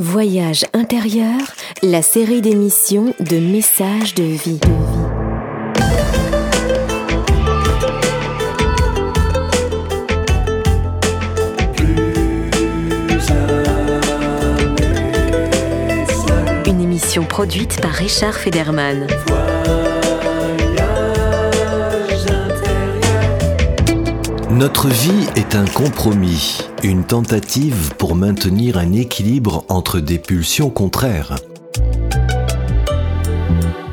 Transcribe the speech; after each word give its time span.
Voyage 0.00 0.64
intérieur, 0.72 1.38
la 1.84 2.02
série 2.02 2.40
d'émissions 2.40 3.14
de 3.20 3.36
messages 3.36 4.14
de 4.16 4.24
vie. 4.24 4.58
Une 16.66 16.80
émission 16.80 17.22
produite 17.24 17.80
par 17.80 17.92
Richard 17.92 18.34
Federman. 18.34 19.06
Notre 24.50 24.88
vie 24.88 25.28
est 25.36 25.54
un 25.54 25.66
compromis, 25.66 26.58
une 26.84 27.04
tentative 27.04 27.94
pour 27.96 28.14
maintenir 28.14 28.76
un 28.76 28.92
équilibre 28.92 29.64
entre 29.70 30.00
des 30.00 30.18
pulsions 30.18 30.68
contraires. 30.68 31.34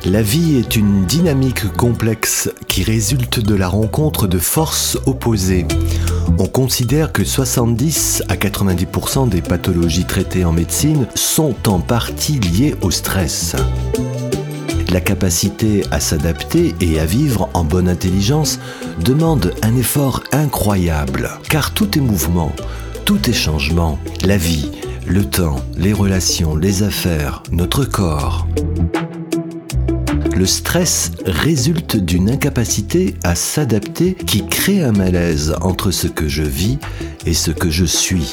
La 0.04 0.20
vie 0.20 0.56
est 0.58 0.76
une 0.76 1.06
dynamique 1.06 1.72
complexe 1.72 2.50
qui 2.68 2.82
résulte 2.82 3.40
de 3.40 3.54
la 3.54 3.68
rencontre 3.68 4.26
de 4.26 4.38
forces 4.38 4.98
opposées. 5.06 5.66
On 6.38 6.46
considère 6.46 7.12
que 7.12 7.24
70 7.24 8.24
à 8.28 8.36
90% 8.36 9.30
des 9.30 9.40
pathologies 9.40 10.04
traitées 10.04 10.44
en 10.44 10.52
médecine 10.52 11.06
sont 11.14 11.54
en 11.68 11.80
partie 11.80 12.40
liées 12.40 12.74
au 12.82 12.90
stress. 12.90 13.56
La 14.92 15.00
capacité 15.00 15.82
à 15.90 16.00
s'adapter 16.00 16.74
et 16.82 17.00
à 17.00 17.06
vivre 17.06 17.48
en 17.54 17.64
bonne 17.64 17.88
intelligence 17.88 18.58
demande 19.02 19.54
un 19.62 19.76
effort 19.76 20.22
incroyable, 20.32 21.30
car 21.48 21.74
tout 21.74 21.98
est 21.98 22.00
mouvement, 22.00 22.52
tout 23.04 23.28
est 23.28 23.34
changement, 23.34 23.98
la 24.24 24.36
vie, 24.36 24.70
le 25.06 25.24
temps, 25.24 25.56
les 25.76 25.92
relations, 25.92 26.54
les 26.54 26.84
affaires, 26.84 27.42
notre 27.50 27.84
corps. 27.84 28.46
Le 30.36 30.46
stress 30.46 31.10
résulte 31.26 31.96
d'une 31.96 32.30
incapacité 32.30 33.16
à 33.24 33.34
s'adapter 33.34 34.14
qui 34.14 34.46
crée 34.46 34.82
un 34.82 34.92
malaise 34.92 35.56
entre 35.60 35.90
ce 35.90 36.06
que 36.06 36.28
je 36.28 36.42
vis 36.42 36.78
et 37.26 37.34
ce 37.34 37.50
que 37.50 37.70
je 37.70 37.84
suis. 37.84 38.30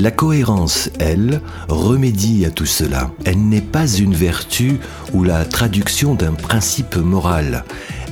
La 0.00 0.10
cohérence, 0.10 0.90
elle, 0.98 1.40
remédie 1.68 2.44
à 2.44 2.50
tout 2.50 2.66
cela. 2.66 3.10
Elle 3.24 3.48
n'est 3.48 3.62
pas 3.62 3.86
une 3.86 4.14
vertu 4.14 4.78
ou 5.14 5.22
la 5.22 5.44
traduction 5.44 6.14
d'un 6.14 6.32
principe 6.32 6.96
moral. 6.96 7.64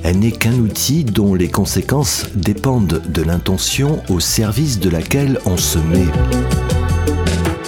Elle 0.05 0.19
n'est 0.19 0.33
qu'un 0.33 0.55
outil 0.55 1.05
dont 1.05 1.35
les 1.35 1.49
conséquences 1.49 2.27
dépendent 2.35 3.03
de 3.09 3.23
l'intention 3.23 4.03
au 4.09 4.21
service 4.21 4.81
de 4.81 4.91
laquelle 4.91 5.39
on 5.47 5.57
se 5.57 5.79
met. 5.79 6.07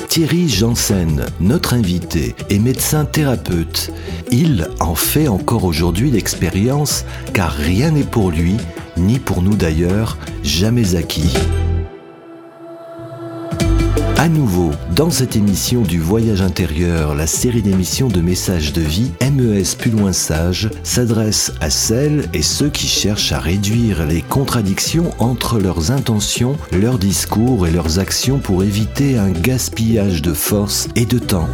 Thierry 0.08 0.48
Janssen, 0.48 1.26
notre 1.40 1.74
invité, 1.74 2.34
est 2.50 2.58
médecin 2.58 3.04
thérapeute. 3.04 3.92
Il 4.30 4.68
en 4.80 4.94
fait 4.94 5.28
encore 5.28 5.64
aujourd'hui 5.64 6.10
l'expérience 6.10 7.04
car 7.32 7.52
rien 7.52 7.90
n'est 7.90 8.04
pour 8.04 8.30
lui, 8.30 8.56
ni 8.96 9.18
pour 9.18 9.42
nous 9.42 9.56
d'ailleurs, 9.56 10.18
jamais 10.42 10.94
acquis. 10.94 11.34
À 14.24 14.28
nouveau, 14.30 14.70
dans 14.96 15.10
cette 15.10 15.36
émission 15.36 15.82
du 15.82 16.00
Voyage 16.00 16.40
intérieur, 16.40 17.14
la 17.14 17.26
série 17.26 17.60
d'émissions 17.60 18.08
de 18.08 18.22
messages 18.22 18.72
de 18.72 18.80
vie, 18.80 19.12
MES 19.20 19.76
plus 19.78 19.90
loin 19.90 20.14
sage 20.14 20.70
s'adresse 20.82 21.52
à 21.60 21.68
celles 21.68 22.26
et 22.32 22.40
ceux 22.40 22.70
qui 22.70 22.86
cherchent 22.86 23.32
à 23.32 23.38
réduire 23.38 24.06
les 24.06 24.22
contradictions 24.22 25.10
entre 25.18 25.58
leurs 25.58 25.90
intentions, 25.90 26.56
leurs 26.72 26.98
discours 26.98 27.66
et 27.66 27.70
leurs 27.70 27.98
actions 27.98 28.38
pour 28.38 28.62
éviter 28.62 29.18
un 29.18 29.28
gaspillage 29.30 30.22
de 30.22 30.32
force 30.32 30.88
et 30.96 31.04
de 31.04 31.18
temps. 31.18 31.50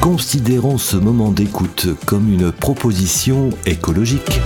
Considérons 0.00 0.78
ce 0.78 0.96
moment 0.96 1.30
d'écoute 1.30 1.88
comme 2.06 2.32
une 2.32 2.52
proposition 2.52 3.50
écologique. 3.66 4.40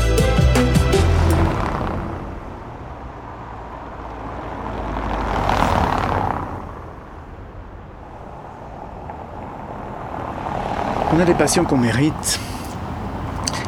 On 11.15 11.21
a 11.21 11.27
des 11.27 11.34
patients 11.34 11.65
qu'on 11.67 11.77
mérite, 11.77 12.41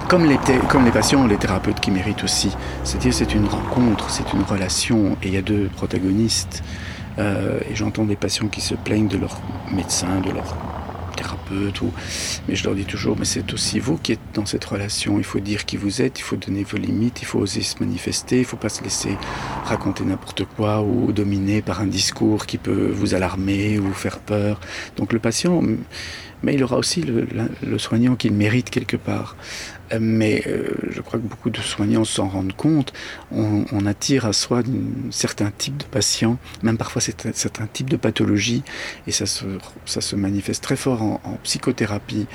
comme 0.08 0.24
les, 0.24 0.38
comme 0.70 0.86
les 0.86 0.90
patients, 0.90 1.26
les 1.26 1.36
thérapeutes 1.36 1.78
qui 1.78 1.90
méritent 1.90 2.24
aussi. 2.24 2.50
C'est-à-dire 2.84 3.12
c'est 3.12 3.34
une 3.34 3.46
rencontre, 3.46 4.08
c'est 4.08 4.32
une 4.32 4.44
relation, 4.44 5.18
et 5.22 5.28
il 5.28 5.34
y 5.34 5.36
a 5.36 5.42
deux 5.42 5.68
protagonistes. 5.76 6.62
Euh, 7.18 7.60
et 7.70 7.74
j'entends 7.74 8.06
des 8.06 8.16
patients 8.16 8.48
qui 8.48 8.62
se 8.62 8.74
plaignent 8.74 9.08
de 9.08 9.18
leur 9.18 9.38
médecin, 9.70 10.20
de 10.24 10.30
leur 10.30 10.56
thérapeute, 11.16 11.82
ou... 11.82 11.92
mais 12.48 12.56
je 12.56 12.64
leur 12.64 12.74
dis 12.74 12.86
toujours, 12.86 13.14
mais 13.18 13.26
c'est 13.26 13.52
aussi 13.52 13.78
vous 13.78 13.98
qui 13.98 14.12
êtes 14.12 14.20
dans 14.32 14.46
cette 14.46 14.64
relation. 14.64 15.18
Il 15.18 15.24
faut 15.24 15.38
dire 15.38 15.66
qui 15.66 15.76
vous 15.76 16.00
êtes, 16.00 16.18
il 16.20 16.22
faut 16.22 16.36
donner 16.36 16.64
vos 16.64 16.78
limites, 16.78 17.20
il 17.20 17.26
faut 17.26 17.40
oser 17.40 17.60
se 17.60 17.76
manifester, 17.78 18.36
il 18.36 18.40
ne 18.40 18.46
faut 18.46 18.56
pas 18.56 18.70
se 18.70 18.82
laisser 18.82 19.18
raconter 19.66 20.02
n'importe 20.04 20.46
quoi 20.56 20.80
ou 20.80 21.12
dominer 21.12 21.60
par 21.60 21.82
un 21.82 21.86
discours 21.86 22.46
qui 22.46 22.56
peut 22.56 22.90
vous 22.90 23.14
alarmer 23.14 23.78
ou 23.78 23.92
faire 23.92 24.18
peur. 24.18 24.58
Donc 24.96 25.12
le 25.12 25.18
patient, 25.18 25.60
mais 26.44 26.54
il 26.54 26.62
aura 26.62 26.76
aussi 26.76 27.02
le, 27.02 27.78
soignant 27.78 28.14
qu'il 28.14 28.32
mérite 28.32 28.70
quelque 28.70 28.96
part. 28.96 29.36
Euh, 29.92 29.98
mais 30.00 30.42
euh, 30.46 30.68
je 30.90 31.00
crois 31.00 31.18
que 31.18 31.24
beaucoup 31.24 31.50
de 31.50 31.58
soignants 31.58 32.04
s'en 32.04 32.28
rendent 32.28 32.54
compte. 32.54 32.92
On, 33.32 33.86
attire 33.86 34.24
à 34.26 34.32
soi 34.32 34.60
un 34.60 35.10
certain 35.10 35.50
type 35.56 35.76
de 35.76 35.84
patients, 35.84 36.38
même 36.62 36.78
parfois 36.78 37.02
certains 37.02 37.66
types 37.66 37.90
de 37.90 37.96
pathologies, 37.96 38.62
et 39.06 39.12
ça 39.12 39.26
se, 39.26 40.16
manifeste 40.16 40.62
très 40.62 40.76
fort 40.76 41.02
en 41.02 41.38
psychothérapie 41.42 42.26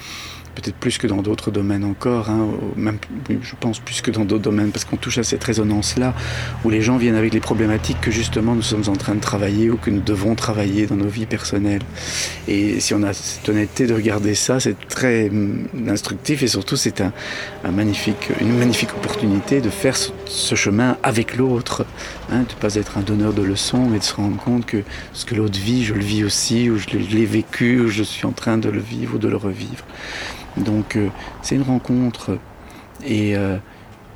peut-être 0.60 0.76
plus 0.76 0.98
que 0.98 1.08
dans 1.08 1.22
d'autres 1.22 1.52
domaines 1.52 1.84
encore, 1.84 2.30
hein, 2.30 2.48
même 2.76 2.98
je 3.42 3.56
pense 3.60 3.80
plus 3.80 4.02
que 4.02 4.12
dans 4.12 4.26
d'autres 4.26 4.44
domaines, 4.44 4.72
parce 4.72 4.86
qu'on 4.86 4.98
touche 4.98 5.18
à 5.18 5.24
cette 5.24 5.44
résonance-là, 5.44 6.14
où 6.64 6.70
les 6.70 6.82
gens 6.82 6.98
viennent 6.98 7.16
avec 7.16 7.34
les 7.34 7.40
problématiques 7.40 8.02
que 8.02 8.12
justement 8.12 8.56
nous 8.56 8.62
sommes 8.62 8.88
en 8.88 8.96
train 8.96 9.16
de 9.16 9.20
travailler 9.20 9.70
ou 9.70 9.78
que 9.78 9.90
nous 9.90 10.02
devons 10.02 10.36
travailler 10.36 10.86
dans 10.86 10.96
nos 10.96 11.08
vies 11.08 11.26
personnelles. 11.26 11.82
Et 12.48 12.80
si 12.80 12.94
on 12.94 13.04
a 13.04 13.14
cette 13.14 13.48
honnêteté 13.48 13.88
de 13.88 13.94
regarder 13.94 14.36
ça, 14.36 14.60
c'est 14.60 14.76
très 14.88 15.30
hum, 15.30 15.68
instructif 15.88 16.44
et 16.44 16.48
surtout 16.48 16.76
c'est 16.76 17.02
un, 17.02 17.12
magnifique, 17.72 18.30
une 18.42 18.58
magnifique 18.58 18.94
opportunité 18.94 19.62
de 19.62 19.70
faire 19.70 19.96
ce, 19.96 20.12
ce 20.26 20.56
chemin 20.56 20.98
avec 21.04 21.38
l'autre, 21.38 21.86
hein, 22.32 22.40
de 22.40 22.54
ne 22.54 22.60
pas 22.60 22.76
être 22.76 22.98
un 22.98 23.02
donneur 23.02 23.34
de 23.34 23.42
leçons, 23.42 23.88
mais 23.90 24.00
de 24.00 24.04
se 24.04 24.14
rendre 24.14 24.38
compte 24.38 24.66
que 24.66 24.84
ce 25.14 25.26
que 25.26 25.36
l'autre 25.36 25.60
vit, 25.60 25.84
je 25.84 25.94
le 25.94 26.02
vis 26.02 26.24
aussi, 26.24 26.70
ou 26.70 26.78
je 26.78 26.88
l'ai 26.90 27.26
vécu, 27.26 27.80
ou 27.80 27.88
je 27.88 28.04
suis 28.04 28.26
en 28.26 28.32
train 28.32 28.58
de 28.58 28.70
le 28.70 28.80
vivre 28.80 29.16
ou 29.16 29.18
de 29.18 29.28
le 29.28 29.38
revivre. 29.38 29.84
Donc 30.58 30.96
euh, 30.96 31.10
c'est 31.42 31.56
une 31.56 31.64
rencontre 31.64 32.38
et, 33.06 33.36
euh, 33.36 33.58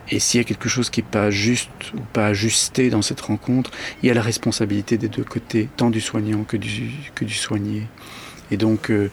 et 0.09 0.19
s'il 0.19 0.39
y 0.39 0.41
a 0.41 0.43
quelque 0.43 0.69
chose 0.69 0.89
qui 0.89 1.01
n'est 1.01 1.07
pas 1.09 1.29
juste 1.31 1.69
ou 1.95 2.01
pas 2.11 2.27
ajusté 2.27 2.89
dans 2.89 3.01
cette 3.01 3.21
rencontre, 3.21 3.71
il 4.01 4.07
y 4.07 4.11
a 4.11 4.13
la 4.13 4.21
responsabilité 4.21 4.97
des 4.97 5.07
deux 5.07 5.23
côtés, 5.23 5.69
tant 5.77 5.89
du 5.89 6.01
soignant 6.01 6.43
que 6.43 6.57
du, 6.57 7.33
soigné. 7.33 7.87
Et 8.51 8.57
donc 8.57 8.89
euh, 8.91 9.09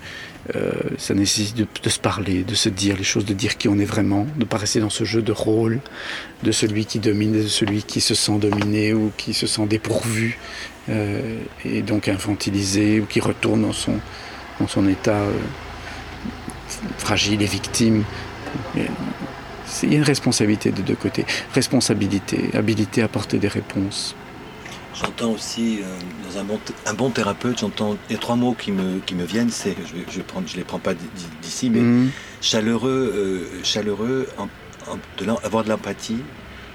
ça 0.99 1.15
nécessite 1.15 1.57
de, 1.57 1.89
se 1.89 2.01
parler, 2.01 2.43
de 2.43 2.55
se 2.55 2.69
dire 2.69 2.97
les 2.97 3.05
choses, 3.05 3.25
de 3.25 3.33
dire 3.33 3.57
qui 3.57 3.69
on 3.69 3.79
est 3.79 3.85
vraiment, 3.85 4.25
de 4.35 4.41
ne 4.41 4.45
pas 4.45 4.59
rester 4.59 4.81
dans 4.81 4.91
ce 4.91 5.05
jeu 5.05 5.23
de 5.23 5.33
rôle 5.33 5.81
de 6.43 6.53
celui 6.53 6.85
qui 6.85 6.99
domine 6.99 7.37
et 7.37 7.43
de 7.43 7.49
celui 7.49 7.83
qui 7.85 8.01
se 8.01 8.15
sent 8.15 8.39
dominé 8.39 8.93
ou 8.93 9.13
qui 9.17 9.33
se 9.33 9.47
sent 9.47 9.67
dépourvu 9.67 10.39
et 10.89 11.83
donc 11.83 12.09
infantilisé 12.09 12.99
ou 12.99 13.07
qui 13.07 13.21
retourne 13.21 13.63
dans 13.63 14.67
son 14.67 14.89
état 14.89 15.23
fragile 16.99 17.43
et 17.43 17.47
victime. 17.47 18.05
Il 18.77 19.93
y 19.93 19.95
a 19.95 19.99
une 19.99 20.03
responsabilité 20.03 20.73
de 20.73 20.83
deux 20.83 20.97
côtés. 20.97 21.25
Responsabilité, 21.55 22.51
habilité 22.55 23.03
à 23.03 23.09
porter 23.09 23.39
des 23.39 23.49
réponses. 23.49 24.15
J'entends 25.01 25.31
aussi, 25.31 25.79
euh, 25.83 25.99
dans 26.29 26.41
un 26.41 26.45
bon, 26.45 26.61
un 26.85 26.95
bon 26.95 27.11
thérapeute, 27.11 27.61
j'entends, 27.61 27.97
a 28.13 28.17
trois 28.17 28.37
mots 28.37 28.55
qui 28.55 28.73
me, 28.73 28.99
qui 28.99 29.15
me 29.15 29.25
viennent, 29.25 29.49
c'est, 29.49 29.75
je 29.87 29.97
ne 29.97 30.03
je 30.11 30.21
je 30.47 30.57
les 30.57 30.65
prends 30.65 30.81
pas 30.81 30.95
d'ici, 31.41 31.71
mais 31.71 31.81
mmh. 31.81 32.11
chaleureux, 32.43 33.13
euh, 33.15 33.65
chaleureux 33.65 34.29
en, 34.37 34.49
en, 34.91 34.99
de 35.19 35.47
avoir 35.47 35.65
de 35.65 35.71
l'empathie, 35.71 36.19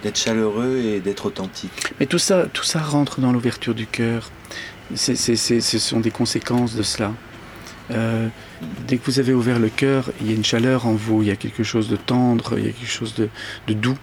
d'être 0.01 0.17
chaleureux 0.17 0.77
et 0.77 1.01
d'être 1.01 1.25
authentique. 1.25 1.71
Mais 1.99 2.05
tout 2.05 2.17
ça, 2.17 2.45
tout 2.51 2.63
ça 2.63 2.79
rentre 2.79 3.19
dans 3.19 3.31
l'ouverture 3.31 3.75
du 3.75 3.85
cœur. 3.85 4.31
C 4.95 5.11
est, 5.11 5.35
c 5.35 5.57
est, 5.57 5.61
ce 5.61 5.77
sont 5.77 5.99
des 5.99 6.11
conséquences 6.11 6.75
de 6.75 6.83
cela. 6.83 7.11
Euh, 7.91 8.27
dès 8.87 8.97
que 8.97 9.05
vous 9.05 9.19
avez 9.19 9.33
ouvert 9.33 9.59
le 9.59 9.69
cœur, 9.69 10.11
il 10.21 10.27
y 10.27 10.31
a 10.31 10.35
une 10.35 10.45
chaleur 10.45 10.85
en 10.85 10.93
vous, 10.93 11.21
il 11.21 11.27
y 11.27 11.31
a 11.31 11.35
quelque 11.35 11.63
chose 11.63 11.89
de 11.89 11.95
tendre, 11.95 12.57
il 12.57 12.65
y 12.65 12.69
a 12.69 12.71
quelque 12.71 12.89
chose 12.89 13.15
de, 13.15 13.29
doux. 13.73 13.97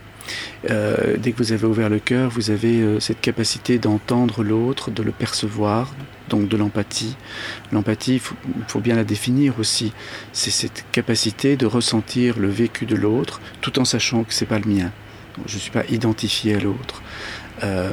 Euh, 0.71 1.17
dès 1.19 1.33
que 1.33 1.39
vous 1.39 1.53
avez 1.53 1.67
ouvert 1.67 1.89
le 1.89 1.99
cœur, 1.99 2.31
vous 2.31 2.51
avez 2.51 2.81
euh, 2.81 3.01
cette 3.01 3.21
capacité 3.21 3.79
d'entendre 3.79 4.45
l'autre, 4.45 4.91
de 4.91 5.03
le 5.03 5.11
percevoir, 5.11 5.93
donc 6.29 6.49
de 6.49 6.57
l'empathie. 6.57 7.17
L'empathie, 7.73 8.15
il 8.15 8.21
faut, 8.69 8.81
bien 8.81 8.97
la 8.97 9.05
définir 9.05 9.59
aussi. 9.59 9.93
C'est 10.33 10.51
cette 10.51 10.85
capacité 10.93 11.57
de 11.57 11.67
ressentir 11.67 12.39
le 12.39 12.49
vécu 12.49 12.87
de 12.87 12.95
l'autre, 12.95 13.41
tout 13.61 13.79
en 13.79 13.85
sachant 13.85 14.25
que 14.25 14.33
c'est 14.33 14.47
pas 14.47 14.59
le 14.59 14.71
mien. 14.71 14.93
Je 15.47 15.55
ne 15.55 15.61
suis 15.61 15.71
pas 15.71 15.85
identifié 15.89 16.55
à 16.55 16.61
l'autre. 16.61 17.03
Euh, 17.65 17.91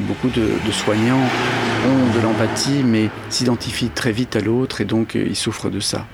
beaucoup 0.00 0.28
de, 0.28 0.48
soignants 0.70 1.20
ont 1.86 2.16
de 2.16 2.20
l'empathie, 2.22 2.82
mais 2.84 3.10
s'identifient 3.28 3.90
très 3.90 4.12
vite 4.12 4.36
à 4.36 4.40
l'autre 4.40 4.80
et 4.80 4.84
donc 4.84 5.14
ils 5.14 5.36
souffrent 5.36 5.70
de 5.70 5.80
ça. 5.80 6.06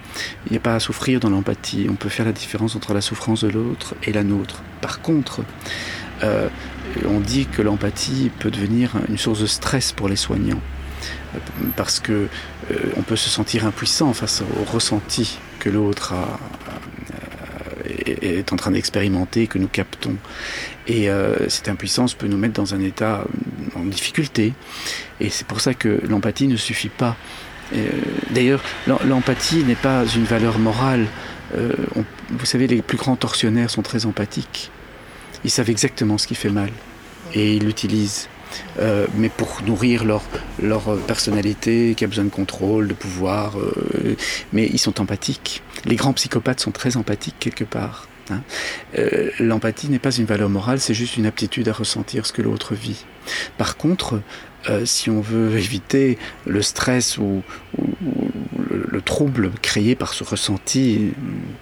Il 0.47 0.53
n'y 0.53 0.57
a 0.57 0.61
pas 0.61 0.75
à 0.75 0.81
souffrir 0.81 1.21
dans 1.21 1.31
l'empathie. 1.31 1.87
On 1.91 1.95
peut 1.95 2.09
faire 2.09 2.27
la 2.27 2.33
différence 2.33 2.77
entre 2.77 2.95
la 2.95 3.01
souffrance 3.01 3.45
de 3.45 3.49
l'autre 3.49 3.95
et 4.03 4.13
la 4.13 4.25
nôtre. 4.25 4.63
Par 4.81 5.01
contre, 5.01 5.43
euh, 6.23 6.49
on 7.07 7.21
dit 7.21 7.47
que 7.47 7.63
l'empathie 7.63 8.31
peut 8.39 8.51
devenir 8.51 8.93
une 9.09 9.19
source 9.19 9.41
de 9.41 9.47
stress 9.47 9.93
pour 9.93 10.09
les 10.09 10.17
soignants 10.17 10.61
parce 11.77 12.01
que 12.01 12.29
euh, 12.71 12.75
on 12.97 13.03
peut 13.03 13.17
se 13.17 13.29
sentir 13.29 13.67
impuissant 13.67 14.13
face 14.13 14.43
au 14.43 14.65
ressenti 14.65 15.39
que 15.59 15.69
l'autre 15.69 16.15
a, 16.15 16.39
est 17.89 18.53
en 18.53 18.57
train 18.57 18.71
d'expérimenter, 18.71 19.47
que 19.47 19.59
nous 19.59 19.69
captons. 19.69 20.17
Et 20.87 21.11
euh, 21.11 21.49
cette 21.49 21.69
impuissance 21.69 22.15
peut 22.15 22.27
nous 22.27 22.37
mettre 22.37 22.55
dans 22.55 22.75
un 22.75 22.81
état 22.81 23.25
en 23.75 23.85
difficulté. 23.85 24.53
Et 25.21 25.31
c'est 25.31 25.47
pour 25.47 25.61
ça 25.61 25.75
que 25.75 26.01
l'empathie 26.09 26.49
ne 26.49 26.57
suffit 26.57 26.89
pas. 26.89 27.17
D'ailleurs, 28.31 28.63
l'empathie 29.05 29.63
n'est 29.63 29.75
pas 29.75 30.07
une 30.07 30.25
valeur 30.25 30.59
morale. 30.59 31.07
vous 31.53 32.47
savez, 32.47 32.67
les 32.67 32.81
plus 32.81 32.97
grands 32.97 33.17
tortionnaires 33.17 33.69
sont 33.69 33.83
très 33.83 34.07
empathiques. 34.07 34.71
Ils 35.45 35.51
savent 35.51 35.69
exactement 35.69 36.17
ce 36.17 36.27
qui 36.27 36.35
fait 36.35 36.49
mal 36.49 36.71
et 37.35 37.57
ils 37.57 37.65
l'utilisent. 37.65 38.29
Euh, 38.79 39.07
mais 39.17 39.29
pour 39.29 39.61
nourrir 39.67 40.05
leur, 40.05 40.23
leur 40.63 40.97
personnalité 40.99 41.95
qui 41.97 42.05
a 42.05 42.07
besoin 42.07 42.25
de 42.25 42.31
contrôle, 42.31 42.89
de 42.89 42.95
pouvoir. 42.95 43.59
Euh, 43.59 44.17
mais 44.53 44.67
ils 44.67 44.79
sont 44.79 45.01
empathiques. 45.01 45.63
Les 45.85 45.97
grands 45.97 46.13
psychopathes 46.13 46.61
sont 46.61 46.71
très 46.71 46.97
empathiques 46.97 47.37
quelque 47.39 47.65
part. 47.65 48.09
Hein. 48.31 48.43
Euh, 48.99 49.31
l'empathie 49.39 49.89
n'est 49.89 49.99
pas 49.99 50.15
une 50.15 50.27
valeur 50.27 50.51
morale, 50.51 50.81
c'est 50.81 50.95
juste 50.95 51.17
une 51.17 51.27
aptitude 51.27 51.69
à 51.69 51.73
ressentir 51.73 52.27
ce 52.27 52.33
que 52.33 52.43
l'autre 52.43 52.75
vit. 52.75 53.05
Par 53.57 53.77
contre, 53.77 54.21
si 54.85 55.09
on 55.09 55.23
veut 55.23 55.57
éviter 55.57 56.19
le 56.45 56.61
stress 56.61 57.17
ou, 57.17 57.43
le, 58.69 59.01
trouble 59.01 59.51
créé 59.63 59.95
par 59.95 60.13
ce 60.13 60.25
ressenti 60.25 61.13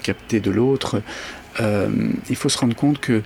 capté 0.03 0.41
de 0.41 0.51
l'autre, 0.51 1.03
il 1.61 2.37
faut 2.37 2.49
se 2.49 2.59
rendre 2.59 2.75
compte 2.75 2.99
que 2.99 3.23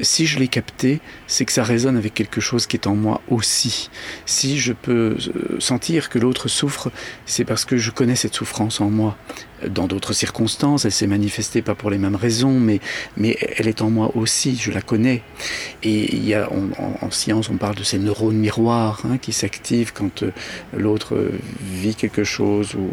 si 0.00 0.26
je 0.26 0.38
l'ai 0.38 0.48
capté, 0.48 1.00
c'est 1.26 1.44
que 1.44 1.52
ça 1.52 1.64
résonne 1.64 1.96
avec 1.96 2.14
quelque 2.14 2.40
chose 2.40 2.66
qui 2.66 2.76
est 2.76 2.86
en 2.86 2.94
moi 2.94 3.20
aussi. 3.28 3.90
Si 4.26 4.58
je 4.58 4.72
peux 4.72 5.16
euh, 5.16 5.60
sentir 5.60 6.08
que 6.08 6.18
l'autre 6.18 6.48
souffre, 6.48 6.90
c'est 7.26 7.44
parce 7.44 7.64
que 7.64 7.76
je 7.76 7.90
connais 7.90 8.16
cette 8.16 8.34
souffrance 8.34 8.80
en 8.80 8.90
moi 8.90 9.16
dans 9.68 9.86
d'autres 9.86 10.12
circonstances, 10.12 10.84
elle 10.84 10.92
s'est 10.92 11.06
manifestée 11.06 11.62
pas 11.62 11.74
pour 11.74 11.90
les 11.90 11.98
mêmes 11.98 12.16
raisons, 12.16 12.58
mais, 12.58 12.80
mais 13.16 13.36
elle 13.56 13.68
est 13.68 13.82
en 13.82 13.90
moi 13.90 14.12
aussi, 14.14 14.56
je 14.56 14.70
la 14.70 14.82
connais. 14.82 15.22
Et 15.82 16.14
il 16.14 16.26
y 16.26 16.34
a, 16.34 16.48
en, 16.50 17.10
science, 17.10 17.48
on 17.50 17.56
parle 17.56 17.74
de 17.74 17.84
ces 17.84 17.98
neurones 17.98 18.36
miroirs 18.36 19.02
hein, 19.04 19.18
qui 19.18 19.32
s'activent 19.32 19.92
quand 19.92 20.22
euh, 20.22 20.30
l'autre 20.76 21.30
vit 21.62 21.94
quelque 21.94 22.24
chose 22.24 22.74
ou, 22.74 22.90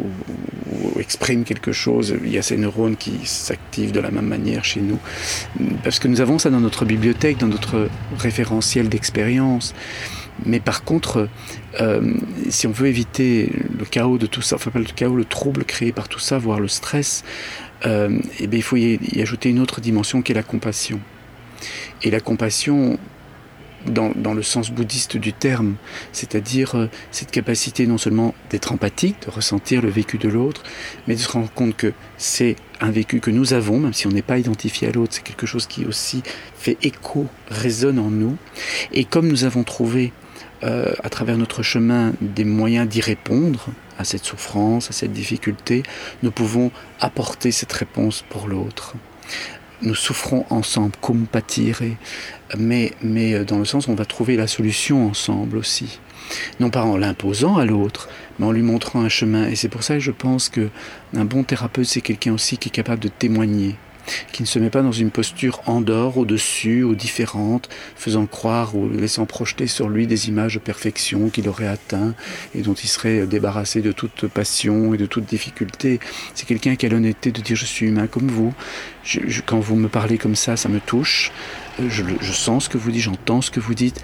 exprime 0.98 1.44
quelque 1.44 1.72
chose. 1.72 2.14
Il 2.22 2.30
y 2.30 2.38
a 2.38 2.42
ces 2.42 2.56
neurones 2.56 2.96
qui 2.96 3.12
s'activent 3.24 3.92
de 3.92 4.00
la 4.00 4.10
même 4.10 4.26
manière 4.26 4.64
chez 4.64 4.80
nous. 4.80 4.98
Parce 5.82 5.98
que 5.98 6.08
nous 6.08 6.20
avons 6.20 6.38
ça 6.38 6.50
dans 6.50 6.60
notre 6.60 6.84
bibliothèque, 6.90 7.38
dans 7.38 7.46
notre 7.46 7.88
référentiel 8.18 8.88
d'expérience. 8.88 9.74
Mais 10.46 10.60
par 10.60 10.84
contre, 10.84 11.28
euh, 11.80 12.14
si 12.48 12.66
on 12.66 12.72
veut 12.72 12.88
éviter 12.88 13.52
le 13.78 13.84
chaos 13.84 14.18
de 14.18 14.26
tout 14.26 14.42
ça, 14.42 14.56
enfin 14.56 14.70
pas 14.70 14.78
le 14.78 14.84
chaos, 14.86 15.16
le 15.16 15.24
trouble 15.24 15.64
créé 15.64 15.92
par 15.92 16.08
tout 16.08 16.18
ça, 16.18 16.38
voire 16.38 16.60
le 16.60 16.68
stress, 16.68 17.24
euh, 17.86 18.18
eh 18.38 18.46
bien, 18.46 18.58
il 18.58 18.62
faut 18.62 18.76
y, 18.76 19.20
ajouter 19.20 19.50
une 19.50 19.60
autre 19.60 19.80
dimension 19.80 20.22
qui 20.22 20.32
est 20.32 20.34
la 20.34 20.42
compassion. 20.42 21.00
Et 22.02 22.10
la 22.10 22.20
compassion, 22.20 22.98
dans, 23.86 24.12
dans 24.14 24.34
le 24.34 24.42
sens 24.42 24.70
bouddhiste 24.70 25.16
du 25.16 25.32
terme, 25.32 25.76
c'est-à-dire 26.12 26.74
euh, 26.74 26.86
cette 27.10 27.30
capacité 27.30 27.86
non 27.86 27.98
seulement 27.98 28.34
d'être 28.50 28.72
empathique, 28.72 29.16
de 29.26 29.30
ressentir 29.30 29.82
le 29.82 29.90
vécu 29.90 30.18
de 30.18 30.28
l'autre, 30.28 30.62
mais 31.06 31.14
de 31.14 31.20
se 31.20 31.28
rendre 31.28 31.50
compte 31.52 31.76
que 31.76 31.92
c'est 32.16 32.56
un 32.80 32.90
vécu 32.90 33.20
que 33.20 33.30
nous 33.30 33.52
avons, 33.52 33.78
même 33.78 33.92
si 33.92 34.06
on 34.06 34.10
n'est 34.10 34.22
pas 34.22 34.38
identifié 34.38 34.88
à 34.88 34.92
l'autre, 34.92 35.14
c'est 35.14 35.22
quelque 35.22 35.46
chose 35.46 35.66
qui 35.66 35.84
aussi 35.84 36.22
fait 36.56 36.78
écho, 36.82 37.26
résonne 37.48 37.98
en 37.98 38.10
nous. 38.10 38.36
Et 38.92 39.04
comme 39.04 39.28
nous 39.28 39.44
avons 39.44 39.64
trouvé 39.64 40.12
euh, 40.62 40.92
à 41.02 41.08
travers 41.08 41.38
notre 41.38 41.62
chemin 41.62 42.12
des 42.20 42.44
moyens 42.44 42.88
d'y 42.88 43.00
répondre 43.00 43.66
à 43.98 44.04
cette 44.04 44.24
souffrance, 44.24 44.90
à 44.90 44.92
cette 44.92 45.12
difficulté, 45.12 45.82
nous 46.22 46.30
pouvons 46.30 46.70
apporter 47.00 47.50
cette 47.50 47.72
réponse 47.72 48.24
pour 48.28 48.48
l'autre. 48.48 48.94
Nous 49.82 49.94
souffrons 49.94 50.44
ensemble, 50.50 50.92
compatire, 51.00 51.80
mais, 52.58 52.92
mais 53.02 53.34
euh, 53.34 53.44
dans 53.44 53.58
le 53.58 53.64
sens 53.64 53.86
où 53.86 53.90
on 53.90 53.94
va 53.94 54.04
trouver 54.04 54.36
la 54.36 54.46
solution 54.46 55.08
ensemble 55.08 55.56
aussi. 55.56 56.00
Non 56.58 56.70
pas 56.70 56.84
en 56.84 56.96
l'imposant 56.96 57.56
à 57.56 57.64
l'autre, 57.64 58.08
mais 58.38 58.46
en 58.46 58.52
lui 58.52 58.62
montrant 58.62 59.00
un 59.00 59.08
chemin. 59.08 59.48
Et 59.48 59.56
c'est 59.56 59.68
pour 59.68 59.82
ça 59.82 59.94
que 59.94 60.00
je 60.00 60.10
pense 60.10 60.48
que 60.48 60.68
un 61.14 61.24
bon 61.24 61.42
thérapeute, 61.42 61.86
c'est 61.86 62.00
quelqu'un 62.00 62.32
aussi 62.32 62.58
qui 62.58 62.68
est 62.68 62.72
capable 62.72 63.02
de 63.02 63.08
témoigner, 63.08 63.76
qui 64.32 64.42
ne 64.42 64.46
se 64.46 64.58
met 64.58 64.70
pas 64.70 64.82
dans 64.82 64.92
une 64.92 65.10
posture 65.10 65.60
en 65.66 65.80
dehors, 65.80 66.18
au-dessus, 66.18 66.82
ou 66.82 66.94
différente, 66.94 67.68
faisant 67.96 68.26
croire 68.26 68.74
ou 68.74 68.88
laissant 68.88 69.26
projeter 69.26 69.66
sur 69.66 69.88
lui 69.88 70.06
des 70.06 70.28
images 70.28 70.54
de 70.54 70.58
perfection 70.58 71.28
qu'il 71.28 71.48
aurait 71.48 71.66
atteint 71.66 72.14
et 72.54 72.62
dont 72.62 72.74
il 72.74 72.88
serait 72.88 73.26
débarrassé 73.26 73.82
de 73.82 73.92
toute 73.92 74.26
passion 74.28 74.94
et 74.94 74.98
de 74.98 75.06
toute 75.06 75.24
difficulté. 75.24 76.00
C'est 76.34 76.46
quelqu'un 76.46 76.76
qui 76.76 76.86
a 76.86 76.88
l'honnêteté 76.88 77.32
de 77.32 77.40
dire 77.40 77.56
je 77.56 77.66
suis 77.66 77.86
humain 77.86 78.06
comme 78.06 78.28
vous. 78.28 78.54
quand 79.46 79.60
vous 79.60 79.76
me 79.76 79.88
parlez 79.88 80.18
comme 80.18 80.36
ça, 80.36 80.56
ça 80.56 80.68
me 80.68 80.80
touche. 80.80 81.32
Je, 81.78 82.32
sens 82.32 82.64
ce 82.64 82.68
que 82.68 82.78
vous 82.78 82.90
dites, 82.90 83.02
j'entends 83.02 83.40
ce 83.40 83.50
que 83.50 83.60
vous 83.60 83.74
dites 83.74 84.02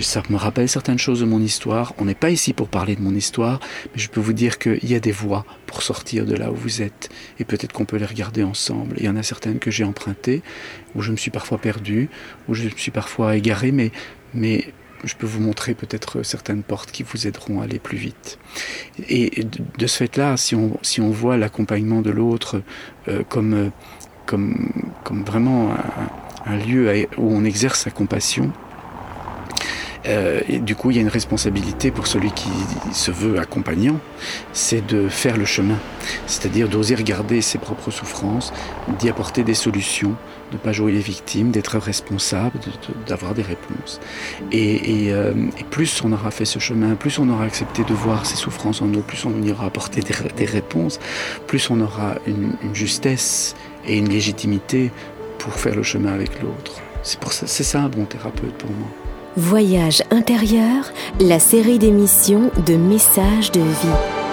ça 0.00 0.22
me 0.28 0.36
rappelle 0.36 0.68
certaines 0.68 0.98
choses 0.98 1.20
de 1.20 1.24
mon 1.24 1.40
histoire. 1.40 1.94
On 1.98 2.04
n'est 2.04 2.14
pas 2.14 2.30
ici 2.30 2.52
pour 2.52 2.68
parler 2.68 2.96
de 2.96 3.00
mon 3.00 3.14
histoire, 3.14 3.60
mais 3.92 4.00
je 4.00 4.08
peux 4.08 4.20
vous 4.20 4.32
dire 4.32 4.58
qu'il 4.58 4.88
y 4.88 4.94
a 4.94 5.00
des 5.00 5.12
voies 5.12 5.44
pour 5.66 5.82
sortir 5.82 6.24
de 6.24 6.34
là 6.34 6.50
où 6.50 6.54
vous 6.54 6.82
êtes. 6.82 7.10
Et 7.38 7.44
peut-être 7.44 7.72
qu'on 7.72 7.84
peut 7.84 7.96
les 7.96 8.06
regarder 8.06 8.42
ensemble. 8.42 8.96
Il 8.98 9.04
y 9.04 9.08
en 9.08 9.16
a 9.16 9.22
certaines 9.22 9.58
que 9.58 9.70
j'ai 9.70 9.84
empruntées, 9.84 10.42
où 10.94 11.02
je 11.02 11.10
me 11.10 11.16
suis 11.16 11.30
parfois 11.30 11.58
perdu, 11.58 12.08
où 12.48 12.54
je 12.54 12.64
me 12.64 12.70
suis 12.70 12.90
parfois 12.90 13.36
égaré, 13.36 13.72
mais, 13.72 13.92
je 15.04 15.14
peux 15.16 15.26
vous 15.26 15.40
montrer 15.40 15.74
peut-être 15.74 16.22
certaines 16.22 16.62
portes 16.62 16.90
qui 16.90 17.02
vous 17.02 17.26
aideront 17.26 17.60
à 17.60 17.64
aller 17.64 17.78
plus 17.78 17.98
vite. 17.98 18.38
Et 19.10 19.44
de 19.76 19.86
ce 19.86 19.98
fait-là, 19.98 20.38
si 20.38 20.54
on, 20.54 21.10
voit 21.10 21.36
l'accompagnement 21.36 22.00
de 22.00 22.10
l'autre 22.10 22.62
euh, 23.08 23.22
comme, 23.28 23.70
comme, 24.24 24.72
comme 25.04 25.22
vraiment 25.22 25.72
un, 25.72 26.23
un 26.46 26.56
lieu 26.56 27.06
où 27.16 27.34
on 27.34 27.44
exerce 27.44 27.80
sa 27.80 27.90
compassion, 27.90 28.52
euh, 30.06 30.40
et 30.48 30.58
du 30.58 30.74
coup, 30.76 30.90
il 30.90 30.96
y 30.96 30.98
a 30.98 31.02
une 31.02 31.08
responsabilité 31.08 31.90
pour 31.90 32.06
celui 32.06 32.30
qui 32.32 32.50
se 32.92 33.10
veut 33.10 33.38
accompagnant, 33.38 33.98
c'est 34.52 34.86
de 34.86 35.08
faire 35.08 35.36
le 35.36 35.44
chemin, 35.44 35.78
c'est-à-dire 36.26 36.68
d'oser 36.68 36.94
regarder 36.94 37.40
ses 37.40 37.58
propres 37.58 37.90
souffrances, 37.90 38.52
d'y 38.98 39.08
apporter 39.08 39.44
des 39.44 39.54
solutions, 39.54 40.14
de 40.50 40.56
ne 40.56 40.58
pas 40.58 40.72
jouer 40.72 40.92
les 40.92 41.00
victimes, 41.00 41.50
d'être 41.50 41.78
responsable, 41.78 42.58
d'avoir 43.06 43.34
des 43.34 43.42
réponses. 43.42 44.00
Et, 44.52 45.08
euh, 45.10 45.32
et, 45.58 45.64
plus 45.64 46.02
on 46.04 46.12
aura 46.12 46.30
fait 46.30 46.44
ce 46.44 46.58
chemin, 46.58 46.94
plus 46.94 47.18
on 47.18 47.28
aura 47.30 47.44
accepté 47.44 47.82
de 47.84 47.94
voir 47.94 48.26
ses 48.26 48.36
souffrances 48.36 48.82
en 48.82 48.86
nous, 48.86 49.00
plus 49.00 49.24
on 49.24 49.42
ira 49.42 49.64
apporter 49.64 50.02
des, 50.02 50.14
des 50.36 50.44
réponses, 50.44 51.00
plus 51.46 51.70
on 51.70 51.80
aura 51.80 52.16
une 52.26 52.52
justesse 52.74 53.56
et 53.86 53.98
une 53.98 54.08
légitimité 54.08 54.90
pour 55.44 55.52
faire 55.54 55.76
le 55.76 55.82
chemin 55.82 56.14
avec 56.14 56.42
l'autre. 56.42 56.80
C'est 57.02 57.62
ça 57.62 57.82
un 57.82 57.88
bon 57.90 58.06
thérapeute 58.06 58.54
pour 58.54 58.70
moi. 58.70 58.88
Voyage 59.36 60.02
intérieur, 60.10 60.90
la 61.20 61.38
série 61.38 61.78
d'émissions 61.78 62.50
de 62.66 62.76
messages 62.76 63.52
de 63.52 63.60
vie. 63.60 64.23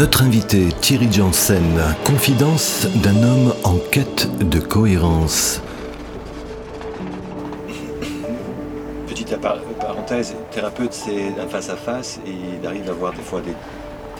Notre 0.00 0.22
invité 0.22 0.68
Thierry 0.80 1.12
Janssen, 1.12 1.78
confidence 2.06 2.86
d'un 3.02 3.22
homme 3.22 3.54
en 3.64 3.76
quête 3.90 4.30
de 4.38 4.58
cohérence. 4.58 5.60
Petite 9.06 9.36
parenthèse, 9.78 10.36
thérapeute 10.52 10.94
c'est 10.94 11.38
un 11.38 11.46
face 11.46 11.68
à 11.68 11.76
face 11.76 12.18
et 12.26 12.30
il 12.30 12.66
arrive 12.66 12.88
à 12.88 12.94
voir 12.94 13.12
des 13.12 13.20
fois 13.20 13.42
des, 13.42 13.52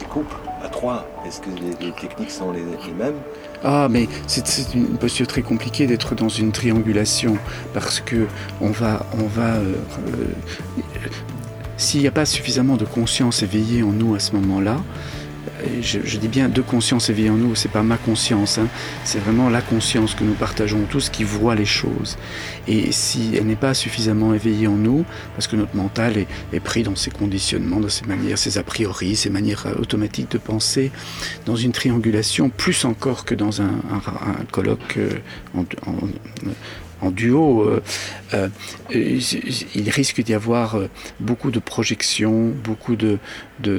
couples 0.05 0.37
à 0.63 0.69
trois. 0.69 1.09
Est-ce 1.27 1.41
que 1.41 1.49
les, 1.49 1.93
techniques 1.93 2.31
sont 2.31 2.53
les, 2.53 2.61
mêmes? 2.93 3.15
Ah, 3.65 3.89
mais 3.91 4.07
c'est 4.27 4.75
une 4.75 4.99
posture 4.99 5.29
très 5.29 5.41
compliquée 5.41 5.87
d'être 5.87 6.15
dans 6.15 6.29
une 6.29 6.53
triangulation 6.53 7.39
parce 7.73 8.01
que 8.01 8.27
on 8.61 8.69
va, 8.69 9.07
on 9.19 9.27
va 9.27 9.55
euh, 9.55 9.77
euh, 10.09 10.27
s'il 11.79 12.03
n'y 12.03 12.07
a 12.07 12.11
pas 12.11 12.27
suffisamment 12.27 12.77
de 12.77 12.85
conscience 12.85 13.43
éveillée 13.43 13.83
en 13.83 13.93
nous 13.93 14.15
à 14.15 14.19
ce 14.19 14.33
moment-là, 14.33 14.77
je, 15.83 16.17
dis 16.19 16.29
bien 16.29 16.49
de 16.49 16.61
conscience 16.61 17.11
éveillée 17.11 17.31
en 17.31 17.37
nous, 17.37 17.55
c'est 17.55 17.71
pas 17.71 17.83
ma 17.83 17.97
conscience, 17.97 18.59
hein. 18.59 18.69
c'est 19.05 19.19
vraiment 19.19 19.49
la 19.49 19.63
conscience 19.63 20.15
que 20.15 20.25
nous 20.25 20.35
partageons 20.35 20.85
tous 20.89 21.09
qui 21.11 21.25
voit 21.25 21.55
les 21.55 21.65
choses. 21.65 22.17
Et 22.69 22.93
si 22.93 23.33
elle 23.37 23.47
n'est 23.47 23.57
pas 23.57 23.75
suffisamment 23.75 24.35
éveillée 24.35 24.67
en 24.67 24.77
nous, 24.77 25.05
parce 25.35 25.47
que 25.47 25.57
notre 25.57 25.77
mental 25.77 26.15
est, 26.53 26.61
pris 26.61 26.83
dans 26.83 26.97
ses 26.97 27.11
conditionnements, 27.11 27.81
dans 27.81 27.89
ses 27.89 28.07
manières, 28.07 28.39
ses 28.39 28.59
a 28.59 28.63
priori, 28.63 29.17
ses 29.17 29.31
manières 29.31 29.67
euh, 29.67 29.75
automatiques 29.81 30.31
de 30.31 30.39
penser, 30.39 30.91
dans 31.47 31.57
une 31.57 31.73
triangulation, 31.73 32.51
plus 32.51 32.85
encore 32.85 33.25
que 33.25 33.35
dans 33.35 33.63
un, 33.63 33.71
colloque 34.51 34.99
euh, 34.99 35.11
en, 35.57 35.65
en 37.01 37.11
duo, 37.11 37.63
euh, 37.63 37.83
euh, 38.35 38.49
il 38.93 39.91
risque 39.91 40.23
d'y 40.23 40.35
avoir 40.35 40.75
euh, 40.77 40.89
beaucoup 41.19 41.51
de 41.51 41.59
projections, 41.59 42.53
beaucoup 42.65 42.97
de, 42.97 43.19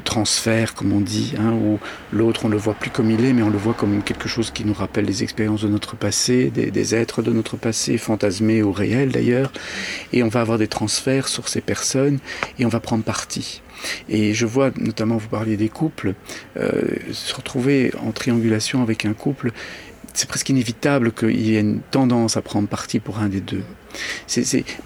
transferts, 0.03 0.75
comme 0.75 0.93
on 0.93 1.01
dit, 1.01 1.33
hein, 1.39 1.53
où 1.53 1.79
l'autre, 2.13 2.45
on 2.45 2.49
le 2.49 2.57
voit 2.57 2.75
plus 2.75 2.91
comme 2.91 3.09
il 3.09 3.25
est, 3.25 3.33
mais 3.33 3.41
on 3.41 3.49
le 3.49 3.57
voit 3.57 3.73
comme 3.73 4.03
quelque 4.03 4.29
chose 4.29 4.51
qui 4.51 4.63
nous 4.63 4.75
rappelle 4.75 5.05
les 5.05 5.23
expériences 5.23 5.63
de 5.63 5.67
notre 5.67 5.95
passé, 5.95 6.51
des, 6.51 6.95
êtres 6.95 7.23
de 7.23 7.31
notre 7.31 7.57
passé, 7.57 7.97
fantasmés 7.97 8.61
ou 8.61 8.71
réels 8.71 9.09
d'ailleurs, 9.09 9.51
et 10.13 10.21
on 10.21 10.27
va 10.27 10.41
avoir 10.41 10.59
des 10.59 10.67
transferts 10.67 11.27
sur 11.27 11.47
ces 11.47 11.61
personnes, 11.61 12.19
et 12.59 12.65
on 12.65 12.69
va 12.69 12.79
prendre 12.79 13.03
parti. 13.03 13.63
Et 14.07 14.35
je 14.35 14.45
vois, 14.45 14.69
notamment, 14.77 15.17
vous 15.17 15.29
parliez 15.29 15.57
des 15.57 15.69
couples, 15.69 16.13
se 16.55 17.33
retrouver 17.33 17.91
en 18.05 18.11
triangulation 18.11 18.83
avec 18.83 19.05
un 19.05 19.13
couple 19.13 19.51
c'est 20.13 20.27
presque 20.27 20.49
inévitable 20.49 21.11
qu'il 21.11 21.41
y 21.41 21.55
ait 21.55 21.61
une 21.61 21.81
tendance 21.91 22.37
à 22.37 22.41
prendre 22.41 22.67
parti 22.67 22.99
pour 22.99 23.19
un 23.19 23.29
des 23.29 23.41
deux. 23.41 23.63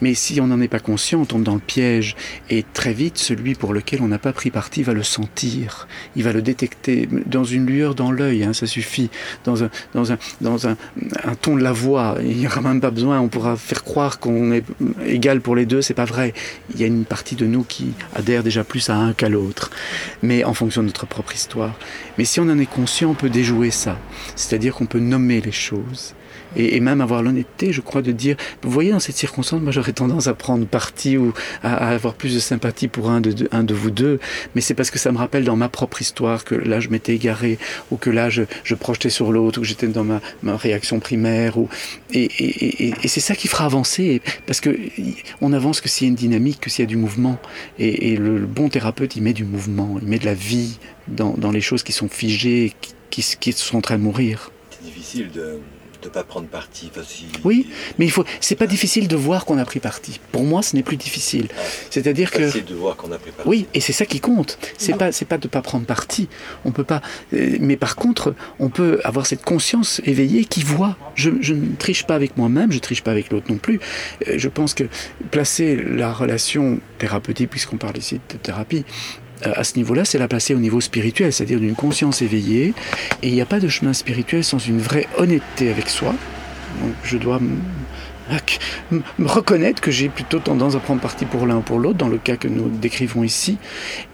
Mais 0.02 0.14
si 0.14 0.42
on 0.42 0.48
n'en 0.48 0.62
est 0.62 0.68
pas 0.68 0.80
conscient, 0.80 1.22
on 1.22 1.26
tombe 1.26 1.44
dans 1.44 1.56
le 1.56 1.60
piège. 1.60 2.16
Et 2.50 2.64
très 2.74 2.94
vite, 2.94 3.18
celui 3.18 3.56
pour 3.56 3.74
lequel 3.74 4.02
on 4.02 4.08
n'a 4.08 4.20
pas 4.20 4.34
pris 4.34 4.52
parti 4.52 4.84
va 4.84 4.94
le 4.94 5.04
sentir. 5.04 5.88
Il 6.16 6.24
va 6.24 6.34
le 6.34 6.42
détecter 6.42 7.08
dans 7.26 7.44
une 7.44 7.66
lueur 7.66 7.96
dans 7.96 8.12
l'œil, 8.12 8.44
hein, 8.44 8.54
ça 8.54 8.68
suffit. 8.68 9.10
Dans, 9.44 9.64
un, 9.64 9.70
un, 10.04 11.36
ton 11.42 11.56
de 11.56 11.62
la 11.62 11.72
voix. 11.72 12.18
Il 12.22 12.38
n'y 12.38 12.48
aura 12.48 12.62
même 12.62 12.82
pas 12.82 12.92
besoin. 12.92 13.20
On 13.20 13.28
pourra 13.28 13.56
faire 13.56 13.84
croire 13.84 14.20
qu'on 14.20 14.52
est 14.52 14.64
égal 15.06 15.42
pour 15.42 15.56
les 15.56 15.66
deux. 15.66 15.82
C'est 15.82 15.94
pas 15.94 16.06
vrai. 16.06 16.34
Il 16.74 16.80
y 16.80 16.84
a 16.84 16.88
une 16.88 17.06
partie 17.06 17.36
de 17.36 17.46
nous 17.46 17.64
qui 17.64 17.94
adhère 18.16 18.44
déjà 18.44 18.64
plus 18.64 18.90
à 18.90 18.96
un 18.96 19.14
qu'à 19.14 19.30
l'autre. 19.30 19.72
Mais 20.22 20.44
en 20.44 20.54
fonction 20.54 20.82
de 20.82 20.88
notre 20.88 21.06
propre 21.06 21.34
histoire. 21.34 21.78
Mais 22.18 22.26
si 22.26 22.40
on 22.40 22.44
en 22.44 22.60
est 22.60 22.66
conscient, 22.66 23.12
on 23.12 23.16
peut 23.16 23.30
déjouer 23.30 23.72
ça. 23.72 24.00
C'est-à-dire 24.36 24.74
qu'on 24.76 24.86
peut 24.86 25.00
nommer 25.00 25.42
les 25.42 25.52
choses 25.52 26.16
et, 26.56 26.80
même 26.80 27.02
avoir 27.02 27.24
l'honnêteté, 27.24 27.74
je 27.74 27.82
crois, 27.82 28.02
de 28.02 28.12
dire, 28.12 28.36
vous 28.62 28.70
voyez, 28.70 28.92
dans 28.92 29.00
cette 29.00 29.16
circonstance, 29.16 29.62
moi 29.62 29.72
j'aurais 29.72 29.94
tendance 29.94 30.28
à 30.28 30.34
prendre 30.34 30.66
parti 30.66 31.18
ou 31.18 31.34
à, 31.64 31.90
avoir 31.90 32.14
plus 32.14 32.34
de 32.34 32.40
sympathie 32.40 32.88
pour 32.88 33.10
un 33.10 33.22
de, 33.22 33.74
vous 33.74 33.92
deux, 33.92 34.20
mais 34.54 34.62
c'est 34.62 34.74
parce 34.74 34.92
que 34.92 35.00
ça 35.00 35.12
me 35.12 35.18
rappelle 35.18 35.44
dans 35.44 35.56
ma 35.56 35.70
propre 35.70 36.02
histoire 36.02 36.44
que 36.44 36.56
là 36.56 36.80
je 36.80 36.90
m'étais 36.90 37.14
égaré, 37.16 37.58
ou 37.92 37.98
que 37.98 38.10
là 38.10 38.30
je, 38.30 38.44
je 38.64 38.76
projetais 38.76 39.10
sur 39.10 39.32
l'autre, 39.32 39.60
ou 39.60 39.62
que 39.62 39.68
j'étais 39.68 39.88
dans 39.88 40.04
ma, 40.04 40.22
réaction 40.44 41.00
primaire, 41.00 41.56
et, 42.14 42.30
c'est 43.06 43.20
ça 43.20 43.36
qui 43.36 43.48
fera 43.48 43.66
avancer, 43.66 44.22
parce 44.48 44.62
que 44.62 44.78
on 45.42 45.54
avance 45.54 45.82
que 45.82 45.90
s'il 45.90 46.08
y 46.08 46.08
a 46.08 46.10
une 46.10 46.16
dynamique, 46.16 46.60
que 46.62 46.70
s'il 46.70 46.84
y 46.84 46.88
a 46.88 46.90
du 46.90 46.98
mouvement, 46.98 47.38
et, 47.80 48.16
le, 48.16 48.40
bon 48.46 48.70
thérapeute, 48.70 49.16
il 49.16 49.24
met 49.24 49.34
du 49.34 49.44
mouvement, 49.44 49.98
il 50.02 50.08
met 50.08 50.20
de 50.20 50.26
la 50.26 50.34
vie 50.34 50.80
dans, 51.08 51.52
les 51.52 51.62
choses 51.62 51.84
qui 51.84 51.92
sont 51.92 52.10
figées, 52.10 52.74
qui 53.10 53.52
sont 53.54 53.78
en 53.78 53.82
train 53.82 53.98
de 53.98 54.04
mourir. 54.04 54.52
C'est 54.72 54.86
difficile 54.86 55.32
de 55.32 55.60
de 56.06 56.10
pas 56.10 56.24
prendre 56.24 56.48
parti. 56.48 56.92
Oui, 57.44 57.68
mais 57.98 58.06
il 58.06 58.12
faut. 58.12 58.24
C'est 58.40 58.56
pas 58.56 58.68
difficile 58.68 59.08
de 59.08 59.16
voir 59.16 59.46
qu'on 59.46 59.58
a 59.58 59.66
pris 59.66 59.80
parti. 59.80 60.20
Pour 60.32 60.44
moi, 60.44 60.62
ce 60.62 60.76
n'est 60.76 60.84
plus 60.84 60.98
difficile. 60.98 61.48
C'est-à-dire 61.90 62.32
que. 62.32 62.46
Facile 62.46 62.66
de 62.66 62.76
voir 62.76 62.96
qu'on 62.96 63.12
a 63.12 63.18
pris 63.18 63.32
parti. 63.32 63.50
Oui, 63.50 63.68
et 63.74 63.82
c'est 63.82 63.94
ça 63.94 64.06
qui 64.06 64.20
compte. 64.20 64.58
C'est 64.78 64.96
pas, 64.98 65.12
c'est 65.12 65.26
pas 65.26 65.38
de 65.38 65.48
pas 65.48 65.62
prendre 65.62 65.86
parti. 65.86 66.30
On 66.64 66.72
peut 66.72 66.84
pas. 66.84 67.02
Euh, 67.34 67.58
mais 67.60 67.76
par 67.76 67.96
contre, 67.96 68.36
on 68.60 68.70
peut 68.70 69.02
avoir 69.04 69.26
cette 69.26 69.44
conscience 69.44 70.00
éveillée 70.06 70.46
qui 70.46 70.62
voit. 70.64 70.96
Je, 71.16 71.32
je 71.42 71.54
ne 71.54 71.76
triche 71.76 72.06
pas 72.06 72.16
avec 72.16 72.38
moi-même, 72.38 72.72
je 72.72 72.80
triche 72.80 73.04
pas 73.04 73.12
avec 73.12 73.32
l'autre 73.32 73.48
non 73.50 73.58
plus. 73.58 73.80
Euh, 74.28 74.36
je 74.38 74.48
pense 74.48 74.74
que 74.74 74.84
placer 75.32 75.76
la 75.76 76.14
relation 76.14 76.80
thérapeutique, 77.00 77.50
puisqu'on 77.50 77.78
parle 77.78 77.98
ici 77.98 78.20
de 78.30 78.38
thérapie, 78.38 78.86
à 79.44 79.64
ce 79.64 79.76
niveau-là, 79.78 80.06
c'est 80.06 80.18
la 80.18 80.28
placer 80.28 80.56
au 80.56 80.60
niveau 80.60 80.82
spirituel, 80.82 81.34
c'est-à-dire 81.34 81.60
d'une 81.60 81.76
conscience 81.76 82.22
éveillée. 82.22 82.74
Et 83.22 83.28
il 83.28 83.34
n'y 83.34 83.42
a 83.42 83.46
pas 83.46 83.60
de 83.60 83.68
chemin 83.68 83.94
spirituel 83.94 84.44
sans 84.44 84.60
une 84.60 84.80
vraie 84.80 85.08
honnêteté 85.18 85.70
avec 85.70 85.90
soi. 85.90 86.14
Donc 86.82 86.94
je 87.04 87.18
dois 87.18 87.40
me 87.40 89.28
reconnaître 89.28 89.82
que 89.82 89.92
j'ai 89.92 90.10
plutôt 90.10 90.40
tendance 90.40 90.76
à 90.76 90.80
prendre 90.80 91.02
parti 91.02 91.26
pour 91.26 91.46
l'un 91.46 91.58
ou 91.58 91.62
pour 91.62 91.80
l'autre, 91.80 91.98
dans 91.98 92.08
le 92.08 92.18
cas 92.18 92.38
que 92.38 92.48
nous 92.48 92.70
décrivons 92.70 93.24
ici, 93.24 93.58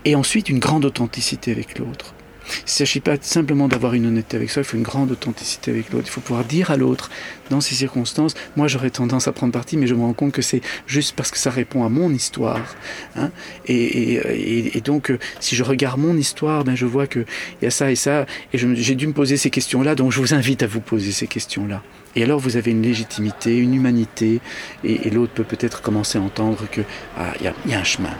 et 0.05 0.15
ensuite 0.15 0.49
une 0.49 0.59
grande 0.59 0.85
authenticité 0.85 1.51
avec 1.51 1.79
l'autre. 1.79 2.13
Il 2.59 2.65
ne 2.65 2.69
s'agit 2.69 2.99
pas 2.99 3.15
simplement 3.21 3.67
d'avoir 3.67 3.93
une 3.93 4.05
honnêteté 4.05 4.37
avec 4.37 4.49
soi, 4.49 4.61
il 4.61 4.65
faut 4.65 4.77
une 4.77 4.83
grande 4.83 5.11
authenticité 5.11 5.71
avec 5.71 5.91
l'autre. 5.91 6.05
Il 6.07 6.11
faut 6.11 6.21
pouvoir 6.21 6.45
dire 6.45 6.71
à 6.71 6.77
l'autre, 6.77 7.09
dans 7.49 7.61
ces 7.61 7.75
circonstances, 7.75 8.33
moi 8.55 8.67
j'aurais 8.67 8.89
tendance 8.89 9.27
à 9.27 9.31
prendre 9.31 9.53
parti, 9.53 9.77
mais 9.77 9.87
je 9.87 9.93
me 9.93 10.01
rends 10.01 10.13
compte 10.13 10.31
que 10.31 10.41
c'est 10.41 10.61
juste 10.87 11.15
parce 11.15 11.31
que 11.31 11.37
ça 11.37 11.51
répond 11.51 11.83
à 11.83 11.89
mon 11.89 12.11
histoire. 12.13 12.75
Hein. 13.15 13.31
Et, 13.67 14.81
donc, 14.83 15.11
euh, 15.11 15.19
si 15.39 15.55
je 15.55 15.63
regarde 15.63 15.99
mon 15.99 16.17
histoire, 16.17 16.63
ben, 16.63 16.75
je 16.75 16.85
vois 16.85 17.07
qu'il 17.07 17.25
y 17.61 17.65
a 17.65 17.71
ça 17.71 17.91
et 17.91 17.95
ça, 17.95 18.25
et 18.53 18.57
j'ai 18.57 18.95
dû 18.95 19.07
me 19.07 19.13
poser 19.13 19.37
ces 19.37 19.49
questions-là, 19.49 19.95
donc 19.95 20.11
je 20.11 20.19
vous 20.19 20.33
invite 20.33 20.63
à 20.63 20.67
vous 20.67 20.81
poser 20.81 21.11
ces 21.11 21.27
questions-là. 21.27 21.83
Et 22.15 22.23
alors 22.23 22.39
vous 22.39 22.57
avez 22.57 22.71
une 22.71 22.81
légitimité, 22.81 23.57
une 23.57 23.73
humanité, 23.73 24.41
et, 24.83 25.09
l'autre 25.09 25.33
peut 25.33 25.43
peut-être 25.43 25.81
commencer 25.81 26.17
à 26.17 26.21
entendre 26.21 26.67
qu'il 26.69 26.85
ah, 27.17 27.33
y, 27.41 27.69
y 27.69 27.73
a 27.73 27.79
un 27.79 27.83
chemin. 27.83 28.15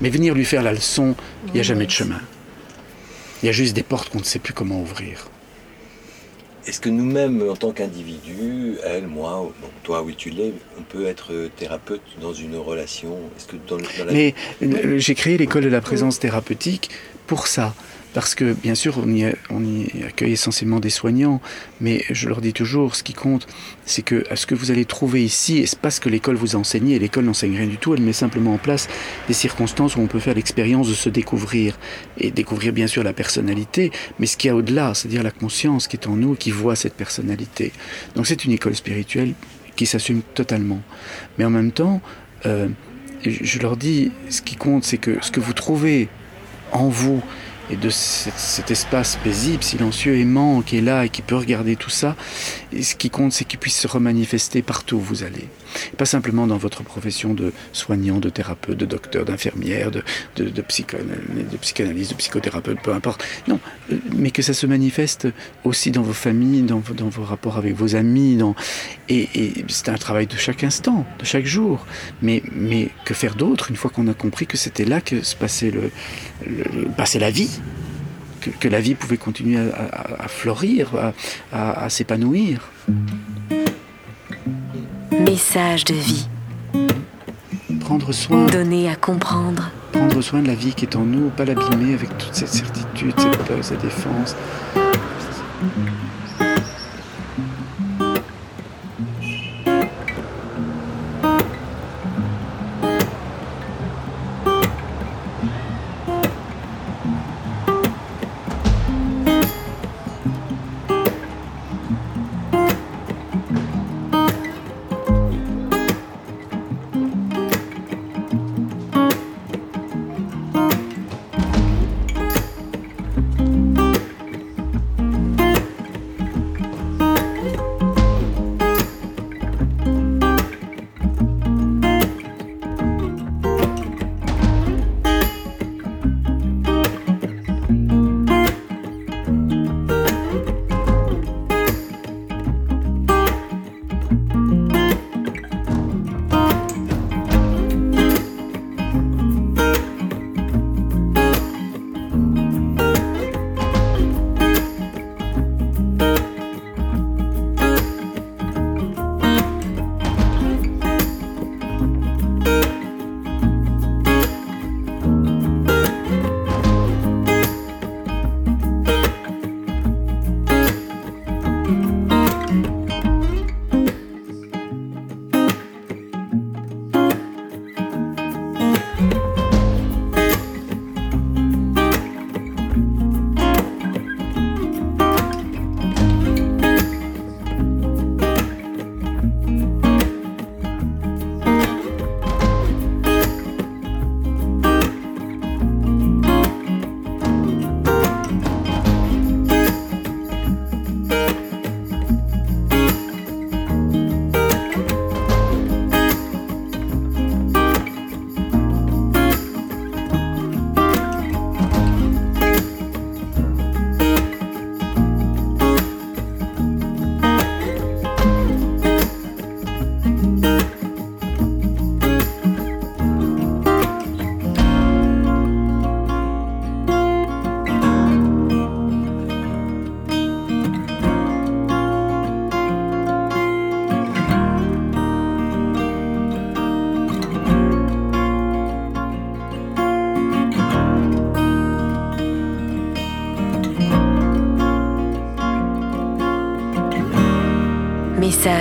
Mais 0.00 0.10
venir 0.10 0.34
lui 0.34 0.44
faire 0.44 0.62
la 0.62 0.72
leçon, 0.72 1.14
il 1.48 1.52
n'y 1.54 1.60
a 1.60 1.62
jamais 1.62 1.86
de 1.86 1.90
chemin. 1.90 2.20
Il 3.42 3.46
y 3.46 3.48
a 3.48 3.52
juste 3.52 3.74
des 3.74 3.82
portes 3.82 4.10
qu'on 4.10 4.18
ne 4.18 4.24
sait 4.24 4.38
plus 4.38 4.52
comment 4.52 4.80
ouvrir. 4.80 5.28
Est-ce 6.66 6.80
que 6.80 6.90
nous-mêmes, 6.90 7.48
en 7.48 7.56
tant 7.56 7.72
qu'individus, 7.72 8.76
elle, 8.84 9.06
moi, 9.06 9.50
toi, 9.82 10.02
oui, 10.02 10.14
tu 10.16 10.28
l'es, 10.28 10.52
on 10.78 10.82
peut 10.82 11.06
être 11.06 11.48
thérapeute 11.56 12.02
dans 12.20 12.34
une 12.34 12.56
relation? 12.56 13.16
Est-ce 13.36 13.46
que 13.46 13.56
dans, 13.66 13.78
Mais 14.12 14.34
euh, 14.62 14.98
j'ai 14.98 15.14
créé 15.14 15.38
l'école 15.38 15.64
de 15.64 15.68
la 15.68 15.80
présence 15.80 16.18
thérapeutique 16.18 16.90
pour 17.26 17.46
ça 17.46 17.74
parce 18.12 18.34
que 18.34 18.52
bien 18.52 18.74
sûr 18.74 18.98
on 18.98 19.12
y, 19.12 19.24
accueille 20.04 20.32
essentiellement 20.32 20.80
des 20.80 20.90
soignants, 20.90 21.40
mais 21.80 22.04
je 22.10 22.28
leur 22.28 22.40
dis 22.40 22.52
toujours, 22.52 22.94
ce 22.94 23.02
qui 23.02 23.12
compte, 23.12 23.46
c'est 23.84 24.02
que 24.02 24.24
ce 24.34 24.46
que 24.46 24.54
vous 24.54 24.70
allez 24.70 24.84
trouver 24.84 25.24
ici, 25.24 25.58
et 25.58 25.66
c'est 25.66 25.78
pas 25.78 25.90
ce 25.90 26.00
que 26.00 26.08
l'école 26.08 26.36
vous 26.36 26.56
enseigne, 26.56 26.90
et 26.90 26.98
l'école 26.98 27.24
n'enseigne 27.24 27.56
rien 27.56 27.66
du 27.66 27.78
tout, 27.78 27.94
elle 27.94 28.02
met 28.02 28.12
simplement 28.12 28.54
en 28.54 28.58
place 28.58 28.88
des 29.28 29.34
circonstances 29.34 29.96
où 29.96 30.00
on 30.00 30.06
peut 30.06 30.18
faire 30.18 30.34
l'expérience 30.34 30.88
de 30.88 30.94
se 30.94 31.08
découvrir, 31.08 31.78
et 32.18 32.30
découvrir 32.30 32.72
bien 32.72 32.86
sûr 32.86 33.02
la 33.02 33.12
personnalité, 33.12 33.90
mais 34.18 34.26
ce 34.26 34.36
qu'il 34.36 34.48
y 34.48 34.50
a 34.50 34.56
au-delà, 34.56 34.94
c'est-à-dire 34.94 35.22
la 35.22 35.30
conscience 35.30 35.88
qui 35.88 35.96
est 35.96 36.06
en 36.06 36.16
nous, 36.16 36.34
qui 36.34 36.50
voit 36.50 36.76
cette 36.76 36.94
personnalité. 36.94 37.72
Donc 38.16 38.26
c'est 38.26 38.44
une 38.44 38.52
école 38.52 38.74
spirituelle 38.74 39.34
qui 39.76 39.86
s'assume 39.86 40.22
totalement. 40.34 40.80
Mais 41.38 41.44
en 41.44 41.50
même 41.50 41.72
temps, 41.72 42.02
euh, 42.46 42.68
je 43.24 43.58
leur 43.60 43.76
dis, 43.76 44.12
ce 44.28 44.42
qui 44.42 44.56
compte, 44.56 44.84
c'est 44.84 44.98
que 44.98 45.18
ce 45.20 45.30
que 45.30 45.40
vous 45.40 45.52
trouvez 45.52 46.08
en 46.72 46.88
vous, 46.88 47.22
et 47.70 47.76
de 47.76 47.90
cet, 47.90 48.70
espace 48.70 49.16
paisible, 49.22 49.62
silencieux, 49.62 50.18
aimant 50.18 50.62
qui 50.62 50.78
est 50.78 50.82
là 50.82 51.04
et 51.04 51.08
qui 51.08 51.22
peut 51.22 51.36
regarder 51.36 51.76
tout 51.76 51.90
ça. 51.90 52.16
Et 52.72 52.82
ce 52.82 52.94
qui 52.94 53.10
compte, 53.10 53.32
c'est 53.32 53.44
qu'il 53.44 53.58
puisse 53.58 53.78
se 53.78 53.86
remanifester 53.86 54.62
partout 54.62 54.96
où 54.96 55.00
vous 55.00 55.22
allez. 55.22 55.48
Pas 55.96 56.04
simplement 56.04 56.46
dans 56.46 56.56
votre 56.56 56.82
profession 56.82 57.34
de 57.34 57.52
soignant, 57.72 58.18
de 58.18 58.28
thérapeute, 58.28 58.76
de 58.76 58.86
docteur, 58.86 59.24
d'infirmière, 59.24 59.90
de, 59.90 60.02
psychanalyste, 60.62 62.10
de 62.10 62.16
psychothérapeute, 62.16 62.80
peu 62.82 62.92
importe. 62.92 63.24
Non, 63.48 63.60
euh, 63.92 63.96
mais 64.14 64.30
que 64.30 64.42
ça 64.42 64.54
se 64.54 64.66
manifeste 64.66 65.28
aussi 65.64 65.90
dans 65.90 66.02
vos 66.02 66.12
familles, 66.12 66.62
dans, 66.62 66.80
vos 66.80 67.24
rapports 67.24 67.56
avec 67.56 67.74
vos 67.74 67.96
amis. 67.96 68.38
Et, 69.08 69.28
c'est 69.68 69.88
un 69.88 69.96
travail 69.96 70.26
de 70.26 70.36
chaque 70.36 70.64
instant, 70.64 71.06
de 71.18 71.24
chaque 71.24 71.46
jour. 71.46 71.86
Mais, 72.22 72.42
mais 72.52 72.90
que 73.04 73.14
faire 73.14 73.34
d'autre 73.34 73.70
une 73.70 73.76
fois 73.76 73.90
qu'on 73.90 74.08
a 74.08 74.14
compris 74.14 74.46
que 74.46 74.56
c'était 74.56 74.84
là 74.84 75.00
que 75.00 75.22
se 75.22 75.36
passait, 75.36 75.70
le, 75.70 75.90
passait 76.96 77.18
la 77.18 77.30
vie 77.30 77.60
que, 78.58 78.68
la 78.68 78.80
vie 78.80 78.94
pouvait 78.94 79.18
continuer 79.18 79.58
à, 79.58 80.24
à, 81.52 81.84
à 81.84 81.90
s'épanouir. 81.90 82.70
Message 85.12 85.84
de 85.84 85.94
vie. 85.94 86.28
Prendre 87.80 88.12
soin. 88.12 88.46
Donner 88.46 88.88
à 88.88 88.96
comprendre. 88.96 89.70
prendre 89.92 90.20
soin 90.20 90.40
de 90.40 90.46
la 90.46 90.54
vie 90.54 90.72
qui 90.72 90.84
est 90.84 90.96
en 90.96 91.04
nous, 91.04 91.30
pas 91.30 91.44
l'abîmer 91.44 91.94
avec 91.94 92.16
toute 92.16 92.34
cette 92.34 92.48
certitude, 92.48 93.14
cette 93.18 93.36
peur, 93.38 93.58
cette 93.62 93.82
défense. 93.82 94.36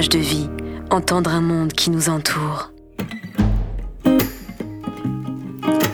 De 0.10 0.20
vie, 0.20 0.50
entendre 0.90 1.30
un 1.32 1.42
monde 1.42 1.72
qui 1.74 1.92
nous 1.92 2.10
entoure. 2.10 2.72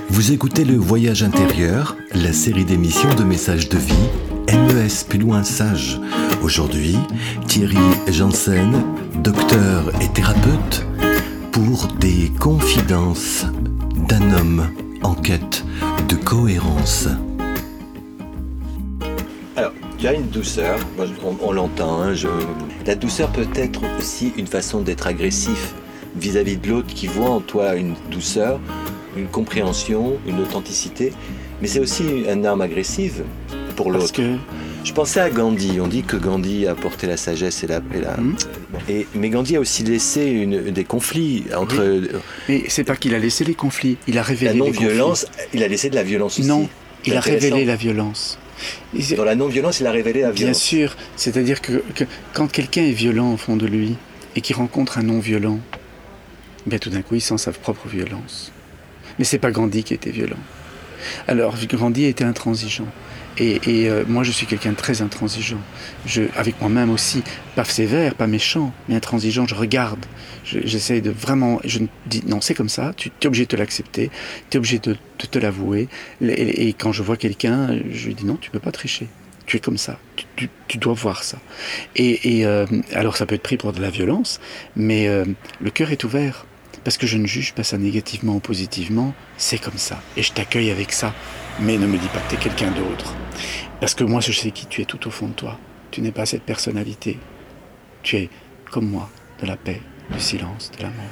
Vous 0.09 0.31
écoutez 0.31 0.63
Le 0.63 0.75
Voyage 0.75 1.21
intérieur, 1.21 1.97
la 2.13 2.31
série 2.31 2.63
d'émissions 2.63 3.13
de 3.15 3.23
messages 3.23 3.67
de 3.67 3.77
vie, 3.77 3.93
MES 4.49 5.03
plus 5.09 5.19
loin 5.19 5.43
sage. 5.43 5.99
Aujourd'hui, 6.41 6.97
Thierry 7.47 7.77
Janssen, 8.07 8.83
docteur 9.21 9.91
et 10.01 10.07
thérapeute, 10.13 10.85
pour 11.51 11.87
des 11.99 12.31
confidences 12.39 13.45
d'un 14.07 14.31
homme 14.31 14.69
en 15.03 15.13
quête 15.13 15.65
de 16.07 16.15
cohérence 16.15 17.09
y 20.05 20.07
a 20.07 20.13
une 20.13 20.27
douceur, 20.27 20.79
on, 21.41 21.51
l'entend. 21.51 21.99
Hein, 22.03 22.13
la 22.85 22.93
douceur 22.93 23.31
peut 23.31 23.47
être 23.55 23.81
aussi 23.97 24.33
une 24.37 24.45
façon 24.45 24.81
d'être 24.81 25.07
agressif 25.07 25.73
vis-à-vis 26.15 26.57
de 26.57 26.69
l'autre 26.69 26.93
qui 26.93 27.07
voit 27.07 27.31
en 27.31 27.39
toi 27.39 27.75
une 27.75 27.95
douceur, 28.11 28.59
une 29.17 29.25
compréhension, 29.25 30.17
une 30.27 30.39
authenticité. 30.41 31.11
Mais 31.59 31.67
c'est 31.67 31.79
aussi 31.79 32.03
une 32.03 32.45
arme 32.45 32.61
agressive 32.61 33.23
pour 33.75 33.89
l'autre. 33.89 34.13
Que... 34.13 34.35
Je 34.83 34.93
pensais 34.93 35.21
à 35.21 35.31
Gandhi. 35.31 35.79
On 35.81 35.87
dit 35.87 36.03
que 36.03 36.17
Gandhi 36.17 36.67
a 36.67 36.73
apporté 36.73 37.07
la 37.07 37.17
sagesse 37.17 37.63
et 37.63 37.67
la. 37.67 37.77
Et 37.77 38.21
hmm. 38.21 38.35
et, 38.87 39.07
mais 39.15 39.29
Gandhi 39.29 39.55
a 39.55 39.59
aussi 39.59 39.83
laissé 39.83 40.25
une, 40.25 40.69
des 40.69 40.83
conflits 40.83 41.45
entre. 41.57 41.83
Mais 42.47 42.65
c'est 42.67 42.83
pas 42.83 42.95
qu'il 42.95 43.15
a 43.15 43.19
laissé 43.19 43.43
les 43.43 43.55
conflits, 43.55 43.97
il 44.07 44.19
a 44.19 44.21
révélé 44.21 44.51
la 44.51 44.65
non-violence. 44.65 45.25
Il 45.55 45.63
a 45.63 45.67
laissé 45.67 45.89
de 45.89 45.95
la 45.95 46.03
violence 46.03 46.37
aussi. 46.37 46.47
Non, 46.47 46.69
il 47.05 47.15
a 47.15 47.19
révélé 47.19 47.65
la 47.65 47.75
violence. 47.75 48.37
Dans 49.17 49.25
la 49.25 49.35
non-violence, 49.35 49.79
il 49.79 49.87
a 49.87 49.91
révélé 49.91 50.21
la 50.21 50.31
violence. 50.31 50.39
Bien 50.39 50.53
sûr, 50.53 50.95
c'est-à-dire 51.15 51.61
que, 51.61 51.83
quand 52.33 52.49
quelqu'un 52.51 52.83
est 52.83 52.91
violent 52.91 53.33
au 53.33 53.37
fond 53.37 53.57
de 53.57 53.65
lui 53.65 53.95
et 54.35 54.41
qu'il 54.41 54.55
rencontre 54.55 54.97
un 54.97 55.03
non-violent, 55.03 55.59
bien 56.65 56.79
tout 56.79 56.89
d'un 56.89 57.01
coup, 57.01 57.15
il 57.15 57.21
sent 57.21 57.37
sa 57.37 57.51
propre 57.51 57.87
violence. 57.87 58.51
Mais 59.19 59.25
c'est 59.25 59.39
pas 59.39 59.51
Gandhi 59.51 59.83
qui 59.83 59.93
était 59.93 60.11
violent. 60.11 60.39
Alors, 61.27 61.55
Gandhi 61.73 62.05
était 62.05 62.23
intransigeant. 62.23 62.87
Et, 63.37 63.89
euh, 63.89 64.03
moi, 64.07 64.23
je 64.23 64.31
suis 64.31 64.45
quelqu'un 64.45 64.71
de 64.71 64.77
très 64.77 65.01
intransigeant. 65.01 65.59
Je, 66.05 66.23
avec 66.37 66.59
moi-même 66.61 66.89
aussi, 66.89 67.21
pas 67.55 67.65
sévère, 67.65 68.15
pas 68.15 68.27
méchant, 68.27 68.73
mais 68.87 68.95
intransigeant. 68.95 69.45
Je 69.45 69.55
regarde. 69.55 70.05
J'essaie 70.43 71.01
de 71.01 71.09
vraiment. 71.09 71.59
Je 71.63 71.79
dis 72.05 72.23
non, 72.27 72.39
c'est 72.41 72.53
comme 72.53 72.69
ça. 72.69 72.93
Tu 72.95 73.11
es 73.21 73.27
obligé 73.27 73.45
de 73.45 73.57
l'accepter. 73.57 74.09
Tu 74.49 74.55
es 74.55 74.57
obligé 74.57 74.79
de, 74.79 74.95
te 75.17 75.39
l'avouer. 75.39 75.89
Et, 76.21 76.73
quand 76.73 76.91
je 76.91 77.03
vois 77.03 77.17
quelqu'un, 77.17 77.77
je 77.91 78.07
lui 78.07 78.15
dis 78.15 78.25
non, 78.25 78.35
tu 78.35 78.51
peux 78.51 78.59
pas 78.59 78.71
tricher. 78.71 79.07
Tu 79.45 79.57
es 79.57 79.59
comme 79.59 79.77
ça. 79.77 79.99
Tu, 80.35 80.77
dois 80.77 80.93
voir 80.93 81.23
ça. 81.23 81.37
Et, 81.95 82.45
euh, 82.45 82.65
alors, 82.93 83.17
ça 83.17 83.25
peut 83.25 83.35
être 83.35 83.43
pris 83.43 83.57
pour 83.57 83.73
de 83.73 83.81
la 83.81 83.89
violence, 83.89 84.39
mais 84.75 85.07
euh, 85.07 85.25
le 85.61 85.71
cœur 85.71 85.91
est 85.91 86.03
ouvert 86.03 86.45
parce 86.85 86.97
que 86.97 87.07
je 87.07 87.17
ne 87.17 87.25
juge 87.25 87.53
pas 87.53 87.63
ça 87.63 87.77
négativement 87.77 88.35
ou 88.35 88.39
positivement, 88.39 89.13
c'est 89.37 89.57
comme 89.57 89.77
ça. 89.77 89.99
Et 90.17 90.23
je 90.23 90.31
t'accueille 90.31 90.69
avec 90.69 90.93
ça. 90.93 91.13
Mais 91.59 91.77
ne 91.77 91.87
me 91.87 91.97
dis 91.97 92.07
pas 92.07 92.19
que 92.19 92.29
tu 92.29 92.35
es 92.35 92.37
quelqu'un 92.37 92.71
d'autre. 92.71 93.15
Parce 93.79 93.95
que 93.95 94.03
moi, 94.03 94.19
je 94.19 94.31
sais 94.31 94.51
qui 94.51 94.65
tu 94.65 94.81
es 94.81 94.85
tout 94.85 95.07
au 95.07 95.11
fond 95.11 95.27
de 95.27 95.33
toi. 95.33 95.57
Tu 95.91 96.01
n'es 96.01 96.11
pas 96.11 96.25
cette 96.25 96.43
personnalité. 96.43 97.17
Tu 98.03 98.17
es, 98.17 98.29
comme 98.71 98.89
moi, 98.89 99.09
de 99.41 99.47
la 99.47 99.55
paix, 99.55 99.81
du 100.11 100.19
silence, 100.19 100.71
de 100.77 100.83
l'amour. 100.83 101.05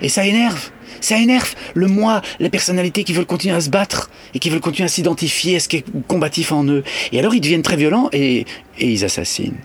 Et 0.00 0.08
ça 0.08 0.26
énerve, 0.26 0.70
ça 1.00 1.18
énerve 1.18 1.54
le 1.74 1.86
moi, 1.86 2.22
les 2.40 2.48
personnalités 2.50 3.04
qui 3.04 3.12
veulent 3.12 3.26
continuer 3.26 3.54
à 3.54 3.60
se 3.60 3.70
battre 3.70 4.10
et 4.34 4.38
qui 4.38 4.50
veulent 4.50 4.60
continuer 4.60 4.86
à 4.86 4.88
s'identifier 4.88 5.56
à 5.56 5.60
ce 5.60 5.68
qui 5.68 5.76
est 5.78 5.84
combatif 6.06 6.52
en 6.52 6.64
eux. 6.64 6.82
Et 7.12 7.18
alors 7.18 7.34
ils 7.34 7.40
deviennent 7.40 7.62
très 7.62 7.76
violents 7.76 8.08
et, 8.12 8.46
et 8.78 8.90
ils 8.90 9.04
assassinent. 9.04 9.58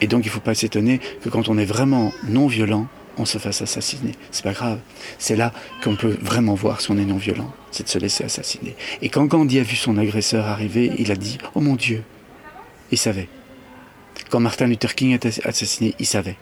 Et 0.00 0.06
donc 0.06 0.24
il 0.24 0.28
ne 0.28 0.32
faut 0.32 0.40
pas 0.40 0.54
s'étonner 0.54 1.00
que 1.22 1.28
quand 1.28 1.48
on 1.48 1.58
est 1.58 1.64
vraiment 1.64 2.12
non 2.28 2.46
violent, 2.46 2.86
on 3.18 3.24
se 3.24 3.38
fasse 3.38 3.62
assassiner. 3.62 4.12
C'est 4.30 4.44
pas 4.44 4.52
grave. 4.52 4.78
C'est 5.18 5.36
là 5.36 5.52
qu'on 5.82 5.96
peut 5.96 6.16
vraiment 6.20 6.54
voir 6.54 6.80
si 6.80 6.90
on 6.90 6.98
est 6.98 7.04
non 7.04 7.16
violent, 7.16 7.52
c'est 7.70 7.84
de 7.84 7.88
se 7.88 7.98
laisser 7.98 8.24
assassiner. 8.24 8.74
Et 9.02 9.08
quand 9.08 9.24
Gandhi 9.26 9.58
a 9.58 9.62
vu 9.62 9.76
son 9.76 9.96
agresseur 9.98 10.46
arriver, 10.46 10.92
il 10.98 11.10
a 11.10 11.16
dit 11.16 11.38
Oh 11.54 11.60
mon 11.60 11.76
Dieu 11.76 12.02
Il 12.90 12.98
savait. 12.98 13.28
Quand 14.30 14.40
Martin 14.40 14.66
Luther 14.66 14.94
King 14.94 15.12
a 15.12 15.16
été 15.16 15.30
assassiné, 15.44 15.94
il 15.98 16.06
savait. 16.06 16.36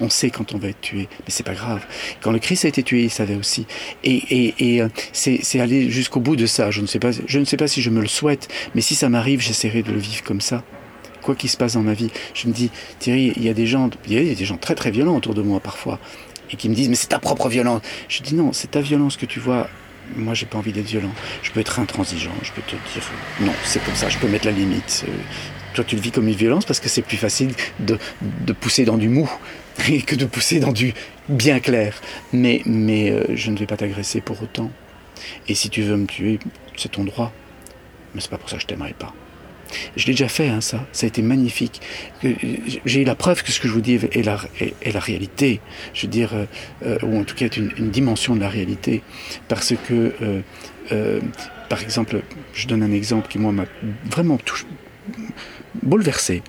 On 0.00 0.10
sait 0.10 0.30
quand 0.30 0.54
on 0.54 0.58
va 0.58 0.68
être 0.68 0.80
tué, 0.80 1.08
mais 1.20 1.28
c'est 1.28 1.42
pas 1.42 1.54
grave. 1.54 1.84
Quand 2.20 2.30
le 2.30 2.38
Christ 2.38 2.66
a 2.66 2.68
été 2.68 2.82
tué, 2.82 3.04
il 3.04 3.10
savait 3.10 3.36
aussi. 3.36 3.66
Et, 4.04 4.54
et, 4.58 4.82
euh, 4.82 4.88
c'est 5.12 5.58
aller 5.58 5.90
jusqu'au 5.90 6.20
bout 6.20 6.36
de 6.36 6.44
ça. 6.44 6.70
Je 6.70 6.82
ne, 6.82 6.86
sais 6.86 6.98
pas, 6.98 7.10
je 7.12 7.38
ne 7.38 7.44
sais 7.44 7.56
pas 7.56 7.66
si 7.66 7.80
je 7.80 7.88
me 7.88 8.02
le 8.02 8.08
souhaite, 8.08 8.48
mais 8.74 8.82
si 8.82 8.94
ça 8.94 9.08
m'arrive, 9.08 9.40
j'essaierai 9.40 9.82
de 9.82 9.92
le 9.92 9.98
vivre 9.98 10.22
comme 10.22 10.42
ça. 10.42 10.62
Quoi 11.26 11.34
qu'il 11.34 11.50
se 11.50 11.56
passe 11.56 11.72
dans 11.72 11.82
ma 11.82 11.92
vie, 11.92 12.08
je 12.34 12.46
me 12.46 12.52
dis, 12.52 12.70
Thierry, 13.00 13.32
il 13.34 13.42
y 13.42 13.48
a 13.48 13.52
des 13.52 13.66
gens, 13.66 13.90
il 14.06 14.12
y 14.12 14.30
a 14.30 14.34
des 14.36 14.44
gens 14.44 14.58
très 14.58 14.76
très 14.76 14.92
violents 14.92 15.16
autour 15.16 15.34
de 15.34 15.42
moi 15.42 15.58
parfois, 15.58 15.98
et 16.52 16.56
qui 16.56 16.68
me 16.68 16.74
disent, 16.76 16.88
mais 16.88 16.94
c'est 16.94 17.08
ta 17.08 17.18
propre 17.18 17.48
violence. 17.48 17.82
Je 18.08 18.22
dis 18.22 18.36
non, 18.36 18.52
c'est 18.52 18.70
ta 18.70 18.80
violence 18.80 19.16
que 19.16 19.26
tu 19.26 19.40
vois 19.40 19.68
moi 20.14 20.34
j'ai 20.34 20.46
pas 20.46 20.56
envie 20.56 20.70
d'être 20.70 20.86
violent. 20.86 21.10
Je 21.42 21.50
peux 21.50 21.58
être 21.58 21.80
intransigeant, 21.80 22.30
je 22.42 22.52
peux 22.52 22.62
te 22.62 22.76
dire 22.92 23.02
non, 23.40 23.52
c'est 23.64 23.84
comme 23.84 23.96
ça, 23.96 24.08
je 24.08 24.18
peux 24.18 24.28
mettre 24.28 24.46
la 24.46 24.52
limite. 24.52 25.04
Euh, 25.08 25.12
toi 25.74 25.82
tu 25.82 25.96
le 25.96 26.00
vis 26.00 26.12
comme 26.12 26.28
une 26.28 26.36
violence 26.36 26.64
parce 26.64 26.78
que 26.78 26.88
c'est 26.88 27.02
plus 27.02 27.16
facile 27.16 27.50
de, 27.80 27.98
de, 28.22 28.52
pousser 28.52 28.84
dans 28.84 28.96
du 28.96 29.08
mou 29.08 29.28
que 30.06 30.14
de 30.14 30.26
pousser 30.26 30.60
dans 30.60 30.70
du 30.70 30.94
bien 31.28 31.58
clair. 31.58 32.00
Mais, 32.32 32.62
mais 32.66 33.10
euh, 33.10 33.24
je 33.34 33.50
ne 33.50 33.58
vais 33.58 33.66
pas 33.66 33.76
t'agresser 33.76 34.20
pour 34.20 34.40
autant. 34.40 34.70
Et 35.48 35.56
si 35.56 35.70
tu 35.70 35.82
veux 35.82 35.96
me 35.96 36.06
tuer, 36.06 36.38
c'est 36.76 36.92
ton 36.92 37.02
droit. 37.02 37.32
Mais 38.14 38.20
c'est 38.20 38.30
pas 38.30 38.38
pour 38.38 38.48
ça 38.48 38.58
que 38.58 38.62
je 38.62 38.68
t'aimerais 38.68 38.94
pas. 38.96 39.12
Je 39.96 40.06
l'ai 40.06 40.12
déjà 40.12 40.28
fait, 40.28 40.48
hein, 40.48 40.60
ça. 40.60 40.86
Ça 40.92 41.06
a 41.06 41.08
été 41.08 41.22
magnifique. 41.22 41.80
J'ai 42.84 43.02
eu 43.02 43.04
la 43.04 43.14
preuve 43.14 43.42
que 43.42 43.50
ce 43.50 43.60
que 43.60 43.68
je 43.68 43.72
vous 43.72 43.80
dis 43.80 43.94
est 43.94 44.22
la, 44.22 45.00
réalité. 45.00 45.60
Je 45.94 46.02
veux 46.02 46.10
dire, 46.10 46.34
euh, 46.34 46.44
euh, 46.84 46.98
ou 47.02 47.18
en 47.18 47.24
tout 47.24 47.34
cas 47.34 47.46
est 47.46 47.56
une, 47.56 47.90
dimension 47.90 48.34
de 48.36 48.40
la 48.40 48.48
réalité. 48.48 49.02
Parce 49.48 49.74
que, 49.88 50.12
euh, 50.92 51.20
par 51.68 51.82
exemple, 51.82 52.22
je 52.54 52.66
donne 52.66 52.82
un 52.82 52.92
exemple 52.92 53.28
qui, 53.28 53.38
moi, 53.38 53.52
m'a 53.52 53.66
vraiment 54.10 54.38
bouleversé. 55.82 56.42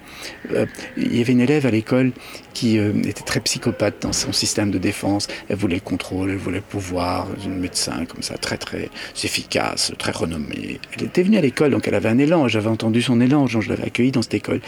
Euh, 0.53 0.65
il 0.97 1.17
y 1.17 1.21
avait 1.21 1.33
une 1.33 1.41
élève 1.41 1.65
à 1.65 1.71
l'école 1.71 2.11
qui 2.53 2.79
euh, 2.79 2.91
était 3.03 3.23
très 3.23 3.39
psychopathe 3.39 4.01
dans 4.01 4.13
son 4.13 4.31
système 4.31 4.71
de 4.71 4.77
défense. 4.77 5.27
Elle 5.49 5.57
voulait 5.57 5.75
le 5.75 5.81
contrôle, 5.81 6.31
elle 6.31 6.37
voulait 6.37 6.57
le 6.57 6.63
pouvoir, 6.63 7.27
une 7.45 7.59
médecin 7.59 8.05
comme 8.05 8.23
ça, 8.23 8.37
très 8.37 8.57
très 8.57 8.89
efficace, 9.23 9.93
très 9.97 10.11
renommée. 10.11 10.79
Elle 10.97 11.05
était 11.05 11.23
venue 11.23 11.37
à 11.37 11.41
l'école, 11.41 11.71
donc 11.71 11.87
elle 11.87 11.95
avait 11.95 12.09
un 12.09 12.17
élan. 12.17 12.47
J'avais 12.47 12.69
entendu 12.69 13.01
son 13.01 13.21
élan, 13.21 13.47
je 13.47 13.59
l'avais 13.69 13.85
accueillie 13.85 14.11
dans 14.11 14.21
cette 14.21 14.33
école. 14.33 14.61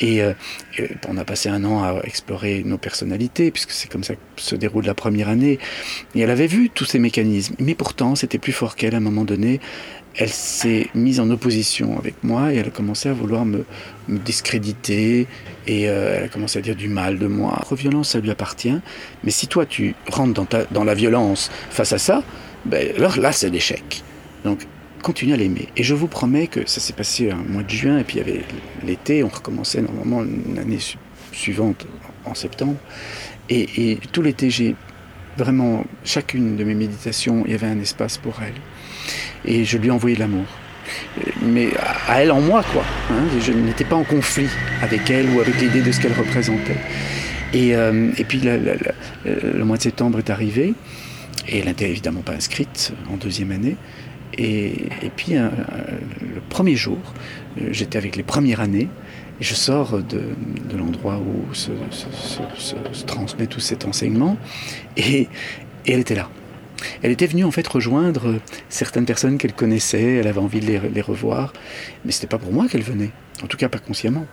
Et 0.00 0.22
euh, 0.22 0.32
on 1.08 1.16
a 1.18 1.24
passé 1.24 1.48
un 1.48 1.64
an 1.64 1.82
à 1.84 2.00
explorer 2.04 2.62
nos 2.64 2.78
personnalités, 2.78 3.50
puisque 3.50 3.72
c'est 3.72 3.90
comme 3.90 4.04
ça 4.04 4.14
que 4.14 4.20
se 4.36 4.56
déroule 4.56 4.86
la 4.86 4.94
première 4.94 5.28
année. 5.28 5.58
Et 6.14 6.20
elle 6.20 6.30
avait 6.30 6.46
vu 6.46 6.70
tous 6.70 6.84
ces 6.84 6.98
mécanismes. 6.98 7.54
Mais 7.58 7.74
pourtant, 7.74 8.14
c'était 8.14 8.38
plus 8.38 8.52
fort 8.52 8.76
qu'elle 8.76 8.94
à 8.94 8.98
un 8.98 9.00
moment 9.00 9.24
donné 9.24 9.60
elle 10.18 10.30
s'est 10.30 10.88
mise 10.94 11.20
en 11.20 11.30
opposition 11.30 11.98
avec 11.98 12.22
moi 12.22 12.52
et 12.52 12.56
elle 12.56 12.68
a 12.68 12.70
commencé 12.70 13.08
à 13.08 13.12
vouloir 13.12 13.44
me, 13.44 13.64
discréditer 14.08 15.26
et 15.66 15.88
euh, 15.88 16.16
elle 16.16 16.24
a 16.24 16.28
commencé 16.28 16.58
à 16.58 16.62
dire 16.62 16.76
du 16.76 16.88
mal 16.88 17.18
de 17.18 17.26
moi. 17.26 17.64
La 17.70 17.76
violence, 17.76 18.10
ça 18.10 18.20
lui 18.20 18.30
appartient, 18.30 18.78
mais 19.24 19.30
si 19.30 19.46
toi 19.48 19.66
tu 19.66 19.94
rentres 20.08 20.46
dans 20.70 20.84
la 20.84 20.94
violence 20.94 21.50
face 21.70 21.92
à 21.92 21.98
ça, 21.98 22.22
ben, 22.64 22.94
alors 22.96 23.18
là 23.18 23.32
c'est 23.32 23.50
l'échec. 23.50 24.02
Donc 24.44 24.66
continue 25.02 25.34
à 25.34 25.36
l'aimer. 25.36 25.68
Et 25.76 25.82
je 25.82 25.94
vous 25.94 26.08
promets 26.08 26.46
que 26.46 26.68
ça 26.68 26.80
s'est 26.80 26.92
passé 26.92 27.30
un 27.30 27.36
mois 27.36 27.62
de 27.62 27.70
juin 27.70 27.98
et 27.98 28.04
puis 28.04 28.16
il 28.16 28.26
y 28.26 28.30
avait 28.30 28.44
l'été, 28.84 29.22
on 29.22 29.28
recommençait 29.28 29.82
normalement 29.82 30.24
l'année 30.54 30.78
suivante 31.32 31.86
en 32.24 32.34
septembre. 32.34 32.76
Et, 33.48 33.92
et 33.92 33.98
tout 34.12 34.22
l'été, 34.22 34.50
j'ai 34.50 34.74
vraiment, 35.36 35.84
chacune 36.04 36.56
de 36.56 36.64
mes 36.64 36.74
méditations, 36.74 37.44
il 37.44 37.52
y 37.52 37.54
avait 37.54 37.66
un 37.66 37.78
espace 37.78 38.18
pour 38.18 38.34
elle 38.42 38.54
et 39.46 39.64
je 39.64 39.78
lui 39.78 39.88
ai 39.88 39.90
envoyé 39.90 40.16
de 40.16 40.20
l'amour. 40.20 40.46
Mais 41.42 41.70
à 42.06 42.22
elle 42.22 42.30
en 42.30 42.40
moi, 42.40 42.62
quoi. 42.72 42.84
Hein. 43.10 43.24
je 43.40 43.52
n'étais 43.52 43.84
pas 43.84 43.96
en 43.96 44.04
conflit 44.04 44.48
avec 44.82 45.10
elle 45.10 45.28
ou 45.30 45.40
avec 45.40 45.60
l'idée 45.60 45.82
de 45.82 45.90
ce 45.90 46.00
qu'elle 46.00 46.12
représentait. 46.12 46.76
Et, 47.52 47.74
euh, 47.74 48.10
et 48.18 48.24
puis 48.24 48.40
le 48.40 49.64
mois 49.64 49.76
de 49.76 49.82
septembre 49.82 50.18
est 50.18 50.30
arrivé, 50.30 50.74
et 51.48 51.58
elle 51.58 51.66
n'était 51.66 51.88
évidemment 51.88 52.20
pas 52.20 52.34
inscrite 52.34 52.92
en 53.10 53.16
deuxième 53.16 53.50
année. 53.52 53.76
Et, 54.38 54.86
et 55.02 55.10
puis 55.14 55.34
le 55.34 56.40
premier 56.50 56.76
jour, 56.76 56.98
j'étais 57.70 57.98
avec 57.98 58.16
les 58.16 58.22
premières 58.22 58.60
années, 58.60 58.88
et 59.40 59.44
je 59.44 59.54
sors 59.54 59.98
de, 60.02 60.22
de 60.70 60.76
l'endroit 60.76 61.18
où 61.18 61.54
se, 61.54 61.70
transmet 63.06 63.46
tout 63.46 63.60
cet 63.60 63.84
enseignement, 63.84 64.36
et 64.96 65.28
elle 65.86 66.00
était 66.00 66.14
là. 66.14 66.28
Elle 67.02 67.10
était 67.10 67.26
venue 67.26 67.44
en 67.44 67.50
fait 67.50 67.66
rejoindre 67.66 68.40
certaines 68.68 69.06
personnes 69.06 69.38
qu'elle 69.38 69.54
connaissait, 69.54 70.16
elle 70.16 70.26
avait 70.26 70.40
envie 70.40 70.60
de 70.60 70.66
les, 70.66 71.00
revoir, 71.00 71.52
mais 72.04 72.12
c'était 72.12 72.26
pas 72.26 72.38
pour 72.38 72.52
moi 72.52 72.68
qu'elle 72.68 72.82
venait, 72.82 73.10
en 73.42 73.46
tout 73.46 73.56
cas 73.56 73.68
pas 73.68 73.78
consciemment. 73.78 74.26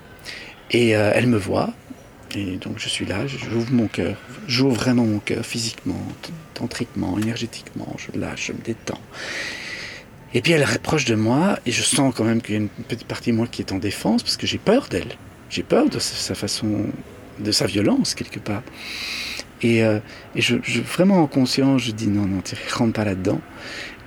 Et 0.71 0.95
euh, 0.95 1.11
elle 1.13 1.27
me 1.27 1.37
voit, 1.37 1.73
et 2.35 2.57
donc 2.57 2.79
je 2.79 2.89
suis 2.89 3.05
là, 3.05 3.27
j'ouvre 3.27 3.71
mon 3.71 3.87
cœur, 3.87 4.17
j'ouvre 4.47 4.75
vraiment 4.75 5.05
mon 5.05 5.19
cœur 5.19 5.45
physiquement, 5.45 6.01
tantriquement, 6.53 7.17
énergétiquement, 7.19 7.95
je 7.97 8.19
lâche, 8.19 8.47
je 8.47 8.53
me 8.53 8.59
détends. 8.59 9.01
Et 10.33 10.41
puis 10.41 10.53
elle 10.53 10.63
rapproche 10.63 11.05
de 11.05 11.15
moi, 11.15 11.59
et 11.65 11.71
je 11.71 11.83
sens 11.83 12.13
quand 12.15 12.23
même 12.23 12.41
qu'il 12.41 12.55
y 12.55 12.57
a 12.57 12.61
une 12.61 12.69
petite 12.69 13.07
partie 13.07 13.31
de 13.31 13.37
moi 13.37 13.47
qui 13.47 13.61
est 13.61 13.71
en 13.71 13.77
défense, 13.77 14.23
parce 14.23 14.37
que 14.37 14.47
j'ai 14.47 14.57
peur 14.57 14.87
d'elle. 14.89 15.15
J'ai 15.49 15.63
peur 15.63 15.87
de 15.87 15.99
sa 15.99 16.33
façon, 16.33 16.87
de 17.39 17.51
sa 17.51 17.67
violence 17.67 18.15
quelque 18.15 18.39
part. 18.39 18.63
Et, 19.63 19.83
euh, 19.83 19.99
je, 20.35 20.55
vraiment 20.81 21.21
en 21.21 21.27
conscience, 21.27 21.83
je 21.83 21.91
dis 21.91 22.07
non, 22.07 22.25
non, 22.25 22.41
tu 22.41 22.55
rentre 22.73 22.93
pas 22.93 23.05
là-dedans. 23.05 23.41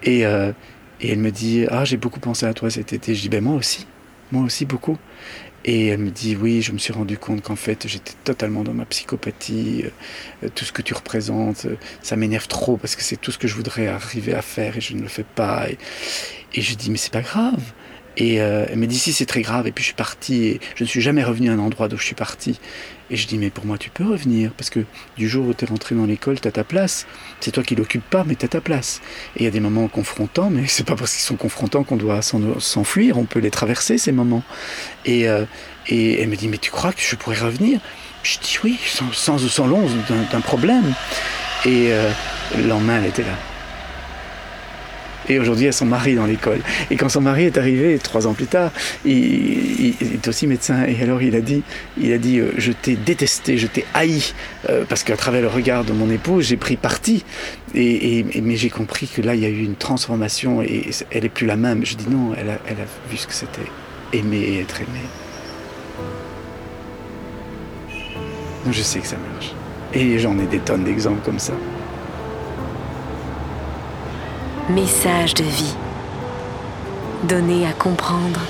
Et, 0.02 0.26
euh, 0.26 0.52
et 1.00 1.10
elle 1.12 1.18
me 1.18 1.30
dit, 1.30 1.66
ah, 1.70 1.84
j'ai 1.84 1.96
beaucoup 1.96 2.20
pensé 2.20 2.46
à 2.46 2.54
toi 2.54 2.70
cet 2.70 2.92
été. 2.92 3.14
Je 3.14 3.22
dis, 3.22 3.28
ben 3.28 3.42
moi 3.42 3.54
aussi, 3.54 3.86
moi 4.32 4.44
aussi 4.44 4.64
beaucoup. 4.64 4.98
Et 5.64 5.88
elle 5.88 5.98
me 5.98 6.10
dit, 6.10 6.36
oui, 6.36 6.62
je 6.62 6.70
me 6.70 6.78
suis 6.78 6.92
rendu 6.92 7.18
compte 7.18 7.42
qu'en 7.42 7.56
fait, 7.56 7.88
j'étais 7.88 8.12
totalement 8.22 8.62
dans 8.62 8.74
ma 8.74 8.84
psychopathie. 8.84 9.84
Euh, 10.44 10.48
tout 10.54 10.64
ce 10.64 10.72
que 10.72 10.82
tu 10.82 10.94
représentes, 10.94 11.66
ça 12.02 12.16
m'énerve 12.16 12.46
trop 12.46 12.76
parce 12.76 12.94
que 12.94 13.02
c'est 13.02 13.16
tout 13.16 13.32
ce 13.32 13.38
que 13.38 13.48
je 13.48 13.54
voudrais 13.54 13.88
arriver 13.88 14.34
à 14.34 14.42
faire 14.42 14.76
et 14.76 14.80
je 14.80 14.94
ne 14.94 15.02
le 15.02 15.08
fais 15.08 15.24
pas. 15.24 15.68
Et, 15.68 15.78
et 16.54 16.60
je 16.62 16.74
dis, 16.76 16.90
mais 16.90 16.98
c'est 16.98 17.12
pas 17.12 17.22
grave. 17.22 17.72
Et 18.16 18.40
euh, 18.40 18.66
elle 18.70 18.78
me 18.78 18.86
dit 18.86 18.98
si 18.98 19.12
c'est 19.12 19.26
très 19.26 19.42
grave. 19.42 19.66
Et 19.66 19.72
puis 19.72 19.82
je 19.82 19.88
suis 19.88 19.94
parti 19.94 20.44
et 20.44 20.60
je 20.74 20.84
ne 20.84 20.88
suis 20.88 21.00
jamais 21.00 21.22
revenu 21.22 21.50
à 21.50 21.52
un 21.52 21.58
endroit 21.58 21.88
d'où 21.88 21.98
je 21.98 22.04
suis 22.04 22.14
parti. 22.14 22.58
Et 23.10 23.16
je 23.16 23.26
dis 23.26 23.38
mais 23.38 23.50
pour 23.50 23.66
moi 23.66 23.78
tu 23.78 23.90
peux 23.90 24.04
revenir 24.04 24.52
parce 24.52 24.70
que 24.70 24.80
du 25.16 25.28
jour 25.28 25.46
où 25.46 25.54
tu 25.54 25.64
es 25.64 25.68
rentré 25.68 25.94
dans 25.94 26.06
l'école, 26.06 26.40
tu 26.40 26.48
as 26.48 26.52
ta 26.52 26.64
place. 26.64 27.06
C'est 27.40 27.52
toi 27.52 27.62
qui 27.62 27.74
l'occupes 27.74 28.08
pas, 28.08 28.24
mais 28.24 28.34
tu 28.34 28.44
as 28.44 28.48
ta 28.48 28.60
place. 28.60 29.00
Et 29.36 29.40
il 29.40 29.44
y 29.44 29.48
a 29.48 29.50
des 29.50 29.60
moments 29.60 29.88
confrontants, 29.88 30.50
mais 30.50 30.66
c'est 30.66 30.86
pas 30.86 30.96
parce 30.96 31.12
qu'ils 31.12 31.24
sont 31.24 31.36
confrontants 31.36 31.84
qu'on 31.84 31.96
doit 31.96 32.20
s'enfuir. 32.22 33.18
On 33.18 33.24
peut 33.24 33.40
les 33.40 33.50
traverser 33.50 33.98
ces 33.98 34.12
moments. 34.12 34.42
Et, 35.04 35.28
euh, 35.28 35.44
et 35.88 36.20
elle 36.20 36.28
me 36.28 36.36
dit 36.36 36.48
mais 36.48 36.58
tu 36.58 36.70
crois 36.70 36.92
que 36.92 37.02
je 37.02 37.16
pourrais 37.16 37.38
revenir? 37.38 37.80
Je 38.22 38.38
dis 38.38 38.58
oui, 38.64 38.78
sans, 38.84 39.12
sans, 39.12 39.38
sans 39.38 39.66
long 39.66 39.88
d'un 40.32 40.40
problème. 40.40 40.94
Et 41.64 41.92
euh, 41.92 42.10
le 42.56 42.66
lendemain, 42.66 42.98
elle 42.98 43.06
était 43.06 43.22
là. 43.22 43.55
Et 45.28 45.38
aujourd'hui, 45.38 45.66
elle 45.66 45.72
son 45.72 45.86
mari 45.86 46.14
dans 46.14 46.26
l'école. 46.26 46.60
Et 46.90 46.96
quand 46.96 47.08
son 47.08 47.20
mari 47.20 47.44
est 47.44 47.58
arrivé, 47.58 47.98
trois 47.98 48.26
ans 48.26 48.34
plus 48.34 48.46
tard, 48.46 48.70
il, 49.04 49.94
est 50.00 50.28
aussi 50.28 50.46
médecin. 50.46 50.84
Et 50.84 51.02
alors, 51.02 51.22
il 51.22 51.34
a 51.34 51.40
dit, 51.40 51.62
il 52.00 52.12
a 52.12 52.18
dit 52.18 52.38
euh, 52.38 52.52
Je 52.58 52.72
t'ai 52.72 52.96
détesté, 52.96 53.58
je 53.58 53.66
t'ai 53.66 53.84
haï, 53.94 54.22
euh, 54.68 54.84
parce 54.88 55.02
qu'à 55.02 55.16
travers 55.16 55.42
le 55.42 55.48
regard 55.48 55.84
de 55.84 55.92
mon 55.92 56.10
épouse, 56.10 56.46
j'ai 56.46 56.56
pris 56.56 56.76
parti. 56.76 57.24
Et, 57.74 58.24
mais 58.42 58.56
j'ai 58.56 58.70
compris 58.70 59.08
que 59.08 59.20
là, 59.20 59.34
il 59.34 59.40
y 59.40 59.44
a 59.44 59.48
eu 59.48 59.62
une 59.62 59.74
transformation 59.76 60.62
et 60.62 60.90
elle 61.10 61.24
est 61.24 61.30
plus 61.30 61.46
la 61.46 61.56
même. 61.56 61.84
Je 61.84 61.96
dis 61.96 62.08
non, 62.08 62.32
elle 62.38 62.50
a, 62.50 62.58
elle 62.66 62.80
a 62.80 63.10
vu 63.10 63.16
ce 63.16 63.26
que 63.26 63.34
c'était 63.34 63.68
aimer 64.12 64.38
et 64.38 64.60
être 64.60 64.80
aimé. 64.80 65.00
Donc 68.64 68.72
je 68.72 68.82
sais 68.82 69.00
que 69.00 69.06
ça 69.06 69.16
marche. 69.32 69.52
Et 69.92 70.18
j'en 70.18 70.38
ai 70.38 70.46
des 70.46 70.58
tonnes 70.58 70.84
d'exemples 70.84 71.22
comme 71.24 71.38
ça. 71.38 71.52
Message 74.68 75.34
de 75.34 75.44
vie. 75.44 75.76
Donné 77.22 77.68
à 77.68 77.72
comprendre. 77.72 78.40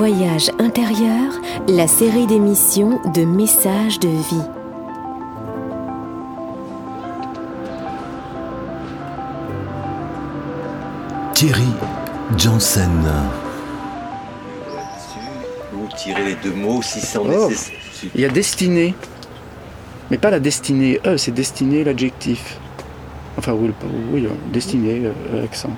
Voyage 0.00 0.50
intérieur, 0.58 1.30
la 1.68 1.86
série 1.86 2.26
d'émissions 2.26 3.02
de 3.12 3.22
messages 3.26 4.00
de 4.00 4.08
vie. 4.08 4.46
Thierry 11.34 11.68
Janssen. 12.38 12.88
Ou 15.74 15.86
tirer 15.98 16.24
les 16.24 16.34
deux 16.36 16.54
mots 16.54 16.80
si 16.80 17.00
c'est 17.00 17.18
Oh. 17.18 17.26
nécessaire. 17.28 17.76
Il 18.14 18.22
y 18.22 18.24
a 18.24 18.30
destinée, 18.30 18.94
mais 20.10 20.16
pas 20.16 20.30
la 20.30 20.40
destinée. 20.40 20.98
E, 21.04 21.18
c'est 21.18 21.32
destinée 21.34 21.84
l'adjectif. 21.84 22.58
Enfin, 23.36 23.52
oui, 23.52 23.70
oui, 24.14 24.24
euh, 24.24 24.30
destinée, 24.50 25.02
euh, 25.04 25.44
accent. 25.44 25.76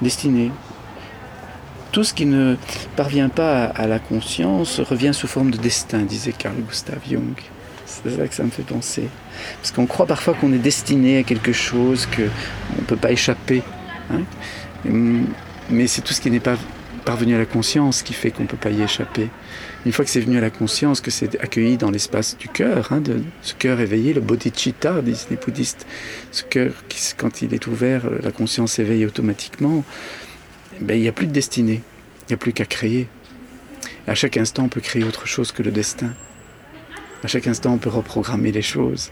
Destinée. 0.00 0.50
Tout 1.92 2.04
ce 2.04 2.14
qui 2.14 2.26
ne 2.26 2.56
parvient 2.96 3.28
pas 3.28 3.64
à, 3.64 3.86
la 3.86 3.98
conscience 3.98 4.78
revient 4.80 5.12
sous 5.12 5.26
forme 5.26 5.50
de 5.50 5.56
destin, 5.58 6.00
disait 6.00 6.32
Carl 6.32 6.54
Gustav 6.68 6.98
Jung. 7.08 7.34
C'est 7.84 8.16
ça 8.16 8.28
que 8.28 8.34
ça 8.34 8.44
me 8.44 8.50
fait 8.50 8.62
penser. 8.62 9.08
Parce 9.60 9.72
qu'on 9.72 9.86
croit 9.86 10.06
parfois 10.06 10.34
qu'on 10.34 10.52
est 10.52 10.58
destiné 10.58 11.18
à 11.18 11.22
quelque 11.24 11.52
chose, 11.52 12.06
qu'on 12.06 12.22
ne 12.80 12.86
peut 12.86 12.96
pas 12.96 13.10
échapper. 13.10 13.62
hein. 14.12 14.22
Mais 15.68 15.86
c'est 15.86 16.02
tout 16.02 16.12
ce 16.12 16.20
qui 16.20 16.30
n'est 16.30 16.40
pas 16.40 16.56
parvenu 17.04 17.34
à 17.34 17.38
la 17.38 17.46
conscience 17.46 18.02
qui 18.02 18.12
fait 18.12 18.30
qu'on 18.30 18.44
ne 18.44 18.48
peut 18.48 18.56
pas 18.56 18.70
y 18.70 18.82
échapper. 18.82 19.28
Une 19.86 19.92
fois 19.92 20.04
que 20.04 20.10
c'est 20.10 20.20
venu 20.20 20.38
à 20.38 20.40
la 20.40 20.50
conscience, 20.50 21.00
que 21.00 21.10
c'est 21.10 21.40
accueilli 21.40 21.76
dans 21.76 21.90
l'espace 21.90 22.36
du 22.36 22.48
cœur, 22.48 22.92
hein, 22.92 23.00
de 23.00 23.22
ce 23.42 23.54
cœur 23.54 23.80
éveillé, 23.80 24.12
le 24.12 24.20
bodhicitta, 24.20 25.00
disent 25.02 25.26
les 25.30 25.36
bouddhistes, 25.36 25.86
ce 26.30 26.42
cœur 26.44 26.72
qui, 26.88 27.00
quand 27.16 27.42
il 27.42 27.54
est 27.54 27.66
ouvert, 27.66 28.02
la 28.22 28.30
conscience 28.30 28.72
s'éveille 28.72 29.06
automatiquement, 29.06 29.84
ben, 30.80 30.96
il 30.96 31.02
n'y 31.02 31.08
a 31.08 31.12
plus 31.12 31.26
de 31.26 31.32
destinée, 31.32 31.82
il 32.22 32.30
n'y 32.30 32.34
a 32.34 32.36
plus 32.36 32.52
qu'à 32.52 32.64
créer. 32.64 33.08
À 34.06 34.14
chaque 34.14 34.36
instant, 34.36 34.64
on 34.64 34.68
peut 34.68 34.80
créer 34.80 35.04
autre 35.04 35.26
chose 35.26 35.52
que 35.52 35.62
le 35.62 35.70
destin. 35.70 36.14
À 37.22 37.26
chaque 37.26 37.46
instant, 37.46 37.74
on 37.74 37.78
peut 37.78 37.90
reprogrammer 37.90 38.50
les 38.50 38.62
choses. 38.62 39.10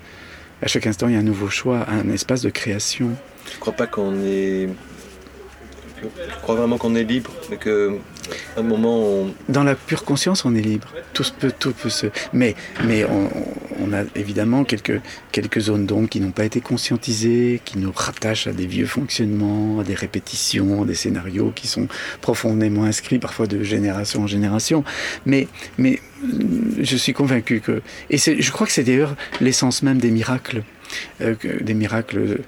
À 0.62 0.66
chaque 0.66 0.86
instant, 0.86 1.08
il 1.08 1.14
y 1.14 1.16
a 1.16 1.20
un 1.20 1.22
nouveau 1.22 1.48
choix, 1.48 1.86
un 1.88 2.08
espace 2.10 2.42
de 2.42 2.50
création. 2.50 3.10
Je 3.52 3.58
crois 3.58 3.74
pas 3.74 3.86
qu'on 3.86 4.24
est. 4.24 4.68
Je 6.02 6.36
crois 6.42 6.54
vraiment 6.54 6.78
qu'on 6.78 6.94
est 6.94 7.04
libre, 7.04 7.30
mais 7.50 7.56
que 7.56 7.98
Dans 9.48 9.64
la 9.64 9.74
pure 9.74 10.04
conscience, 10.04 10.44
on 10.44 10.54
est 10.54 10.60
libre. 10.60 10.88
Tout 11.12 11.24
peut, 11.38 11.52
tout 11.56 11.72
peut 11.72 11.88
se. 11.88 12.06
Mais, 12.32 12.54
mais 12.84 13.04
on, 13.04 13.28
on 13.80 13.92
a 13.92 14.02
évidemment 14.14 14.64
quelques, 14.64 15.00
quelques 15.32 15.60
zones 15.60 15.86
d'ombre 15.86 16.08
qui 16.08 16.20
n'ont 16.20 16.30
pas 16.30 16.44
été 16.44 16.60
conscientisées, 16.60 17.60
qui 17.64 17.78
nous 17.78 17.92
rattachent 17.94 18.46
à 18.46 18.52
des 18.52 18.66
vieux 18.66 18.86
fonctionnements, 18.86 19.80
à 19.80 19.84
des 19.84 19.94
répétitions, 19.94 20.82
à 20.82 20.86
des 20.86 20.94
scénarios 20.94 21.52
qui 21.54 21.66
sont 21.66 21.88
profondément 22.20 22.84
inscrits, 22.84 23.18
parfois 23.18 23.46
de 23.46 23.62
génération 23.62 24.22
en 24.22 24.26
génération. 24.26 24.84
Mais, 25.26 25.48
mais 25.76 26.00
euh, 26.24 26.28
je 26.80 26.96
suis 26.96 27.12
convaincu 27.12 27.60
que. 27.60 27.82
Et 28.10 28.18
je 28.18 28.50
crois 28.50 28.66
que 28.66 28.72
c'est 28.72 28.84
d'ailleurs 28.84 29.16
l'essence 29.40 29.82
même 29.82 29.98
des 29.98 30.10
miracles. 30.10 30.62
Euh, 31.20 31.34
des 31.60 31.74
miracles 31.74 32.18
euh, 32.18 32.38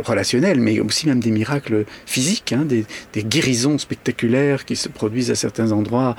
relationnels, 0.00 0.60
mais 0.60 0.80
aussi 0.80 1.06
même 1.06 1.20
des 1.20 1.30
miracles 1.30 1.84
physiques, 2.06 2.52
hein, 2.52 2.64
des, 2.64 2.86
guérisons 3.24 3.78
spectaculaires 3.78 4.64
qui 4.64 4.76
se 4.76 4.88
produisent 4.88 5.30
à 5.30 5.34
certains 5.34 5.72
endroits. 5.72 6.16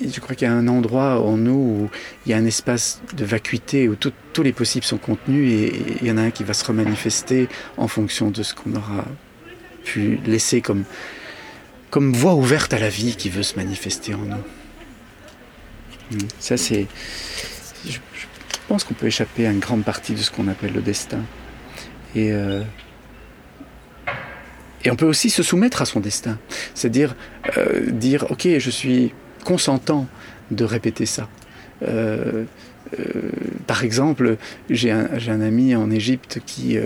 Je 0.00 0.20
crois 0.20 0.34
qu'il 0.34 0.48
y 0.48 0.50
a 0.50 0.54
un 0.54 0.68
endroit 0.68 1.20
en 1.20 1.36
nous 1.36 1.52
où 1.52 1.90
il 2.26 2.30
y 2.30 2.34
a 2.34 2.38
un 2.38 2.44
espace 2.44 3.00
de 3.16 3.24
vacuité 3.24 3.88
où 3.88 3.96
tous 3.96 4.42
les 4.42 4.52
possibles 4.52 4.84
sont 4.84 4.98
contenus 4.98 5.50
et, 5.50 5.66
et 5.66 5.96
il 6.02 6.06
y 6.06 6.10
en 6.10 6.16
a 6.16 6.22
un 6.22 6.30
qui 6.30 6.44
va 6.44 6.54
se 6.54 6.64
remanifester 6.64 7.48
en 7.76 7.88
fonction 7.88 8.30
de 8.30 8.42
ce 8.42 8.54
qu'on 8.54 8.74
aura 8.74 9.04
pu 9.84 10.18
laisser 10.26 10.60
comme, 10.60 10.84
comme 11.90 12.12
voie 12.12 12.34
ouverte 12.34 12.72
à 12.72 12.78
la 12.78 12.88
vie 12.88 13.16
qui 13.16 13.30
veut 13.30 13.42
se 13.42 13.56
manifester 13.56 14.14
en 14.14 14.18
nous. 14.18 14.42
Mm. 16.12 16.28
Ça, 16.38 16.56
c'est. 16.56 16.86
Je, 18.68 18.74
pense 18.74 18.84
qu'on 18.84 18.92
peut 18.92 19.06
échapper 19.06 19.46
à 19.46 19.50
une 19.50 19.60
grande 19.60 19.82
partie 19.82 20.12
de 20.12 20.18
ce 20.18 20.30
qu'on 20.30 20.46
appelle 20.46 20.74
le 20.74 20.82
destin. 20.82 21.20
Et. 22.14 22.32
euh, 22.32 22.62
et 24.84 24.90
on 24.90 24.96
peut 24.96 25.06
aussi 25.06 25.30
se 25.30 25.42
soumettre 25.42 25.80
à 25.80 25.86
son 25.86 26.00
destin. 26.00 26.38
C'est-à-dire 26.74 27.16
euh, 27.56 27.90
dire, 27.90 28.30
ok, 28.30 28.46
je 28.58 28.70
suis 28.70 29.14
consentant 29.42 30.06
de 30.50 30.64
répéter 30.64 31.06
ça. 31.06 31.30
Euh, 31.82 32.44
par 33.66 33.84
exemple, 33.84 34.36
j'ai 34.68 34.90
un, 34.90 35.08
un 35.28 35.40
ami 35.40 35.74
en 35.74 35.90
Égypte 35.90 36.40
qui 36.44 36.76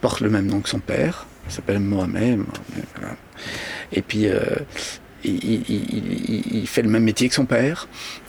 porte 0.00 0.20
le 0.20 0.28
même 0.28 0.46
nom 0.46 0.60
que 0.60 0.68
son 0.68 0.80
père, 0.80 1.28
il 1.46 1.52
s'appelle 1.52 1.78
Mohamed. 1.78 2.40
Et 3.92 4.02
puis, 4.02 4.26
il, 5.24 6.66
fait 6.66 6.82
le 6.82 6.88
même 6.88 7.04
métier 7.04 7.28
que 7.28 7.34
son 7.34 7.46
père. 7.46 7.88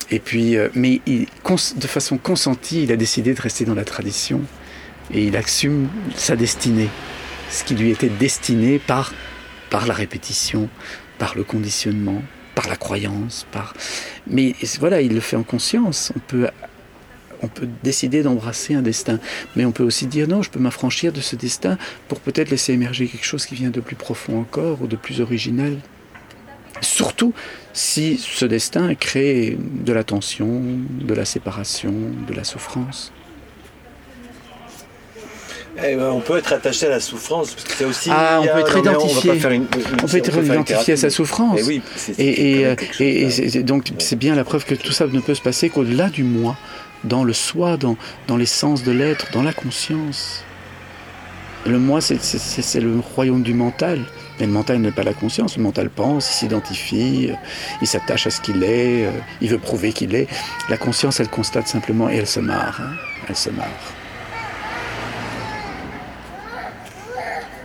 Et 0.09 0.19
puis, 0.19 0.55
euh, 0.55 0.69
mais 0.73 1.01
de 1.05 1.87
façon 1.87 2.17
consentie, 2.17 2.83
il 2.83 2.91
a 2.91 2.95
décidé 2.95 3.33
de 3.33 3.41
rester 3.41 3.65
dans 3.65 3.75
la 3.75 3.85
tradition 3.85 4.41
et 5.13 5.25
il 5.25 5.35
assume 5.37 5.89
sa 6.15 6.35
destinée, 6.35 6.89
ce 7.49 7.63
qui 7.63 7.75
lui 7.75 7.91
était 7.91 8.09
destiné 8.09 8.79
par, 8.79 9.13
par 9.69 9.87
la 9.87 9.93
répétition, 9.93 10.69
par 11.17 11.35
le 11.35 11.43
conditionnement, 11.43 12.21
par 12.55 12.67
la 12.67 12.75
croyance, 12.75 13.45
par. 13.51 13.73
Mais 14.27 14.55
voilà, 14.79 15.01
il 15.01 15.13
le 15.13 15.21
fait 15.21 15.35
en 15.35 15.43
conscience. 15.43 16.11
On 16.15 16.19
peut, 16.19 16.47
on 17.41 17.47
peut 17.47 17.67
décider 17.83 18.23
d'embrasser 18.23 18.73
un 18.73 18.81
destin, 18.81 19.19
mais 19.55 19.65
on 19.65 19.71
peut 19.71 19.83
aussi 19.83 20.07
dire 20.07 20.27
non, 20.27 20.41
je 20.41 20.49
peux 20.49 20.59
m'affranchir 20.59 21.13
de 21.13 21.21
ce 21.21 21.35
destin 21.35 21.77
pour 22.07 22.19
peut-être 22.19 22.49
laisser 22.49 22.73
émerger 22.73 23.07
quelque 23.07 23.25
chose 23.25 23.45
qui 23.45 23.55
vient 23.55 23.69
de 23.69 23.81
plus 23.81 23.95
profond 23.95 24.39
encore 24.39 24.81
ou 24.81 24.87
de 24.87 24.95
plus 24.95 25.21
original. 25.21 25.77
Surtout 26.81 27.33
si 27.73 28.17
ce 28.17 28.45
destin 28.45 28.93
crée 28.95 29.57
de 29.59 29.93
la 29.93 30.03
tension, 30.03 30.61
de 30.89 31.13
la 31.13 31.25
séparation, 31.25 31.93
de 32.27 32.33
la 32.33 32.43
souffrance. 32.43 33.11
Eh 35.79 35.95
ben, 35.95 36.09
on 36.09 36.21
peut 36.21 36.37
être 36.37 36.53
attaché 36.53 36.87
à 36.87 36.89
la 36.89 36.99
souffrance, 36.99 37.51
parce 37.53 37.63
que 37.65 37.73
c'est 37.73 37.85
aussi. 37.85 38.09
Ah, 38.11 38.39
on 38.41 38.47
peut 38.47 38.59
être 38.61 38.77
identifié. 38.79 39.31
On, 39.31 40.07
peut 40.07 40.17
être 40.17 40.43
identifié 40.43 40.93
à 40.93 40.97
sa 40.97 41.09
souffrance. 41.11 41.59
Eh 41.61 41.63
oui, 41.65 41.81
Et, 42.17 42.65
euh, 42.65 42.75
et- 42.99 43.21
et 43.23 43.29
c'est- 43.29 43.61
donc 43.61 43.91
c'est 43.99 44.15
bien 44.15 44.33
la 44.33 44.43
preuve 44.43 44.65
que 44.65 44.73
tout 44.73 44.91
ça 44.91 45.05
ne 45.05 45.19
peut 45.19 45.35
se 45.35 45.41
passer 45.41 45.69
qu'au-delà 45.69 46.09
du 46.09 46.23
moi, 46.23 46.57
dans 47.03 47.23
le 47.23 47.33
soi, 47.33 47.77
dans, 47.77 47.95
dans 48.27 48.37
l'essence 48.37 48.83
de 48.83 48.91
l'être, 48.91 49.27
dans 49.33 49.43
la 49.43 49.53
conscience. 49.53 50.43
Le 51.67 51.77
moi, 51.77 52.01
c'est 52.01 52.79
le 52.79 52.99
royaume 52.99 53.43
du 53.43 53.53
mental. 53.53 53.99
Mais 54.39 54.45
le 54.45 54.51
mental 54.51 54.77
n'est 54.79 54.91
pas 54.91 55.03
la 55.03 55.13
conscience. 55.13 55.57
Le 55.57 55.63
mental 55.63 55.89
pense, 55.89 56.29
il 56.29 56.33
s'identifie, 56.33 57.29
euh, 57.31 57.35
il 57.81 57.87
s'attache 57.87 58.27
à 58.27 58.29
ce 58.29 58.39
qu'il 58.41 58.63
est, 58.63 59.05
euh, 59.05 59.11
il 59.41 59.49
veut 59.49 59.57
prouver 59.57 59.93
qu'il 59.93 60.13
est. 60.15 60.27
La 60.69 60.77
conscience, 60.77 61.19
elle 61.19 61.29
constate 61.29 61.67
simplement 61.67 62.09
et 62.09 62.15
elle 62.17 62.27
se 62.27 62.39
marre. 62.39 62.79
hein. 62.81 62.93
Elle 63.29 63.35
se 63.35 63.49
marre. 63.49 63.67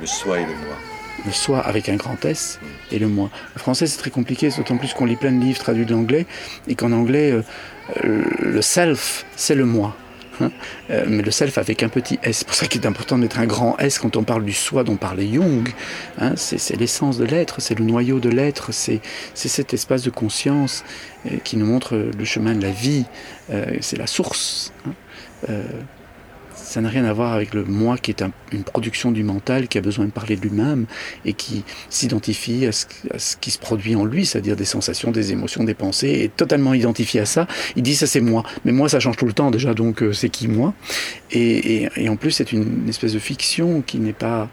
Le 0.01 0.07
soi 0.07 0.41
et 0.41 0.47
le 0.47 0.49
moi. 0.49 0.77
le 1.25 1.31
soi 1.31 1.61
avec 1.61 1.89
un 1.89 1.95
grand 1.97 2.25
S 2.25 2.59
et 2.91 2.99
le 2.99 3.07
moi. 3.07 3.31
Le 3.55 3.61
français 3.61 3.87
c'est 3.87 3.99
très 3.99 4.11
compliqué, 4.11 4.49
d'autant 4.51 4.77
plus 4.77 4.93
qu'on 4.95 5.05
lit 5.05 5.15
plein 5.17 5.31
de 5.31 5.41
livres 5.41 5.61
traduits 5.61 5.87
de 5.87 5.93
l'anglais 5.93 6.27
et 6.67 6.75
qu'en 6.75 6.91
anglais 6.91 7.31
euh, 7.33 7.43
le 8.41 8.63
self 8.63 9.25
c'est 9.37 9.55
le 9.55 9.65
moi. 9.65 9.97
Hein. 10.43 10.51
Euh, 10.91 11.05
mais 11.09 11.23
le 11.23 11.31
self 11.31 11.59
avec 11.59 11.83
un 11.83 11.89
petit 11.89 12.19
S. 12.23 12.39
C'est 12.39 12.47
pour 12.47 12.55
ça 12.55 12.67
qu'il 12.67 12.81
est 12.83 12.87
important 12.87 13.17
de 13.17 13.23
mettre 13.23 13.39
un 13.39 13.47
grand 13.47 13.77
S 13.79 13.99
quand 13.99 14.17
on 14.17 14.25
parle 14.25 14.45
du 14.45 14.53
soi 14.53 14.85
dont 14.85 14.97
parlait 14.97 15.29
Jung. 15.33 15.69
hein. 16.19 16.33
c'est 16.37 16.77
l'essence 16.77 17.19
de 17.19 17.25
l'être, 17.25 17.61
c'est 17.61 17.79
le 17.79 17.85
noyau 17.85 18.19
de 18.21 18.29
l'être, 18.29 18.73
c'est 18.73 19.01
c'est 19.35 19.49
cet 19.49 19.75
espace 19.75 20.03
de 20.03 20.11
conscience 20.11 20.85
euh, 21.27 21.37
qui 21.45 21.57
nous 21.57 21.67
montre 21.67 21.97
le 21.97 22.25
chemin 22.25 22.55
de 22.55 22.63
la 22.63 22.71
vie. 22.71 23.05
Euh, 23.51 23.77
c'est 23.81 23.99
la 23.99 24.07
source. 24.07 24.73
hein. 24.87 24.93
Ça 26.73 26.81
n'a 26.81 26.89
rien 26.89 27.05
à 27.05 27.13
voir 27.13 27.35
avec 27.35 27.53
le 27.53 27.65
moi 27.65 27.99
qui 27.99 28.13
est 28.13 28.23
un- 28.23 28.33
une 28.51 28.65
production 28.65 29.13
du 29.13 29.25
mental 29.25 29.69
qui 29.69 29.77
a 29.77 29.83
besoin 29.83 30.07
de 30.07 30.11
parler 30.11 30.37
de 30.37 30.41
lui-même 30.41 30.87
et 31.27 31.35
qui 31.35 31.65
s'identifie 31.91 32.65
à 32.65 32.73
ce, 32.73 33.37
qui 33.37 33.51
se 33.51 33.59
produit 33.59 33.95
en 33.95 34.07
lui, 34.07 34.25
c'est-à-dire 34.25 34.57
des 34.57 34.65
sensations, 34.65 35.11
des 35.11 35.33
émotions, 35.33 35.65
des 35.65 35.75
pensées, 35.75 36.23
et 36.23 36.31
totalement 36.31 36.73
identifié 36.73 37.21
à 37.21 37.27
ça. 37.27 37.47
Il 37.77 37.83
dit 37.83 37.95
ça 37.95 38.07
c'est 38.07 38.23
moi, 38.23 38.43
mais 38.65 38.73
moi 38.73 38.89
ça 38.89 39.01
change 39.01 39.19
tout 39.19 39.27
le 39.27 39.35
temps 39.35 39.51
déjà, 39.51 39.75
donc 39.75 40.03
euh, 40.03 40.15
c'est 40.15 40.31
qui 40.31 40.49
moi? 40.49 40.73
Et, 41.31 41.91
en 42.09 42.17
plus 42.17 42.31
c'est 42.31 42.53
une, 42.53 42.89
espèce 42.89 43.13
de 43.13 43.19
fiction 43.19 43.83
qui 43.83 43.99
n'est 43.99 44.15
pas, 44.15 44.49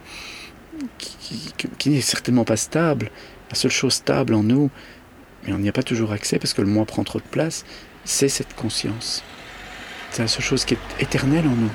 qui 1.77 1.89
n'est 1.89 2.01
certainement 2.01 2.43
pas 2.43 2.57
stable. 2.57 3.11
La 3.49 3.55
seule 3.55 3.71
chose 3.71 3.93
stable 3.93 4.33
en 4.33 4.43
nous, 4.43 4.69
mais 5.47 5.53
on 5.53 5.59
n'y 5.59 5.69
a 5.69 5.71
pas 5.71 5.83
toujours 5.83 6.11
accès 6.11 6.37
parce 6.37 6.53
que 6.53 6.61
le 6.61 6.67
moi 6.67 6.83
prend 6.83 7.05
trop 7.05 7.19
de 7.19 7.29
place, 7.31 7.63
c'est 8.03 8.27
cette 8.27 8.55
conscience. 8.55 9.23
C'est 10.11 10.23
la 10.23 10.27
seule 10.27 10.43
chose 10.43 10.65
qui 10.65 10.73
est 10.73 11.01
éternelle 11.01 11.47
en 11.47 11.55
nous 11.55 11.71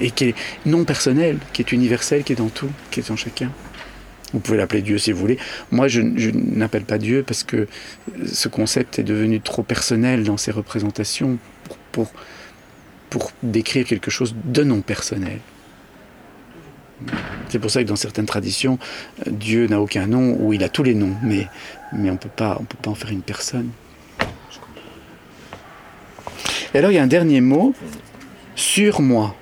et 0.00 0.10
qui 0.10 0.24
est 0.24 0.34
non 0.66 0.84
personnelle, 0.84 1.38
qui 1.52 1.62
est 1.62 1.72
universelle, 1.72 2.24
qui 2.24 2.32
est 2.32 2.36
dans 2.36 2.48
tout, 2.48 2.70
qui 2.90 3.00
est 3.00 3.10
en 3.10 3.16
chacun. 3.16 3.50
Vous 4.32 4.40
pouvez 4.40 4.58
l'appeler 4.58 4.82
Dieu 4.82 4.98
si 4.98 5.12
vous 5.12 5.18
voulez. 5.18 5.38
Moi, 5.72 5.88
je, 5.88 6.00
n'appelle 6.30 6.84
pas 6.84 6.98
Dieu 6.98 7.24
parce 7.26 7.42
que 7.42 7.66
ce 8.26 8.48
concept 8.48 8.98
est 8.98 9.04
devenu 9.04 9.40
trop 9.40 9.62
personnel 9.62 10.24
dans 10.24 10.36
ses 10.36 10.52
représentations 10.52 11.38
pour, 11.64 11.76
pour, 11.92 12.12
pour 13.10 13.32
décrire 13.42 13.84
quelque 13.84 14.10
chose 14.10 14.34
de 14.44 14.62
non 14.62 14.82
personnel. 14.82 15.40
C'est 17.48 17.58
pour 17.58 17.70
ça 17.70 17.82
que 17.82 17.88
dans 17.88 17.96
certaines 17.96 18.26
traditions, 18.26 18.78
Dieu 19.26 19.66
n'a 19.66 19.80
aucun 19.80 20.06
nom 20.06 20.36
ou 20.38 20.52
il 20.52 20.62
a 20.62 20.68
tous 20.68 20.82
les 20.82 20.94
noms, 20.94 21.16
mais, 21.22 21.48
mais 21.92 22.10
on 22.10 22.14
ne 22.14 22.18
peut 22.18 22.28
pas 22.28 22.60
en 22.86 22.94
faire 22.94 23.10
une 23.10 23.22
personne. 23.22 23.70
Et 26.72 26.78
alors 26.78 26.92
il 26.92 26.94
y 26.94 26.98
a 26.98 27.02
un 27.02 27.08
dernier 27.08 27.40
mot, 27.40 27.74
sur 28.54 29.00
moi. 29.00 29.34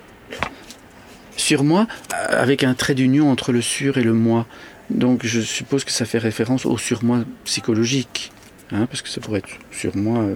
Sur 1.39 1.63
moi, 1.63 1.87
avec 2.11 2.65
un 2.65 2.73
trait 2.73 2.95
d'union 2.95 3.31
entre 3.31 3.53
le 3.53 3.61
sur 3.61 3.97
et 3.97 4.03
le 4.03 4.11
moi. 4.11 4.45
Donc 4.89 5.25
je 5.25 5.39
suppose 5.39 5.85
que 5.85 5.91
ça 5.91 6.03
fait 6.03 6.17
référence 6.17 6.65
au 6.65 6.77
surmoi 6.77 7.23
psychologique, 7.45 8.33
hein, 8.73 8.87
parce 8.87 9.01
que 9.01 9.07
ça 9.07 9.21
pourrait 9.21 9.39
être 9.39 9.57
surmoi 9.71 10.19
euh, 10.19 10.35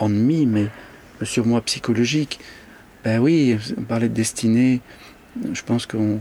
ennemi, 0.00 0.44
mais 0.44 0.66
le 1.20 1.24
surmoi 1.24 1.60
psychologique. 1.60 2.40
Ben 3.04 3.20
oui, 3.20 3.58
on 3.76 3.82
parlait 3.82 4.08
de 4.08 4.14
destinée. 4.14 4.80
Je 5.52 5.62
pense 5.62 5.86
qu'on 5.86 6.20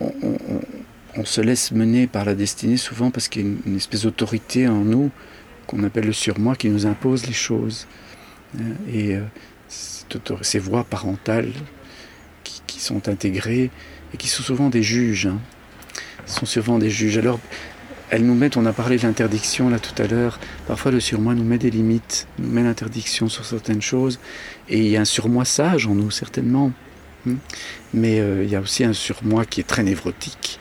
on, 0.00 1.24
se 1.24 1.40
laisse 1.40 1.72
mener 1.72 2.06
par 2.06 2.24
la 2.24 2.36
destinée 2.36 2.76
souvent 2.76 3.10
parce 3.10 3.26
qu'il 3.26 3.42
y 3.42 3.48
a 3.48 3.52
une, 3.66 3.76
espèce 3.76 4.02
d'autorité 4.02 4.68
en 4.68 4.84
nous 4.84 5.10
qu'on 5.66 5.82
appelle 5.82 6.06
le 6.06 6.12
surmoi 6.12 6.54
qui 6.54 6.68
nous 6.68 6.86
impose 6.86 7.26
les 7.26 7.32
choses. 7.32 7.88
Hein, 8.60 8.74
et 8.92 9.16
euh, 9.16 9.22
ces 10.42 10.60
voix 10.60 10.84
parentales 10.84 11.50
sont 12.84 13.08
intégrées 13.08 13.70
et 14.12 14.16
qui 14.16 14.28
sont 14.28 14.42
souvent 14.42 14.68
des 14.68 14.82
juges. 14.82 15.26
Hein, 15.26 15.38
sont 16.26 16.46
souvent 16.46 16.78
des 16.78 16.90
juges. 16.90 17.18
Alors, 17.18 17.40
elles 18.10 18.24
nous 18.24 18.34
mettent, 18.34 18.56
on 18.56 18.66
a 18.66 18.72
parlé 18.72 18.96
de 18.96 19.02
l'interdiction 19.02 19.68
là 19.68 19.78
tout 19.78 20.00
à 20.00 20.06
l'heure, 20.06 20.38
parfois 20.66 20.92
le 20.92 21.00
surmoi 21.00 21.34
nous 21.34 21.44
met 21.44 21.58
des 21.58 21.70
limites, 21.70 22.28
nous 22.38 22.50
met 22.50 22.62
l'interdiction 22.62 23.28
sur 23.28 23.44
certaines 23.44 23.82
choses, 23.82 24.20
et 24.68 24.78
il 24.78 24.88
y 24.88 24.96
a 24.96 25.00
un 25.00 25.06
surmoi 25.06 25.44
sage 25.44 25.86
en 25.86 25.94
nous, 25.94 26.10
certainement. 26.10 26.72
Hein. 27.28 27.34
Mais 27.92 28.20
euh, 28.20 28.44
il 28.44 28.50
y 28.50 28.56
a 28.56 28.60
aussi 28.60 28.84
un 28.84 28.92
surmoi 28.92 29.46
qui 29.46 29.60
est 29.60 29.64
très 29.64 29.82
névrotique 29.82 30.60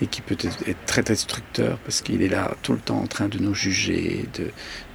et 0.00 0.06
qui 0.06 0.22
peut 0.22 0.36
être 0.66 0.86
très 0.86 1.02
destructeur 1.02 1.78
parce 1.78 2.00
qu'il 2.02 2.22
est 2.22 2.28
là 2.28 2.56
tout 2.62 2.72
le 2.72 2.78
temps 2.78 3.00
en 3.00 3.06
train 3.06 3.28
de 3.28 3.38
nous 3.38 3.54
juger, 3.54 4.26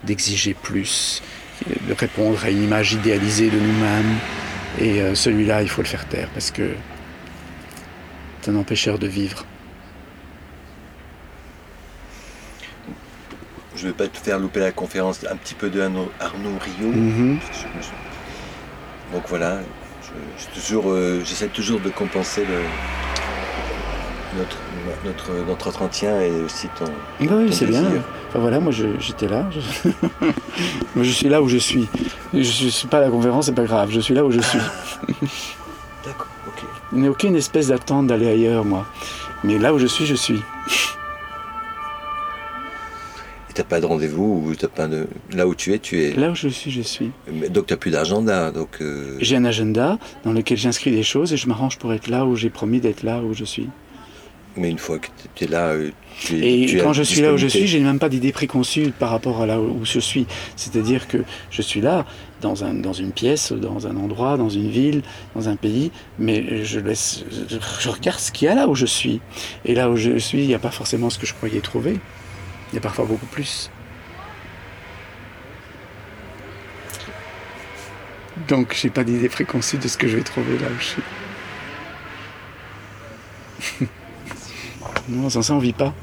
d'exiger 0.03 0.53
plus, 0.53 1.21
de 1.87 1.93
répondre 1.93 2.43
à 2.43 2.49
une 2.49 2.63
image 2.63 2.93
idéalisée 2.93 3.49
de 3.49 3.59
nous-mêmes. 3.59 4.15
Et 4.79 5.01
euh, 5.01 5.15
celui-là, 5.15 5.61
il 5.61 5.69
faut 5.69 5.81
le 5.81 5.87
faire 5.87 6.07
taire 6.07 6.29
parce 6.33 6.51
que 6.51 6.71
c'est 8.41 8.51
un 8.51 8.55
empêcheur 8.55 8.99
de 8.99 9.07
vivre. 9.07 9.45
Je 13.75 13.83
ne 13.83 13.91
vais 13.91 13.97
pas 13.97 14.07
te 14.07 14.17
faire 14.17 14.39
louper 14.39 14.59
la 14.59 14.71
conférence 14.71 15.25
un 15.29 15.35
petit 15.35 15.55
peu 15.55 15.69
de 15.69 15.81
Arnaud, 15.81 16.09
Rio. 16.19 16.91
Mm-hmm. 16.91 17.37
Donc 19.13 19.23
voilà, 19.27 19.59
euh, 20.71 21.21
j'essaie 21.25 21.47
toujours, 21.47 21.79
de 21.79 21.89
compenser 21.89 22.45
notre, 24.37 24.57
notre, 25.05 25.47
notre 25.47 25.67
entretien 25.67 26.21
et 26.21 26.31
aussi 26.41 26.67
ton. 26.77 26.85
Oui, 27.19 27.53
c'est 27.53 27.65
bien. 27.65 27.83
Enfin 28.29 28.39
voilà, 28.39 28.59
moi 28.59 28.71
j'étais 28.71 29.27
là. 29.27 29.49
moi 30.95 31.03
je 31.03 31.11
suis 31.11 31.29
là 31.29 31.41
où 31.41 31.47
je 31.47 31.57
suis. 31.57 31.87
Je 32.33 32.39
ne 32.39 32.69
suis 32.69 32.87
pas 32.87 32.97
à 32.97 33.01
la 33.01 33.09
conférence, 33.09 33.45
c'est 33.45 33.55
pas 33.55 33.65
grave, 33.65 33.89
je 33.91 33.99
suis 33.99 34.13
là 34.13 34.25
où 34.25 34.31
je 34.31 34.39
suis. 34.39 34.59
D'accord, 36.05 36.27
ok. 36.47 36.63
Il 36.93 36.99
n'y 36.99 37.07
a 37.07 37.11
aucune 37.11 37.35
espèce 37.35 37.67
d'attente 37.67 38.07
d'aller 38.07 38.27
ailleurs, 38.27 38.65
moi. 38.65 38.85
Mais 39.43 39.57
là 39.57 39.73
où 39.73 39.79
je 39.79 39.87
suis, 39.87 40.05
je 40.05 40.15
suis. 40.15 40.41
Tu 43.53 43.61
n'as 43.61 43.67
pas 43.67 43.79
de 43.79 43.85
rendez-vous 43.85 44.47
ou 44.47 44.67
pas 44.67 44.87
de... 44.87 45.05
Là 45.31 45.47
où 45.47 45.53
tu 45.53 45.73
es, 45.73 45.79
tu 45.79 46.01
es. 46.01 46.13
Là 46.15 46.31
où 46.31 46.35
je 46.35 46.47
suis, 46.47 46.71
je 46.71 46.81
suis. 46.81 47.11
donc 47.51 47.67
tu 47.67 47.73
n'as 47.73 47.77
plus 47.77 47.91
d'agenda. 47.91 48.51
Donc 48.51 48.81
euh, 48.81 49.15
J'ai 49.19 49.35
un 49.35 49.45
agenda 49.45 49.99
dans 50.23 50.33
lequel 50.33 50.57
j'inscris 50.57 50.89
des 50.89 51.03
choses 51.03 51.33
et 51.33 51.37
je 51.37 51.47
m'arrange 51.47 51.77
pour 51.77 51.93
être 51.93 52.07
là 52.07 52.25
où 52.25 52.35
j'ai 52.35 52.49
promis 52.49 52.79
d'être 52.79 53.03
là 53.03 53.19
où 53.19 53.33
je 53.33 53.43
suis. 53.43 53.69
Mais 54.55 54.69
une 54.69 54.77
fois 54.77 54.99
que 54.99 55.07
tu 55.33 55.45
es 55.45 55.47
là, 55.47 55.69
euh, 55.69 55.89
tu 56.19 56.37
es, 56.37 56.61
Et 56.61 56.77
quand 56.77 56.93
je 56.93 57.01
suis 57.01 57.21
là 57.21 57.33
où 57.33 57.37
je 57.37 57.47
suis, 57.47 57.65
j'ai 57.65 57.79
même 57.79 57.97
pas 57.97 58.09
d'idée 58.09 58.31
préconçue 58.31 58.91
par 58.91 59.09
rapport 59.09 59.41
à 59.41 59.47
là 59.47 59.59
où 59.59 59.83
je 59.83 59.99
suis. 59.99 60.27
C'est-à-dire 60.55 61.07
que 61.07 61.23
je 61.49 61.61
suis 61.63 61.81
là, 61.81 62.05
dans, 62.41 62.63
un, 62.63 62.75
dans 62.75 62.93
une 62.93 63.11
pièce, 63.11 63.51
dans 63.51 63.87
un 63.87 63.95
endroit, 63.97 64.37
dans 64.37 64.49
une 64.49 64.69
ville, 64.69 65.01
dans 65.35 65.49
un 65.49 65.55
pays, 65.55 65.91
mais 66.19 66.63
je 66.63 66.79
laisse, 66.79 67.23
je 67.79 67.89
regarde 67.89 68.19
ce 68.19 68.31
qu'il 68.31 68.47
y 68.47 68.49
a 68.49 68.53
là 68.55 68.67
où 68.67 68.75
je 68.75 68.85
suis. 68.85 69.21
Et 69.65 69.73
là 69.73 69.89
où 69.89 69.95
je 69.95 70.19
suis, 70.19 70.43
il 70.43 70.47
n'y 70.47 70.53
a 70.53 70.59
pas 70.59 70.71
forcément 70.71 71.09
ce 71.09 71.17
que 71.17 71.25
je 71.25 71.33
croyais 71.33 71.61
trouver. 71.61 71.99
Il 72.71 72.75
y 72.75 72.77
a 72.77 72.81
parfois 72.81 73.05
beaucoup 73.05 73.25
plus. 73.25 73.71
Donc 78.47 78.75
j'ai 78.79 78.89
pas 78.89 79.03
d'idée 79.03 79.29
préconçue 79.29 79.77
de 79.77 79.87
ce 79.87 79.97
que 79.97 80.07
je 80.07 80.17
vais 80.17 80.23
trouver 80.23 80.59
là 80.59 80.67
où 80.67 80.79
je 80.79 80.85
suis. 80.85 81.03
non, 85.09 85.29
sans 85.29 85.41
ça 85.41 85.53
on 85.53 85.59
vit 85.59 85.73
pas. 85.73 85.93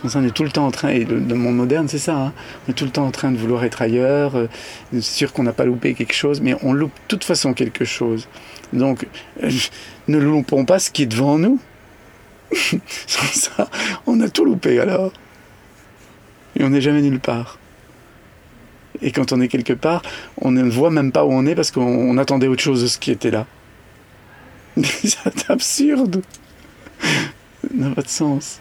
Sans 0.00 0.08
ça 0.08 0.18
on 0.18 0.24
est 0.24 0.30
tout 0.30 0.44
le 0.44 0.50
temps 0.50 0.66
en 0.66 0.70
train, 0.70 0.90
et 0.90 1.04
le, 1.04 1.20
monde 1.34 1.56
moderne 1.56 1.88
c'est 1.88 1.98
ça, 1.98 2.16
hein. 2.16 2.32
on 2.66 2.70
est 2.70 2.74
tout 2.74 2.84
le 2.84 2.90
temps 2.90 3.06
en 3.06 3.10
train 3.10 3.30
de 3.30 3.36
vouloir 3.36 3.64
être 3.64 3.82
ailleurs, 3.82 4.36
euh, 4.36 4.48
sûr 5.00 5.32
qu'on 5.32 5.42
n'a 5.42 5.52
pas 5.52 5.64
loupé 5.64 5.94
quelque 5.94 6.14
chose, 6.14 6.40
mais 6.40 6.56
on 6.62 6.72
loupe 6.72 6.92
de 6.92 7.08
toute 7.08 7.24
façon 7.24 7.54
quelque 7.54 7.84
chose. 7.84 8.28
Donc 8.72 9.06
euh, 9.42 9.50
ne 10.08 10.18
loupons 10.18 10.64
pas 10.64 10.78
ce 10.78 10.90
qui 10.90 11.04
est 11.04 11.06
devant 11.06 11.38
nous. 11.38 11.60
sans 13.06 13.26
ça, 13.26 13.70
on 14.06 14.20
a 14.20 14.28
tout 14.28 14.44
loupé 14.44 14.78
alors 14.78 15.12
et 16.56 16.64
on 16.64 16.70
n'est 16.70 16.80
jamais 16.80 17.02
nulle 17.02 17.20
part. 17.20 17.58
Et 19.00 19.10
quand 19.10 19.32
on 19.32 19.40
est 19.40 19.48
quelque 19.48 19.72
part, 19.72 20.02
on 20.36 20.50
ne 20.50 20.62
voit 20.62 20.90
même 20.90 21.12
pas 21.12 21.24
où 21.24 21.32
on 21.32 21.46
est 21.46 21.54
parce 21.54 21.70
qu'on 21.70 22.16
attendait 22.18 22.46
autre 22.46 22.62
chose 22.62 22.82
de 22.82 22.86
ce 22.86 22.98
qui 22.98 23.10
était 23.10 23.30
là. 23.30 23.46
C'est 24.82 25.50
absurde. 25.50 26.22
N'a 27.72 27.90
pas 27.90 28.02
de 28.02 28.08
sens. 28.08 28.60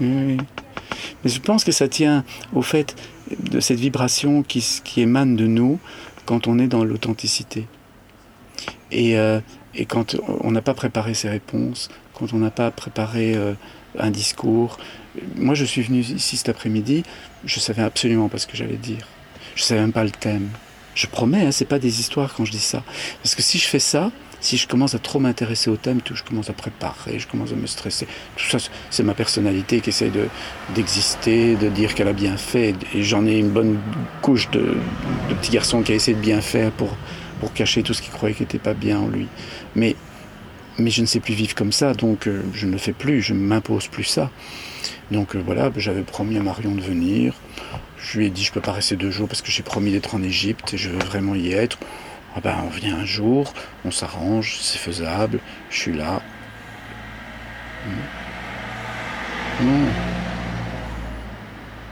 Mais 0.00 0.36
je 1.24 1.38
pense 1.40 1.64
que 1.64 1.72
ça 1.72 1.88
tient 1.88 2.24
au 2.52 2.62
fait 2.62 2.96
de 3.38 3.60
cette 3.60 3.78
vibration 3.78 4.42
qui, 4.42 4.64
émane 4.96 5.36
de 5.36 5.46
nous 5.46 5.78
quand 6.24 6.46
on 6.46 6.58
est 6.58 6.68
dans 6.68 6.84
l'authenticité. 6.84 7.66
Et, 8.90 9.18
euh, 9.18 9.40
et, 9.74 9.86
quand 9.86 10.16
on 10.40 10.50
n'a 10.50 10.62
pas 10.62 10.74
préparé 10.74 11.14
ses 11.14 11.28
réponses, 11.28 11.88
quand 12.14 12.32
on 12.32 12.38
n'a 12.38 12.50
pas 12.50 12.70
préparé 12.70 13.34
euh, 13.34 13.54
un 13.98 14.10
discours, 14.10 14.78
moi, 15.36 15.54
je 15.54 15.64
suis 15.64 15.82
venu 15.82 16.00
ici 16.00 16.36
cet 16.36 16.48
après-midi, 16.48 17.02
je 17.44 17.60
savais 17.60 17.82
absolument 17.82 18.28
pas 18.28 18.38
ce 18.38 18.46
que 18.46 18.56
j'allais 18.56 18.76
dire. 18.76 19.06
Je 19.54 19.62
savais 19.62 19.80
même 19.80 19.92
pas 19.92 20.04
le 20.04 20.10
thème. 20.10 20.48
Je 20.94 21.06
promets, 21.06 21.46
hein, 21.46 21.52
c'est 21.52 21.66
pas 21.66 21.78
des 21.78 22.00
histoires 22.00 22.34
quand 22.34 22.44
je 22.44 22.52
dis 22.52 22.58
ça. 22.58 22.82
Parce 23.22 23.34
que 23.34 23.42
si 23.42 23.58
je 23.58 23.66
fais 23.66 23.78
ça, 23.78 24.10
si 24.40 24.56
je 24.56 24.68
commence 24.68 24.94
à 24.94 24.98
trop 24.98 25.18
m'intéresser 25.18 25.70
au 25.70 25.76
thème, 25.76 26.00
tout, 26.00 26.14
je 26.14 26.22
commence 26.22 26.50
à 26.50 26.52
préparer, 26.52 27.18
je 27.18 27.26
commence 27.26 27.52
à 27.52 27.56
me 27.56 27.66
stresser. 27.66 28.06
Tout 28.36 28.58
ça, 28.58 28.58
c'est 28.90 29.02
ma 29.02 29.14
personnalité 29.14 29.80
qui 29.80 29.90
essaie 29.90 30.10
de, 30.10 30.28
d'exister, 30.74 31.56
de 31.56 31.68
dire 31.68 31.94
qu'elle 31.94 32.08
a 32.08 32.12
bien 32.12 32.36
fait. 32.36 32.74
Et 32.94 33.02
j'en 33.02 33.26
ai 33.26 33.38
une 33.38 33.50
bonne 33.50 33.78
couche 34.22 34.50
de, 34.50 34.76
de 35.28 35.34
petits 35.34 35.52
garçons 35.52 35.82
qui 35.82 35.92
a 35.92 35.94
essayé 35.94 36.16
de 36.16 36.22
bien 36.22 36.40
faire 36.40 36.70
pour, 36.72 36.96
pour 37.40 37.52
cacher 37.52 37.82
tout 37.82 37.94
ce 37.94 38.02
qu'il 38.02 38.12
croyait 38.12 38.34
qui 38.34 38.42
n'était 38.42 38.58
pas 38.58 38.74
bien 38.74 38.98
en 38.98 39.08
lui. 39.08 39.26
Mais, 39.74 39.96
mais 40.78 40.90
je 40.90 41.00
ne 41.00 41.06
sais 41.06 41.20
plus 41.20 41.34
vivre 41.34 41.54
comme 41.54 41.72
ça, 41.72 41.94
donc 41.94 42.26
euh, 42.26 42.42
je 42.52 42.66
ne 42.66 42.72
le 42.72 42.78
fais 42.78 42.92
plus, 42.92 43.22
je 43.22 43.32
ne 43.34 43.40
m'impose 43.40 43.88
plus 43.88 44.04
ça. 44.04 44.30
Donc 45.10 45.36
euh, 45.36 45.42
voilà, 45.44 45.70
j'avais 45.76 46.02
promis 46.02 46.36
à 46.36 46.42
Marion 46.42 46.74
de 46.74 46.80
venir. 46.80 47.34
Je 47.98 48.18
lui 48.18 48.26
ai 48.26 48.30
dit 48.30 48.44
je 48.44 48.52
peux 48.52 48.60
pas 48.60 48.72
rester 48.72 48.96
deux 48.96 49.10
jours 49.10 49.28
parce 49.28 49.42
que 49.42 49.50
j'ai 49.50 49.62
promis 49.62 49.90
d'être 49.90 50.14
en 50.14 50.22
Égypte 50.22 50.74
et 50.74 50.76
je 50.76 50.90
veux 50.90 50.98
vraiment 50.98 51.34
y 51.34 51.52
être. 51.52 51.78
Ben, 52.42 52.56
on 52.64 52.68
vient 52.68 52.96
un 52.96 53.04
jour, 53.04 53.52
on 53.84 53.90
s'arrange, 53.90 54.58
c'est 54.60 54.78
faisable, 54.78 55.40
je 55.70 55.76
suis 55.76 55.92
là. 55.92 56.20
Hmm. 57.86 59.66
Non. 59.66 59.88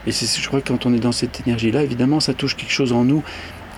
Et 0.07 0.11
je 0.11 0.47
crois 0.47 0.61
que 0.61 0.67
quand 0.67 0.85
on 0.85 0.93
est 0.93 0.99
dans 0.99 1.11
cette 1.11 1.41
énergie-là, 1.45 1.81
évidemment, 1.83 2.19
ça 2.19 2.33
touche 2.33 2.55
quelque 2.55 2.71
chose 2.71 2.93
en 2.93 3.03
nous 3.03 3.23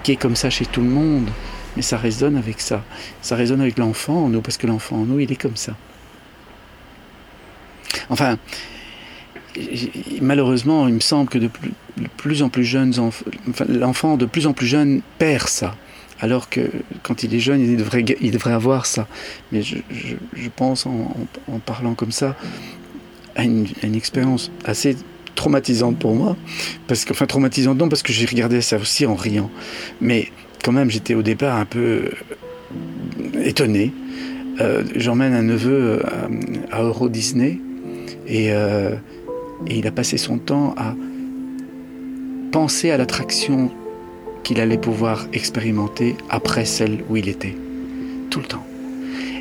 qui 0.03 0.11
est 0.11 0.17
comme 0.17 0.35
ça 0.35 0.49
chez 0.49 0.65
tout 0.65 0.81
le 0.81 0.89
monde. 0.89 1.29
Mais 1.75 1.81
ça 1.81 1.97
résonne 1.97 2.35
avec 2.35 2.59
ça. 2.59 2.83
Ça 3.21 3.35
résonne 3.35 3.61
avec 3.61 3.77
l'enfant 3.77 4.25
en 4.25 4.29
nous, 4.29 4.41
parce 4.41 4.57
que 4.57 4.67
l'enfant 4.67 4.97
en 4.97 5.05
nous, 5.05 5.19
il 5.19 5.31
est 5.31 5.35
comme 5.35 5.55
ça. 5.55 5.73
Enfin, 8.09 8.37
malheureusement, 10.21 10.87
il 10.87 10.95
me 10.95 10.99
semble 10.99 11.29
que 11.29 11.37
de 11.37 11.49
plus, 12.17 12.41
en 12.41 12.49
plus 12.49 12.65
jeunes 12.65 12.93
l'enfant 13.69 14.17
de 14.17 14.25
plus 14.25 14.47
en 14.47 14.53
plus 14.53 14.67
jeune 14.67 15.01
perd 15.17 15.47
ça. 15.47 15.75
Alors 16.19 16.49
que 16.49 16.61
quand 17.03 17.23
il 17.23 17.33
est 17.35 17.39
jeune, 17.39 17.61
il 17.61 17.77
devrait, 17.77 18.51
avoir 18.51 18.85
ça. 18.85 19.07
Mais 19.51 19.61
je, 19.61 19.77
pense, 20.55 20.85
en, 20.85 21.59
parlant 21.65 21.93
comme 21.93 22.11
ça, 22.11 22.35
à 23.35 23.43
une, 23.43 23.67
expérience 23.95 24.51
assez 24.65 24.97
traumatisante 25.35 25.99
pour 25.99 26.15
moi. 26.15 26.35
Parce 26.87 27.05
que, 27.05 27.13
enfin, 27.13 27.27
traumatisante 27.27 27.77
non, 27.77 27.89
parce 27.89 28.01
que 28.01 28.13
j'ai 28.13 28.25
regardé 28.25 28.61
ça 28.61 28.77
aussi 28.77 29.05
en 29.05 29.15
riant. 29.15 29.51
Mais 30.01 30.31
quand 30.63 30.71
même, 30.71 30.89
j'étais 30.89 31.13
au 31.13 31.21
départ 31.21 31.57
un 31.57 31.65
peu 31.65 32.09
étonné. 33.43 33.93
Euh, 34.59 34.83
j'emmène 34.95 35.33
un 35.33 35.43
neveu 35.43 36.01
à, 36.71 36.81
Euro 36.81 37.09
Disney 37.09 37.59
euh, 38.29 38.95
et 39.67 39.77
il 39.77 39.85
a 39.85 39.91
passé 39.91 40.17
son 40.17 40.39
temps 40.39 40.73
à 40.77 40.95
penser 42.51 42.89
à 42.89 42.97
l'attraction 42.97 43.71
qu'il 44.47 44.61
allait 44.61 44.77
pouvoir 44.77 45.27
expérimenter 45.33 46.15
après 46.29 46.63
celle 46.63 47.03
où 47.09 47.17
il 47.17 47.27
était. 47.27 47.53
Tout 48.29 48.39
le 48.39 48.45
temps. 48.45 48.65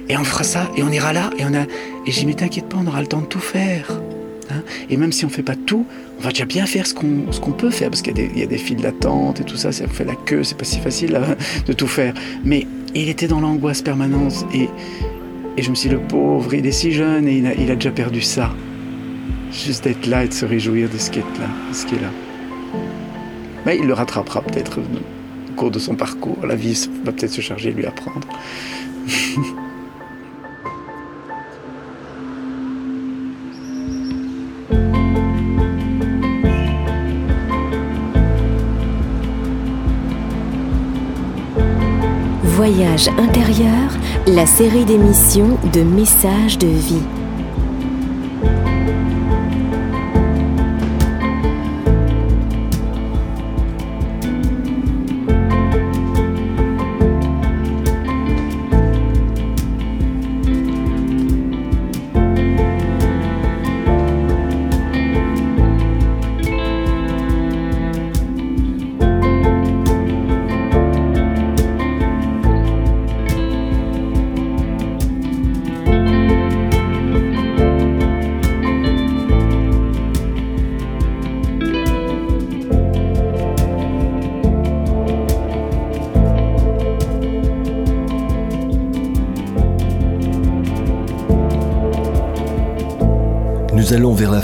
Et 0.08 0.16
on 0.16 0.24
fera 0.24 0.42
ça, 0.42 0.68
et 0.76 0.82
on 0.82 0.90
ira 0.90 1.12
là, 1.12 1.30
et 1.38 1.44
on 1.44 1.54
a. 1.54 1.62
Et 2.06 2.10
j'y 2.10 2.26
mais 2.26 2.34
t'inquiète 2.34 2.68
pas, 2.68 2.78
on 2.80 2.88
aura 2.88 3.02
le 3.02 3.06
temps 3.06 3.20
de 3.20 3.26
tout 3.26 3.38
faire. 3.38 4.00
Hein? 4.48 4.62
et 4.88 4.96
même 4.96 5.10
si 5.10 5.24
on 5.24 5.28
fait 5.28 5.42
pas 5.42 5.56
tout, 5.56 5.86
on 6.20 6.22
va 6.22 6.30
déjà 6.30 6.44
bien 6.44 6.66
faire 6.66 6.86
ce 6.86 6.94
qu'on 6.94 7.52
peut 7.52 7.70
faire, 7.70 7.90
parce 7.90 8.02
qu'il 8.02 8.16
y, 8.16 8.42
a 8.42 8.46
des 8.46 8.58
files 8.58 8.80
d'attente 8.80 9.40
et 9.40 9.44
tout 9.44 9.56
ça, 9.56 9.72
ça 9.72 9.88
fait 9.88 10.04
la 10.04 10.14
queue, 10.14 10.44
c'est 10.44 10.56
pas 10.58 10.64
si 10.64 10.78
facile 10.78 11.20
de 11.66 11.72
tout 11.72 11.88
faire. 11.88 12.12
Mais 12.44 12.66
il 12.94 13.08
était 13.08 13.28
dans 13.28 13.40
l'angoisse 13.40 13.82
permanente, 13.82 14.44
et, 14.52 14.68
et 15.56 15.62
je 15.62 15.70
me 15.70 15.76
suis 15.76 15.88
dit, 15.88 15.94
le 15.94 16.00
pauvre, 16.00 16.52
il 16.54 16.66
est 16.66 16.72
si 16.72 16.90
jeune, 16.92 17.28
et 17.28 17.36
il 17.36 17.70
a, 17.70 17.76
déjà 17.76 17.92
perdu 17.92 18.22
ça. 18.22 18.52
Juste 19.52 19.84
d'être 19.84 20.06
là 20.06 20.24
et 20.24 20.28
de 20.28 20.32
se 20.32 20.44
réjouir 20.44 20.88
de 20.88 20.98
ce 20.98 21.10
qui 21.10 21.20
est 21.20 21.38
là. 21.38 21.48
ce 21.72 21.86
qui 21.86 21.94
est 21.94 22.00
là. 22.00 22.10
Mais 23.66 23.78
il 23.78 23.86
le 23.86 23.94
rattrapera 23.94 24.42
peut-être 24.42 24.78
au 24.78 25.52
cours 25.56 25.72
de 25.72 25.80
son 25.80 25.96
parcours. 25.96 26.38
La 26.46 26.54
vie 26.54 26.88
va 27.04 27.10
peut-être 27.10 27.32
se 27.32 27.40
charger 27.40 27.72
de 27.72 27.78
lui 27.78 27.86
apprendre. 27.86 28.28
Voyage 42.44 43.08
intérieur, 43.18 43.90
la 44.28 44.46
série 44.46 44.84
d'émissions 44.84 45.58
de 45.72 45.82
messages 45.82 46.56
de 46.58 46.68
vie. 46.68 47.15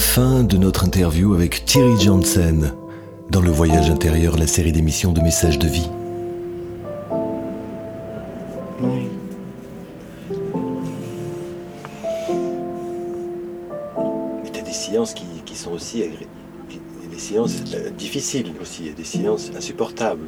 Fin 0.02 0.42
de 0.42 0.56
notre 0.58 0.84
interview 0.84 1.32
avec 1.34 1.64
Thierry 1.64 1.98
Janssen 2.00 2.74
dans 3.30 3.40
le 3.40 3.50
voyage 3.50 3.88
intérieur, 3.88 4.36
la 4.36 4.46
série 4.46 4.72
d'émissions 4.72 5.12
de 5.12 5.20
messages 5.20 5.58
de 5.58 5.68
vie. 5.68 5.88
Oui. 8.82 9.06
Mais 14.44 14.50
tu 14.50 14.58
as 14.60 14.62
des 14.62 14.72
silences 14.72 15.14
qui, 15.14 15.24
qui 15.44 15.56
sont 15.56 15.72
aussi 15.72 16.00
agré- 16.02 16.26
des 17.10 17.18
silences 17.18 17.62
euh, 17.74 17.90
difficiles 17.90 18.52
aussi, 18.60 18.90
des 18.96 19.04
silences 19.04 19.50
insupportables. 19.56 20.26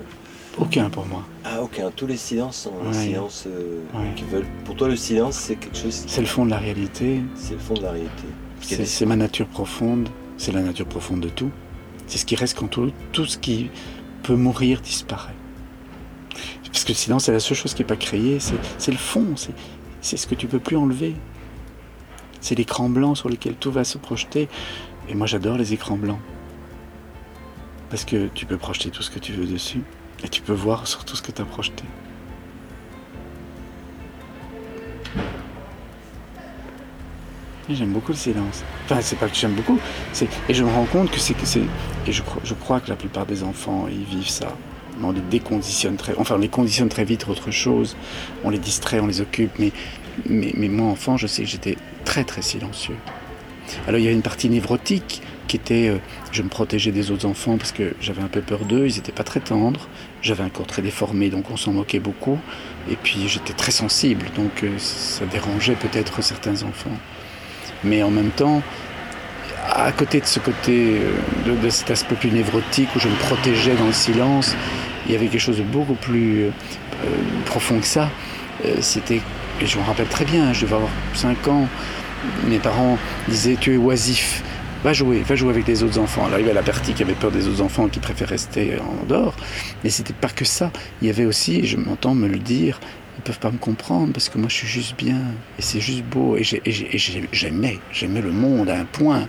Aucun 0.59 0.89
pour 0.89 1.05
moi. 1.07 1.23
Ah 1.45 1.63
aucun, 1.63 1.91
tous 1.95 2.07
les 2.07 2.17
silences 2.17 2.57
sont 2.59 2.73
des 2.91 2.97
Ouais. 2.97 3.05
silences 3.07 3.45
euh, 3.47 3.81
Ouais. 3.95 4.15
qui 4.15 4.25
veulent. 4.25 4.47
Pour 4.65 4.77
toi 4.77 4.89
le 4.89 4.97
silence 4.97 5.35
c'est 5.37 5.57
quelque 5.57 5.77
chose, 5.77 6.05
C'est 6.07 6.21
le 6.21 6.27
fond 6.27 6.45
de 6.47 6.51
la 6.51 6.59
réalité. 6.59 7.21
c'est 7.35 7.55
le 7.55 7.59
fond 7.59 7.75
de 7.75 7.83
la 7.83 7.91
réalité. 7.91 8.25
C'est 8.67 9.07
ma 9.07 9.17
nature 9.17 9.47
profonde. 9.47 10.09
C'est 10.37 10.53
la 10.53 10.63
nature 10.63 10.87
profonde 10.87 11.21
de 11.21 11.29
tout. 11.29 11.51
C'est 12.07 12.19
ce 12.19 12.27
qui 12.27 12.37
reste 12.37 12.59
quand 12.59 12.69
tout, 12.69 13.25
ce 13.27 13.39
qui 13.39 13.71
peut 14.23 14.37
mourir 14.37 14.81
disparaît. 14.81 15.35
Parce 16.73 16.85
que 16.85 16.93
silence, 16.93 17.25
c'est 17.25 17.33
la 17.33 17.41
seule 17.41 17.57
chose 17.57 17.73
qui 17.75 17.83
n'est 17.83 17.87
pas 17.87 17.97
créée. 17.97 18.39
C'est 18.79 18.91
le 18.91 18.97
fond. 18.99 19.37
c'est- 19.37 19.53
C'est 20.01 20.17
ce 20.19 20.27
que 20.27 20.35
tu 20.35 20.47
peux 20.49 20.59
plus 20.59 20.77
enlever. 20.77 21.15
C'est 22.43 22.55
l'écran 22.57 22.91
blanc 22.91 23.15
sur 23.15 23.31
lequel 23.31 23.55
tout 23.55 23.73
va 23.73 23.85
se 23.85 23.97
projeter. 23.97 24.49
Et 25.09 25.15
moi, 25.15 25.27
j'adore 25.27 25.57
les 25.57 25.73
écrans 25.73 25.97
blancs. 25.97 26.19
Parce 27.91 28.05
que 28.05 28.27
tu 28.35 28.45
peux 28.45 28.59
projeter 28.59 28.91
tout 28.91 29.03
ce 29.03 29.11
que 29.11 29.19
tu 29.19 29.33
veux 29.33 29.47
dessus. 29.47 29.81
Et 30.25 30.29
tu 30.29 30.43
peux 30.43 30.53
voir 30.53 30.87
sur 30.87 31.05
tout 31.05 31.17
ce 31.17 31.23
que 31.23 31.33
tu 31.33 31.41
as 31.41 31.45
projeté. 31.47 31.85
J'aime 37.71 37.93
beaucoup 37.93 38.13
le 38.13 38.19
silence. 38.19 38.63
Enfin, 38.85 39.01
c'est 39.01 39.17
pas 39.17 39.27
que 39.27 39.35
j'aime 39.35 39.55
beaucoup, 39.55 39.79
et 40.49 40.55
je 40.55 40.65
me 40.65 40.69
rends 40.69 40.85
compte 40.85 41.11
que 41.11 41.19
c'est 41.19 41.35
et 42.07 42.13
je 42.13 42.23
crois, 42.23 42.43
je 42.45 42.53
crois 42.53 42.81
que 42.81 42.91
la 42.91 42.97
plupart 42.97 43.25
des 43.25 43.43
enfants 43.43 43.87
ils 43.91 44.05
vivent 44.05 44.29
ça. 44.29 44.55
On 45.03 45.13
les 45.13 45.21
déconditionne 45.23 45.97
très, 45.97 46.15
enfin 46.17 46.37
on 46.37 46.39
les 46.39 46.49
conditionne 46.49 46.89
très 46.89 47.05
vite 47.05 47.25
à 47.27 47.31
autre 47.31 47.51
chose. 47.51 47.97
On 48.45 48.51
les 48.51 48.59
distrait, 48.59 49.01
on 49.01 49.07
les 49.07 49.21
occupe. 49.21 49.53
Mais 49.59 49.73
mais, 50.29 50.53
mais 50.57 50.69
moi 50.69 50.89
enfant, 50.89 51.17
je 51.17 51.27
sais 51.27 51.43
que 51.43 51.49
j'étais 51.49 51.77
très 52.05 52.25
très 52.25 52.43
silencieux. 52.43 52.97
Alors 53.89 53.99
il 53.99 54.05
y 54.05 54.09
a 54.09 54.13
une 54.13 54.23
partie 54.23 54.49
névrotique 54.51 55.23
qui 55.49 55.57
était, 55.57 55.89
euh, 55.89 55.99
je 56.33 56.43
me 56.43 56.49
protégeais 56.49 56.93
des 56.93 57.11
autres 57.11 57.27
enfants 57.27 57.59
parce 57.59 57.73
que 57.73 57.95
j'avais 58.01 58.23
un 58.23 58.29
peu 58.29 58.41
peur 58.41 58.65
d'eux. 58.65 58.87
Ils 58.87 58.97
n'étaient 58.97 59.13
pas 59.13 59.25
très 59.25 59.41
tendres. 59.41 59.89
J'avais 60.23 60.43
un 60.43 60.49
corps 60.49 60.67
très 60.67 60.83
déformé, 60.83 61.29
donc 61.31 61.51
on 61.51 61.57
s'en 61.57 61.73
moquait 61.73 62.01
beaucoup. 62.01 62.39
Et 62.91 62.97
puis 62.97 63.27
j'étais 63.29 63.53
très 63.53 63.73
sensible, 63.73 64.27
donc 64.37 64.63
euh, 64.63 64.79
ça 64.79 65.27
dérangeait 65.27 65.77
peut-être 65.77 66.23
certains 66.23 66.63
enfants. 66.63 66.97
Mais 67.85 68.03
en 68.03 68.11
même 68.11 68.31
temps, 68.31 68.63
à 69.71 69.93
côté 69.93 70.21
de 70.21 70.27
ce 70.27 70.41
côté, 70.41 70.99
euh, 71.47 71.55
de, 71.63 71.69
cet 71.71 71.91
aspect 71.91 72.15
plus 72.15 72.31
névrotique 72.31 72.89
où 72.97 72.99
je 72.99 73.09
me 73.09 73.17
protégeais 73.17 73.75
dans 73.75 73.87
le 73.87 73.93
silence, 73.93 74.55
il 75.07 75.13
y 75.13 75.17
avait 75.17 75.27
quelque 75.27 75.41
chose 75.41 75.59
de 75.59 75.63
beaucoup 75.63 75.95
plus 75.95 76.45
euh, 76.45 76.51
euh, 77.05 77.09
profond 77.47 77.79
que 77.79 77.87
ça. 77.87 78.11
Euh, 78.65 78.77
C'était, 78.81 79.21
je 79.65 79.79
me 79.79 79.85
rappelle 79.85 80.09
très 80.09 80.25
bien, 80.25 80.53
je 80.53 80.63
devais 80.63 80.77
avoir 80.77 80.91
5 81.15 81.49
ans, 81.49 81.69
mes 82.47 82.59
parents 82.59 82.99
disaient 83.29 83.57
Tu 83.61 83.75
es 83.75 83.77
oisif, 83.77 84.43
va 84.83 84.93
jouer, 84.93 85.21
va 85.21 85.35
jouer 85.35 85.51
avec 85.51 85.67
les 85.67 85.83
autres 85.83 85.99
enfants. 85.99 86.27
Alors 86.27 86.39
il 86.39 86.43
y 86.43 86.45
avait 86.45 86.55
la 86.55 86.63
partie 86.63 86.93
qui 86.93 87.03
avait 87.03 87.15
peur 87.15 87.31
des 87.31 87.49
autres 87.49 87.63
enfants, 87.63 87.89
qui 87.89 88.01
préférait 88.01 88.33
rester 88.33 88.77
en 88.81 89.07
dehors, 89.07 89.35
mais 89.83 89.91
c'était 89.91 90.15
pas 90.15 90.29
que 90.29 90.45
ça. 90.45 90.71
Il 91.03 91.09
y 91.09 91.11
avait 91.11 91.27
aussi, 91.27 91.67
je 91.67 91.77
m'entends 91.77 92.15
me 92.15 92.29
le 92.29 92.39
dire, 92.39 92.81
ils 93.19 93.23
peuvent 93.23 93.39
pas 93.39 93.51
me 93.51 93.59
comprendre 93.59 94.13
parce 94.13 94.29
que 94.29 94.39
moi 94.39 94.49
je 94.49 94.55
suis 94.55 94.67
juste 94.69 94.97
bien 94.97 95.21
et 95.59 95.63
c'est 95.63 95.81
juste 95.81 96.03
beau 96.05 96.37
et 96.37 96.43
j'ai- 96.45 96.63
et 96.65 96.73
j'ai- 96.73 96.95
et 96.95 96.99
j'ai- 96.99 97.29
j'aimais, 97.33 97.79
j'aimais 97.93 98.21
le 98.21 98.33
monde 98.33 98.69
à 98.69 98.79
un 98.79 98.85
point. 98.85 99.29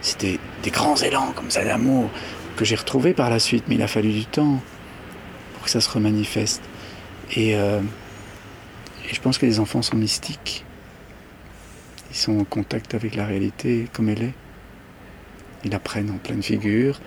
C'était 0.00 0.38
des 0.62 0.70
grands 0.70 0.96
élans 0.96 1.32
comme 1.32 1.50
ça 1.50 1.64
d'amour 1.64 2.10
que 2.56 2.64
j'ai 2.64 2.74
retrouvé 2.76 3.14
par 3.14 3.30
la 3.30 3.38
suite, 3.38 3.64
mais 3.68 3.76
il 3.76 3.82
a 3.82 3.86
fallu 3.88 4.12
du 4.12 4.26
temps 4.26 4.60
pour 5.54 5.64
que 5.64 5.70
ça 5.70 5.80
se 5.80 5.88
remanifeste. 5.88 6.62
Et, 7.34 7.56
euh, 7.56 7.80
et 9.10 9.14
je 9.14 9.20
pense 9.20 9.38
que 9.38 9.46
les 9.46 9.60
enfants 9.60 9.80
sont 9.82 9.96
mystiques. 9.96 10.64
Ils 12.10 12.16
sont 12.16 12.38
en 12.38 12.44
contact 12.44 12.94
avec 12.94 13.14
la 13.14 13.24
réalité 13.24 13.88
comme 13.92 14.08
elle 14.10 14.22
est. 14.22 14.34
Ils 15.64 15.70
la 15.70 15.78
prennent 15.78 16.10
en 16.10 16.18
pleine 16.18 16.42
figure. 16.42 17.00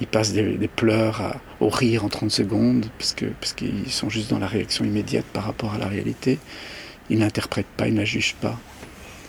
Ils 0.00 0.06
passent 0.06 0.32
des, 0.32 0.68
pleurs 0.68 1.40
au 1.60 1.68
rire 1.68 2.04
en 2.04 2.08
30 2.08 2.30
secondes 2.30 2.86
parce 2.98 3.14
que 3.14 3.24
parce 3.26 3.54
qu'ils 3.54 3.90
sont 3.90 4.10
juste 4.10 4.30
dans 4.30 4.38
la 4.38 4.46
réaction 4.46 4.84
immédiate 4.84 5.24
par 5.32 5.44
rapport 5.44 5.72
à 5.74 5.78
la 5.78 5.86
réalité. 5.86 6.38
Ils 7.08 7.18
n'interprètent 7.18 7.66
pas, 7.76 7.86
ils 7.88 7.94
ne 7.94 8.00
la 8.00 8.04
jugent 8.04 8.34
pas. 8.40 8.58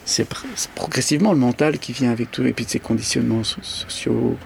C'est 0.05 0.29
pr- 0.29 0.45
c'est 0.55 0.71
progressivement 0.71 1.31
le 1.31 1.39
mental 1.39 1.79
qui 1.79 1.93
vient 1.93 2.11
avec 2.11 2.31
tout, 2.31 2.45
et 2.45 2.53
puis 2.53 2.65
de 2.65 2.69
ces 2.69 2.79
conditionnements 2.79 3.43
so- 3.43 3.61
sociaux, 3.61 4.37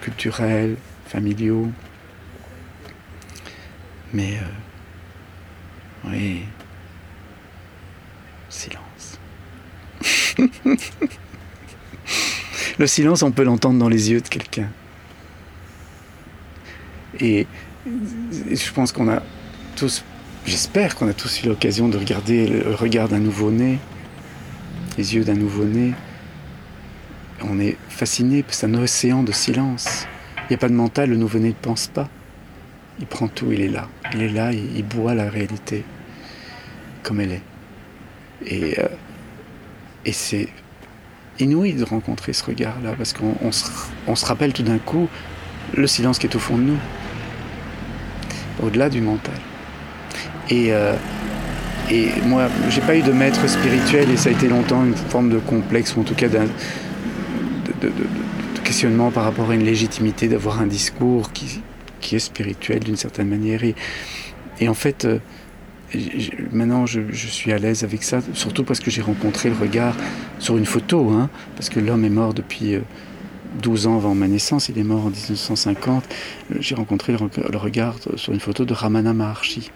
culturels, 0.00 0.76
familiaux. 1.06 1.68
Mais 4.12 4.34
euh, 6.04 6.08
oui, 6.10 6.42
silence. 8.48 9.18
le 12.78 12.86
silence, 12.86 13.22
on 13.22 13.32
peut 13.32 13.44
l'entendre 13.44 13.78
dans 13.78 13.88
les 13.88 14.10
yeux 14.10 14.20
de 14.20 14.28
quelqu'un. 14.28 14.68
Et 17.20 17.46
je 18.26 18.72
pense 18.72 18.92
qu'on 18.92 19.08
a 19.08 19.22
tous, 19.76 20.04
j'espère 20.46 20.94
qu'on 20.94 21.08
a 21.08 21.14
tous 21.14 21.42
eu 21.42 21.48
l'occasion 21.48 21.88
de 21.88 21.96
regarder 21.96 22.46
le 22.46 22.74
regard 22.74 23.08
d'un 23.08 23.18
nouveau-né, 23.18 23.78
les 24.96 25.14
yeux 25.14 25.24
d'un 25.24 25.34
nouveau-né. 25.34 25.94
On 27.42 27.60
est 27.60 27.76
fasciné, 27.88 28.44
c'est 28.48 28.66
un 28.66 28.74
océan 28.74 29.22
de 29.22 29.32
silence. 29.32 30.06
Il 30.42 30.46
n'y 30.50 30.54
a 30.56 30.58
pas 30.58 30.68
de 30.68 30.74
mental, 30.74 31.10
le 31.10 31.16
nouveau-né 31.16 31.48
ne 31.48 31.54
pense 31.54 31.86
pas. 31.86 32.08
Il 32.98 33.06
prend 33.06 33.28
tout, 33.28 33.52
il 33.52 33.60
est 33.60 33.68
là. 33.68 33.88
Il 34.12 34.22
est 34.22 34.28
là, 34.28 34.52
il, 34.52 34.84
boit 34.84 35.14
la 35.14 35.30
réalité 35.30 35.84
comme 37.04 37.20
elle 37.20 37.32
est. 37.32 37.42
Et, 38.44 38.80
euh, 38.80 38.88
et 40.04 40.12
c'est 40.12 40.48
inouï 41.38 41.74
de 41.74 41.84
rencontrer 41.84 42.32
ce 42.32 42.44
regard-là, 42.44 42.94
parce 42.96 43.12
qu'on 43.12 43.36
on 43.40 43.52
se, 43.52 43.70
on 44.06 44.16
se 44.16 44.26
rappelle 44.26 44.52
tout 44.52 44.62
d'un 44.62 44.78
coup 44.78 45.08
le 45.76 45.86
silence 45.86 46.18
qui 46.18 46.26
est 46.26 46.34
au 46.34 46.38
fond 46.38 46.56
de 46.56 46.62
nous, 46.62 46.78
au-delà 48.62 48.88
du 48.88 49.00
mental. 49.00 49.34
Et, 50.50 50.72
euh, 50.72 50.94
et 51.90 52.08
moi, 52.26 52.48
j'ai 52.70 52.80
pas 52.80 52.96
eu 52.96 53.02
de 53.02 53.12
maître 53.12 53.48
spirituel 53.48 54.10
et 54.10 54.16
ça 54.16 54.28
a 54.30 54.32
été 54.32 54.48
longtemps 54.48 54.84
une 54.84 54.94
forme 54.94 55.30
de 55.30 55.38
complexe, 55.38 55.96
ou 55.96 56.00
en 56.00 56.04
tout 56.04 56.14
cas 56.14 56.28
de, 56.28 56.40
questionnement 58.64 59.10
par 59.10 59.24
rapport 59.24 59.50
à 59.50 59.54
une 59.54 59.64
légitimité 59.64 60.28
d'avoir 60.28 60.60
un 60.60 60.66
discours 60.66 61.32
qui, 61.32 61.62
qui 62.00 62.16
est 62.16 62.20
spirituel 62.20 62.80
d'une 62.80 62.96
certaine 62.96 63.28
manière. 63.28 63.64
Et, 63.64 63.74
et 64.60 64.68
en 64.68 64.74
fait, 64.74 65.04
euh, 65.04 65.18
maintenant 66.52 66.84
je, 66.84 67.00
suis 67.12 67.52
à 67.52 67.58
l'aise 67.58 67.84
avec 67.84 68.02
ça, 68.02 68.20
surtout 68.34 68.64
parce 68.64 68.80
que 68.80 68.90
j'ai 68.90 69.00
rencontré 69.00 69.48
le 69.48 69.56
regard 69.56 69.94
sur 70.38 70.58
une 70.58 70.66
photo, 70.66 71.10
hein, 71.10 71.30
parce 71.56 71.70
que 71.70 71.80
l'homme 71.80 72.04
est 72.04 72.10
mort 72.10 72.34
depuis 72.34 72.78
12 73.62 73.86
euh, 73.86 73.90
ans 73.90 73.96
avant 73.96 74.14
ma 74.14 74.28
naissance, 74.28 74.68
il 74.68 74.78
est 74.78 74.84
mort 74.84 75.06
en 75.06 75.10
1950. 75.10 76.04
J'ai 76.60 76.74
rencontré 76.74 77.12
le, 77.12 77.56
regard 77.56 77.96
sur 78.16 78.32
une 78.32 78.40
photo 78.40 78.64
de 78.64 78.72
Ramana 78.72 79.12
Maharshi. 79.12 79.70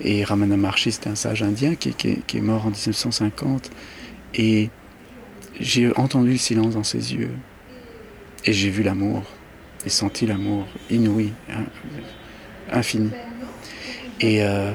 Et 0.00 0.24
Ramana 0.24 0.56
Maharshi, 0.56 0.92
c'est 0.92 1.06
un 1.06 1.14
sage 1.14 1.42
indien 1.42 1.74
qui, 1.74 1.90
est 1.90 2.40
mort 2.40 2.66
en 2.66 2.70
1950. 2.70 3.70
Et 4.34 4.70
j'ai 5.60 5.96
entendu 5.96 6.32
le 6.32 6.38
silence 6.38 6.74
dans 6.74 6.84
ses 6.84 7.14
yeux. 7.14 7.34
Et 8.44 8.52
j'ai 8.52 8.70
vu 8.70 8.82
l'amour. 8.82 9.22
Et 9.84 9.90
senti 9.90 10.26
l'amour 10.26 10.66
inouï, 10.90 11.32
hein, 11.50 11.64
infini. 12.70 13.10
Et, 14.20 14.42
euh, 14.42 14.72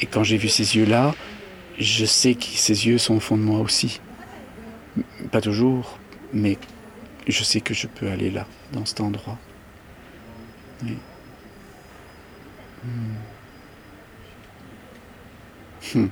et 0.00 0.06
quand 0.06 0.22
j'ai 0.22 0.36
vu 0.36 0.48
ces 0.48 0.76
yeux-là, 0.76 1.14
je 1.78 2.04
sais 2.04 2.34
que 2.34 2.44
ces 2.44 2.86
yeux 2.86 2.98
sont 2.98 3.16
au 3.16 3.20
fond 3.20 3.36
de 3.36 3.42
moi 3.42 3.60
aussi. 3.60 4.00
Pas 5.32 5.40
toujours, 5.40 5.98
mais 6.34 6.58
je 7.26 7.42
sais 7.42 7.60
que 7.60 7.72
je 7.72 7.86
peux 7.86 8.10
aller 8.10 8.30
là, 8.30 8.46
dans 8.72 8.84
cet 8.84 9.00
endroit. 9.00 9.38
Hmm. 10.82 10.96
Hmm. 15.94 16.08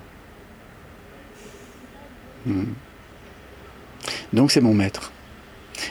Hmm. 2.47 2.65
Donc 4.33 4.51
c'est 4.51 4.61
mon 4.61 4.75
maître. 4.75 5.13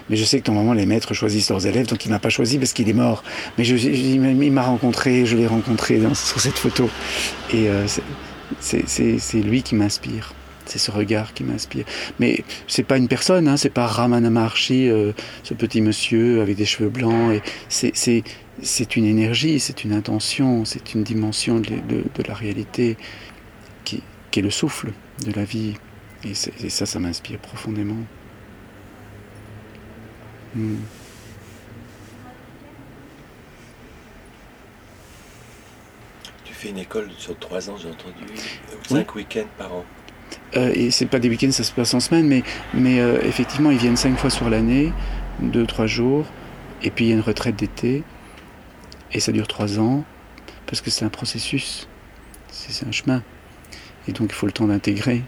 Mais 0.09 0.15
je 0.15 0.23
sais 0.23 0.41
que 0.41 0.49
normalement 0.49 0.73
les 0.73 0.85
maîtres 0.85 1.13
choisissent 1.13 1.49
leurs 1.49 1.67
élèves, 1.67 1.87
donc 1.87 2.05
il 2.05 2.09
m'a 2.09 2.19
pas 2.19 2.29
choisi 2.29 2.57
parce 2.57 2.73
qu'il 2.73 2.89
est 2.89 2.93
mort. 2.93 3.23
Mais 3.57 3.63
je, 3.63 3.75
il 3.75 4.51
m'a 4.51 4.63
rencontré, 4.63 5.25
je 5.25 5.35
l'ai 5.35 5.47
rencontré 5.47 5.99
sur 6.13 6.39
cette 6.39 6.57
photo. 6.57 6.89
Et 7.51 7.69
euh, 7.69 7.85
c'est 8.59 9.41
lui 9.41 9.63
qui 9.63 9.75
m'inspire. 9.75 10.33
C'est 10.71 10.79
ce 10.79 10.89
regard 10.89 11.33
qui 11.33 11.43
m'inspire. 11.43 11.83
Mais 12.21 12.45
c'est 12.65 12.83
pas 12.83 12.95
une 12.95 13.09
personne, 13.09 13.49
hein, 13.49 13.57
c'est 13.57 13.69
pas 13.69 13.87
Ramana 13.87 14.29
Maharshi, 14.29 14.87
euh, 14.87 15.11
ce 15.43 15.53
petit 15.53 15.81
monsieur 15.81 16.41
avec 16.41 16.55
des 16.55 16.63
cheveux 16.63 16.87
blancs. 16.87 17.33
Et 17.33 18.23
c'est 18.61 18.95
une 18.95 19.03
énergie, 19.03 19.59
c'est 19.59 19.83
une 19.83 19.91
intention, 19.91 20.63
c'est 20.63 20.93
une 20.93 21.03
dimension 21.03 21.59
de, 21.59 21.75
de, 21.89 22.23
la 22.25 22.33
réalité 22.33 22.95
qui, 23.83 24.01
qui, 24.31 24.39
est 24.39 24.43
le 24.43 24.49
souffle 24.49 24.93
de 25.25 25.33
la 25.33 25.43
vie. 25.43 25.73
Et, 26.23 26.31
et 26.65 26.69
ça, 26.69 26.85
ça 26.85 26.99
m'inspire 26.99 27.39
profondément. 27.39 28.05
Hmm. 30.55 30.77
Tu 36.45 36.53
fais 36.53 36.69
une 36.69 36.77
école 36.77 37.09
sur 37.17 37.37
trois 37.39 37.69
ans, 37.69 37.75
j'ai 37.75 37.89
entendu, 37.89 38.23
cinq 38.87 39.15
week-ends 39.15 39.49
par 39.57 39.73
an. 39.73 39.85
Euh, 40.55 40.71
et 40.75 40.91
c'est 40.91 41.05
pas 41.05 41.19
des 41.19 41.29
week-ends, 41.29 41.51
ça 41.51 41.63
se 41.63 41.71
passe 41.71 41.93
en 41.93 41.99
semaine, 41.99 42.27
mais, 42.27 42.43
mais 42.73 42.99
euh, 42.99 43.19
effectivement, 43.23 43.71
ils 43.71 43.77
viennent 43.77 43.95
cinq 43.95 44.17
fois 44.17 44.29
sur 44.29 44.49
l'année, 44.49 44.91
deux, 45.41 45.65
trois 45.65 45.87
jours, 45.87 46.25
et 46.83 46.91
puis 46.91 47.05
il 47.05 47.07
y 47.09 47.11
a 47.11 47.15
une 47.15 47.21
retraite 47.21 47.55
d'été, 47.55 48.03
et 49.13 49.19
ça 49.19 49.31
dure 49.31 49.47
trois 49.47 49.79
ans, 49.79 50.03
parce 50.65 50.81
que 50.81 50.89
c'est 50.89 51.05
un 51.05 51.09
processus, 51.09 51.87
c'est 52.49 52.85
un 52.85 52.91
chemin, 52.91 53.23
et 54.07 54.11
donc 54.11 54.29
il 54.31 54.35
faut 54.35 54.45
le 54.45 54.51
temps 54.51 54.67
d'intégrer. 54.67 55.23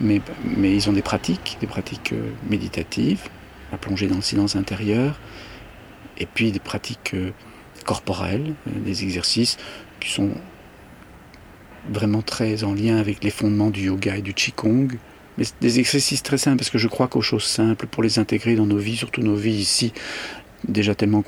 Mais, 0.00 0.20
mais 0.44 0.74
ils 0.74 0.88
ont 0.88 0.92
des 0.92 1.02
pratiques, 1.02 1.58
des 1.60 1.66
pratiques 1.66 2.12
euh, 2.12 2.30
méditatives, 2.48 3.28
à 3.72 3.76
plonger 3.78 4.06
dans 4.06 4.16
le 4.16 4.22
silence 4.22 4.54
intérieur, 4.54 5.18
et 6.18 6.26
puis 6.26 6.52
des 6.52 6.60
pratiques 6.60 7.14
euh, 7.14 7.32
corporelles, 7.84 8.54
des 8.66 9.02
exercices 9.02 9.56
qui 9.98 10.10
sont 10.10 10.30
vraiment 11.90 12.22
très 12.22 12.64
en 12.64 12.74
lien 12.74 12.96
avec 12.96 13.24
les 13.24 13.30
fondements 13.30 13.70
du 13.70 13.86
yoga 13.86 14.16
et 14.16 14.22
du 14.22 14.34
qigong, 14.34 14.88
mais 15.36 15.44
des 15.60 15.78
exercices 15.78 16.22
très 16.22 16.38
simples, 16.38 16.58
parce 16.58 16.70
que 16.70 16.78
je 16.78 16.88
crois 16.88 17.08
qu'aux 17.08 17.22
choses 17.22 17.44
simples, 17.44 17.86
pour 17.86 18.02
les 18.02 18.18
intégrer 18.18 18.56
dans 18.56 18.66
nos 18.66 18.78
vies, 18.78 18.96
surtout 18.96 19.22
nos 19.22 19.36
vies 19.36 19.54
ici, 19.54 19.92
déjà 20.66 20.94
tellement 20.94 21.24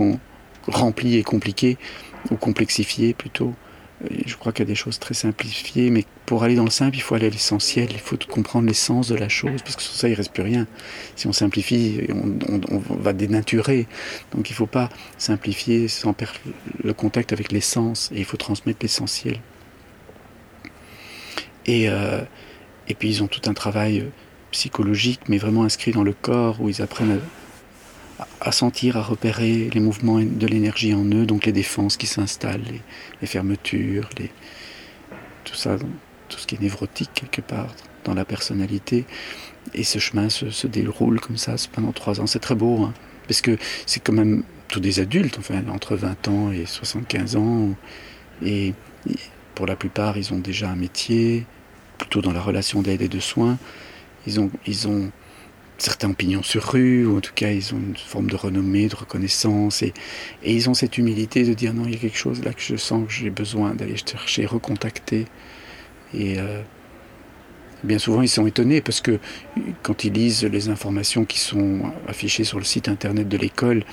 remplies 0.67 1.17
et 1.17 1.23
compliquées, 1.23 1.79
ou 2.31 2.37
complexifiées 2.37 3.15
plutôt, 3.15 3.55
je 4.27 4.35
crois 4.37 4.53
qu'il 4.53 4.65
y 4.65 4.69
a 4.69 4.73
des 4.73 4.75
choses 4.75 4.99
très 4.99 5.15
simplifiées, 5.15 5.91
mais 5.91 6.05
pour 6.25 6.43
aller 6.43 6.55
dans 6.55 6.65
le 6.65 6.71
simple, 6.71 6.97
il 6.97 7.01
faut 7.03 7.15
aller 7.15 7.27
à 7.27 7.31
l'essentiel, 7.31 7.89
il 7.91 7.99
faut 7.99 8.17
comprendre 8.29 8.67
l'essence 8.67 9.09
de 9.09 9.15
la 9.15 9.29
chose, 9.29 9.61
parce 9.63 9.77
que 9.77 9.83
sans 9.83 9.93
ça, 9.93 10.09
il 10.09 10.13
ne 10.13 10.17
reste 10.17 10.33
plus 10.33 10.43
rien. 10.43 10.67
Si 11.17 11.27
on 11.27 11.33
simplifie, 11.33 12.01
on, 12.11 12.79
va 12.79 13.13
dénaturer. 13.13 13.87
Donc 14.33 14.49
il 14.49 14.53
ne 14.55 14.57
faut 14.57 14.67
pas 14.67 14.89
simplifier 15.19 15.89
sans 15.89 16.13
perdre 16.13 16.39
le 16.83 16.95
contact 16.95 17.33
avec 17.33 17.53
l'essence, 17.53 18.11
et 18.15 18.19
il 18.19 18.25
faut 18.25 18.39
transmettre 18.39 18.79
l'essentiel. 18.83 19.41
Et, 21.71 21.89
euh, 21.89 22.21
et 22.89 22.95
puis 22.95 23.09
ils 23.09 23.23
ont 23.23 23.29
tout 23.29 23.49
un 23.49 23.55
travail 23.55 24.05
psychologique, 24.51 25.21
mais 25.29 25.39
vraiment 25.39 25.63
inscrit 25.63 25.93
dans 25.93 26.03
le 26.03 26.13
corps, 26.13 26.61
où 26.61 26.69
ils 26.69 26.83
apprennent 26.83 27.21
à 28.41 28.51
sentir, 28.51 28.97
à 28.97 29.03
repérer 29.03 29.71
les 29.73 29.79
mouvements 29.79 30.19
de 30.19 30.47
l'énergie 30.49 30.93
en 30.95 31.05
eux, 31.05 31.27
donc 31.27 31.47
les 31.47 31.53
défenses 31.53 31.97
qui 31.97 32.09
s'installent, 32.09 32.65
les, 33.21 33.27
fermetures, 33.29 34.11
tout 35.45 35.55
ça, 35.55 35.77
tout 36.29 36.39
ce 36.39 36.47
qui 36.49 36.57
est 36.57 36.61
névrotique 36.61 37.11
quelque 37.15 37.41
part 37.41 37.69
dans 38.05 38.15
la 38.15 38.25
personnalité. 38.25 39.05
Et 39.73 39.85
ce 39.85 40.01
chemin 40.01 40.29
se, 40.29 40.67
déroule 40.67 41.21
comme 41.21 41.37
ça 41.37 41.55
pendant 41.71 41.93
trois 41.93 42.21
ans. 42.21 42.27
C'est 42.27 42.41
très 42.41 42.57
beau, 42.57 42.83
hein, 42.83 42.95
parce 43.29 43.43
que 43.43 43.57
c'est 43.87 44.01
quand 44.01 44.13
même 44.13 44.43
tous 44.67 44.81
des 44.81 44.99
adultes, 44.99 45.39
entre 45.69 45.95
20 45.95 46.27
ans 46.27 46.51
et 46.51 46.67
75 46.67 47.37
ans. 47.37 47.69
Et 48.45 48.75
pour 49.55 49.67
la 49.67 49.77
plupart, 49.77 50.17
ils 50.17 50.33
ont 50.33 50.39
déjà 50.39 50.71
un 50.71 50.77
métier, 50.77 51.47
plutôt 52.01 52.21
dans 52.21 52.33
la 52.33 52.41
relation 52.41 52.83
d'aide 52.83 53.03
et 53.03 53.09
de 53.09 53.21
soins. 53.21 53.59
Ils 54.27 54.41
ont, 54.41 54.51
ils 54.67 54.89
ont 54.89 55.11
certains 55.79 56.11
opinions 56.11 56.43
sur 56.43 56.63
rue, 56.63 57.07
ou 57.07 57.17
en 57.17 57.21
tout 57.21 57.33
cas 57.35 57.51
ils 57.51 57.75
ont 57.75 57.79
une 57.79 57.97
forme 57.97 58.31
de 58.31 58.37
renommée, 58.37 58.89
de 58.89 58.97
reconnaissance, 58.97 59.83
et, 59.83 59.95
ils 60.45 60.69
ont 60.69 60.75
cette 60.75 60.99
humilité 60.99 61.45
de 61.45 61.55
dire 61.55 61.73
non, 61.75 61.85
il 61.87 61.93
y 61.93 61.97
a 61.97 61.99
quelque 61.99 62.19
chose 62.19 62.43
là 62.45 62.53
que 62.53 62.63
je 62.63 62.77
sens 62.77 63.07
que 63.07 63.13
j'ai 63.13 63.31
besoin 63.31 63.75
d'aller 63.75 63.97
chercher, 63.97 64.47
recontacter. 64.47 65.27
Et 66.13 66.39
euh, 66.39 66.63
bien 67.85 67.99
souvent 67.99 68.23
ils 68.23 68.29
sont 68.29 68.47
étonnés 68.47 68.81
parce 68.81 69.01
que 69.01 69.19
quand 69.83 70.05
ils 70.05 70.13
lisent 70.13 70.45
les 70.45 70.69
informations 70.69 71.25
qui 71.25 71.39
sont 71.39 71.81
affichées 72.09 72.45
sur 72.45 72.59
le 72.59 72.65
site 72.65 72.89
internet 72.89 73.29
de 73.29 73.37
l'école, 73.37 73.85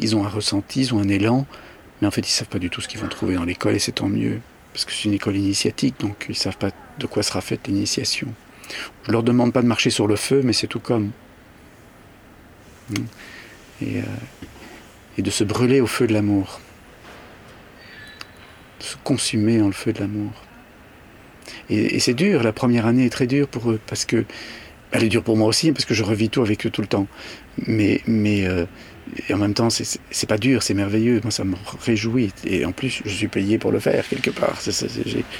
ils 0.00 0.16
ont 0.16 0.24
un 0.24 0.28
ressenti, 0.28 0.80
ils 0.80 0.94
ont 0.94 1.00
un 1.00 1.08
élan, 1.08 1.46
mais 2.00 2.08
en 2.08 2.10
fait 2.10 2.22
ils 2.22 2.32
ne 2.32 2.38
savent 2.38 2.48
pas 2.48 2.58
du 2.58 2.70
tout 2.70 2.80
ce 2.80 2.88
qu'ils 2.88 3.00
vont 3.00 3.08
trouver 3.08 3.34
dans 3.34 3.44
l'école, 3.44 3.74
et 3.74 3.78
c'est 3.78 3.92
tant 3.92 4.08
mieux, 4.08 4.40
parce 4.78 4.84
que 4.84 4.92
c'est 4.92 5.06
une 5.06 5.14
école 5.14 5.36
initiatique, 5.36 5.96
donc 5.98 6.26
ils 6.28 6.32
ne 6.32 6.36
savent 6.36 6.56
pas 6.56 6.70
de 7.00 7.06
quoi 7.08 7.24
sera 7.24 7.40
faite 7.40 7.66
l'initiation. 7.66 8.28
Je 9.02 9.10
leur 9.10 9.24
demande 9.24 9.52
pas 9.52 9.60
de 9.60 9.66
marcher 9.66 9.90
sur 9.90 10.06
le 10.06 10.14
feu, 10.14 10.42
mais 10.44 10.52
c'est 10.52 10.68
tout 10.68 10.78
comme. 10.78 11.10
Hmm. 12.88 12.94
Euh, 13.82 14.02
et, 15.16 15.22
de 15.22 15.30
se 15.30 15.42
brûler 15.42 15.80
au 15.80 15.88
feu 15.88 16.06
de 16.06 16.12
l'amour. 16.12 16.60
De 18.78 18.84
se 18.84 18.96
consumer 19.02 19.58
dans 19.58 19.66
le 19.66 19.72
feu 19.72 19.92
de 19.92 19.98
l'amour. 19.98 20.30
Et, 21.70 21.98
c'est 21.98 22.14
dur, 22.14 22.44
la 22.44 22.52
première 22.52 22.86
année 22.86 23.06
est 23.06 23.10
très 23.10 23.26
dure 23.26 23.48
pour 23.48 23.72
eux, 23.72 23.80
parce 23.88 24.04
que. 24.04 24.24
Elle 24.92 25.02
est 25.02 25.08
dure 25.08 25.24
pour 25.24 25.36
moi 25.36 25.48
aussi, 25.48 25.72
parce 25.72 25.86
que 25.86 25.92
je 25.92 26.04
revis 26.04 26.30
tout 26.30 26.40
avec 26.40 26.64
eux 26.66 26.70
tout 26.70 26.82
le 26.82 26.86
temps. 26.86 27.08
Mais, 27.66 28.00
euh, 28.06 28.64
en 29.32 29.38
même 29.38 29.54
temps, 29.54 29.68
c'est 29.70 30.28
pas 30.28 30.38
dur, 30.38 30.62
c'est 30.62 30.74
merveilleux. 30.74 31.20
Moi, 31.22 31.30
ça 31.30 31.44
me 31.44 31.56
réjouit. 31.84 32.32
Et 32.44 32.64
en 32.64 32.72
plus, 32.72 33.02
je 33.04 33.10
suis 33.10 33.28
payé 33.28 33.58
pour 33.58 33.72
le 33.72 33.80
faire, 33.80 34.06
quelque 34.08 34.30
part. 34.30 34.58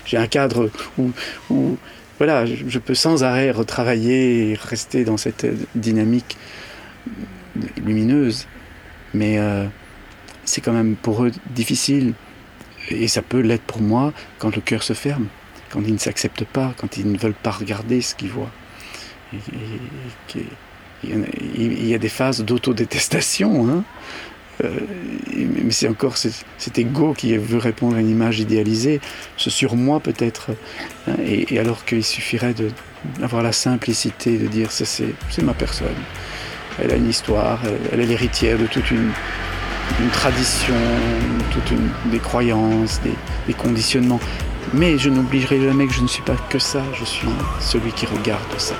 J'ai 0.04 0.16
un 0.16 0.26
cadre 0.26 0.70
où, 0.98 1.76
voilà, 2.18 2.46
je 2.46 2.78
peux 2.78 2.94
sans 2.94 3.24
arrêt 3.24 3.50
retravailler 3.50 4.50
et 4.50 4.54
rester 4.54 5.04
dans 5.04 5.16
cette 5.16 5.46
dynamique 5.74 6.36
lumineuse. 7.84 8.46
Mais 9.14 9.38
euh, 9.38 9.66
c'est 10.44 10.60
quand 10.60 10.72
même 10.72 10.96
pour 10.96 11.24
eux 11.24 11.32
difficile, 11.50 12.14
et 12.90 13.08
ça 13.08 13.22
peut 13.22 13.40
l'être 13.40 13.62
pour 13.62 13.80
moi, 13.80 14.12
quand 14.38 14.54
le 14.54 14.62
cœur 14.62 14.82
se 14.82 14.92
ferme, 14.92 15.26
quand 15.70 15.80
ils 15.86 15.92
ne 15.92 15.98
s'acceptent 15.98 16.44
pas, 16.44 16.74
quand 16.76 16.96
ils 16.96 17.10
ne 17.10 17.18
veulent 17.18 17.34
pas 17.34 17.50
regarder 17.50 18.00
ce 18.00 18.14
qu'ils 18.14 18.30
voient. 18.30 18.50
Il 21.05 21.86
y 21.86 21.94
a 21.94 21.99
des 21.99 22.09
phases 22.09 22.44
d'autodétestation, 22.44 23.68
hein, 23.68 23.84
euh, 24.64 24.70
mais 25.64 25.70
c'est 25.70 25.88
encore 25.88 26.16
cet, 26.16 26.78
ego 26.78 27.14
qui 27.14 27.36
veut 27.36 27.59
répondre 27.59 27.96
à 27.96 28.01
une 28.01 28.11
image 28.11 28.40
idéalisée, 28.40 29.01
ce 29.36 29.51
surmoi 29.51 30.01
peut-être. 30.01 30.51
Hein, 31.07 31.14
et, 31.24 31.59
alors 31.59 31.84
qu'il 31.84 32.05
suffirait 32.05 32.55
d'avoir 33.18 33.42
la 33.42 33.53
simplicité 33.53 34.36
de 34.38 34.46
dire 34.46 34.70
c'est 34.70 35.42
ma 35.42 35.55
personne. 35.55 35.88
Elle 36.82 36.92
a 36.92 36.96
une 36.96 37.09
histoire, 37.09 37.61
elle, 37.92 38.01
est 38.01 38.07
l'héritière 38.07 38.59
de 38.59 38.66
toute 38.66 38.90
une, 38.90 39.12
tradition, 40.12 40.74
toute 41.53 41.70
une, 41.70 41.90
des 42.11 42.18
croyances, 42.18 43.01
des, 43.46 43.55
conditionnements. 43.55 44.20
Mais 44.74 44.99
je 44.99 45.09
n'oublierai 45.09 45.61
jamais 45.61 45.86
que 45.86 45.94
je 45.94 46.03
ne 46.03 46.09
suis 46.09 46.22
pas 46.22 46.36
que 46.51 46.59
ça, 46.59 46.82
je 46.99 47.05
suis 47.05 47.28
celui 47.61 47.90
qui 47.92 48.07
regarde 48.07 48.42
ça. 48.59 48.74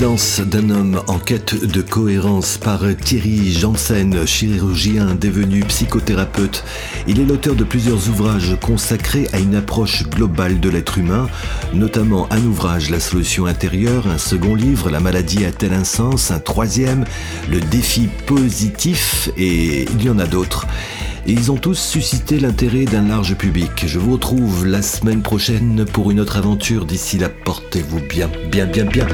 Confidence 0.00 0.40
d'un 0.40 0.70
homme 0.70 1.02
en 1.08 1.18
quête 1.18 1.62
de 1.62 1.82
cohérence 1.82 2.56
par 2.56 2.80
Thierry 3.04 3.52
Janssen, 3.52 4.26
chirurgien 4.26 5.14
devenu 5.14 5.60
psychothérapeute. 5.64 6.64
Il 7.06 7.20
est 7.20 7.26
l'auteur 7.26 7.54
de 7.54 7.64
plusieurs 7.64 8.08
ouvrages 8.08 8.56
consacrés 8.62 9.28
à 9.34 9.38
une 9.38 9.54
approche 9.54 10.08
globale 10.08 10.58
de 10.58 10.70
l'être 10.70 10.96
humain, 10.96 11.28
notamment 11.74 12.26
un 12.32 12.42
ouvrage 12.46 12.88
La 12.88 12.98
solution 12.98 13.44
intérieure, 13.44 14.06
un 14.06 14.16
second 14.16 14.54
livre 14.54 14.88
La 14.88 15.00
maladie 15.00 15.44
a-t-elle 15.44 15.74
un 15.74 15.84
sens, 15.84 16.30
un 16.30 16.40
troisième 16.40 17.04
Le 17.50 17.60
défi 17.60 18.08
positif 18.24 19.28
et 19.36 19.82
il 19.82 20.02
y 20.02 20.08
en 20.08 20.18
a 20.18 20.24
d'autres 20.24 20.66
ils 21.26 21.52
ont 21.52 21.56
tous 21.56 21.78
suscité 21.78 22.40
l'intérêt 22.40 22.86
d'un 22.86 23.06
large 23.06 23.36
public. 23.36 23.84
Je 23.86 23.98
vous 23.98 24.12
retrouve 24.12 24.66
la 24.66 24.80
semaine 24.80 25.20
prochaine 25.20 25.84
pour 25.84 26.10
une 26.10 26.18
autre 26.18 26.38
aventure. 26.38 26.86
D'ici 26.86 27.18
là, 27.18 27.28
portez-vous 27.28 28.00
bien, 28.00 28.30
bien, 28.50 28.64
bien, 28.64 28.86
bien. 28.86 29.06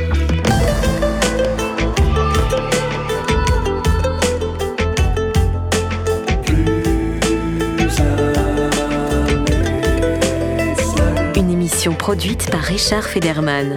Produite 11.95 12.51
par 12.51 12.62
Richard 12.62 13.05
Federman. 13.05 13.76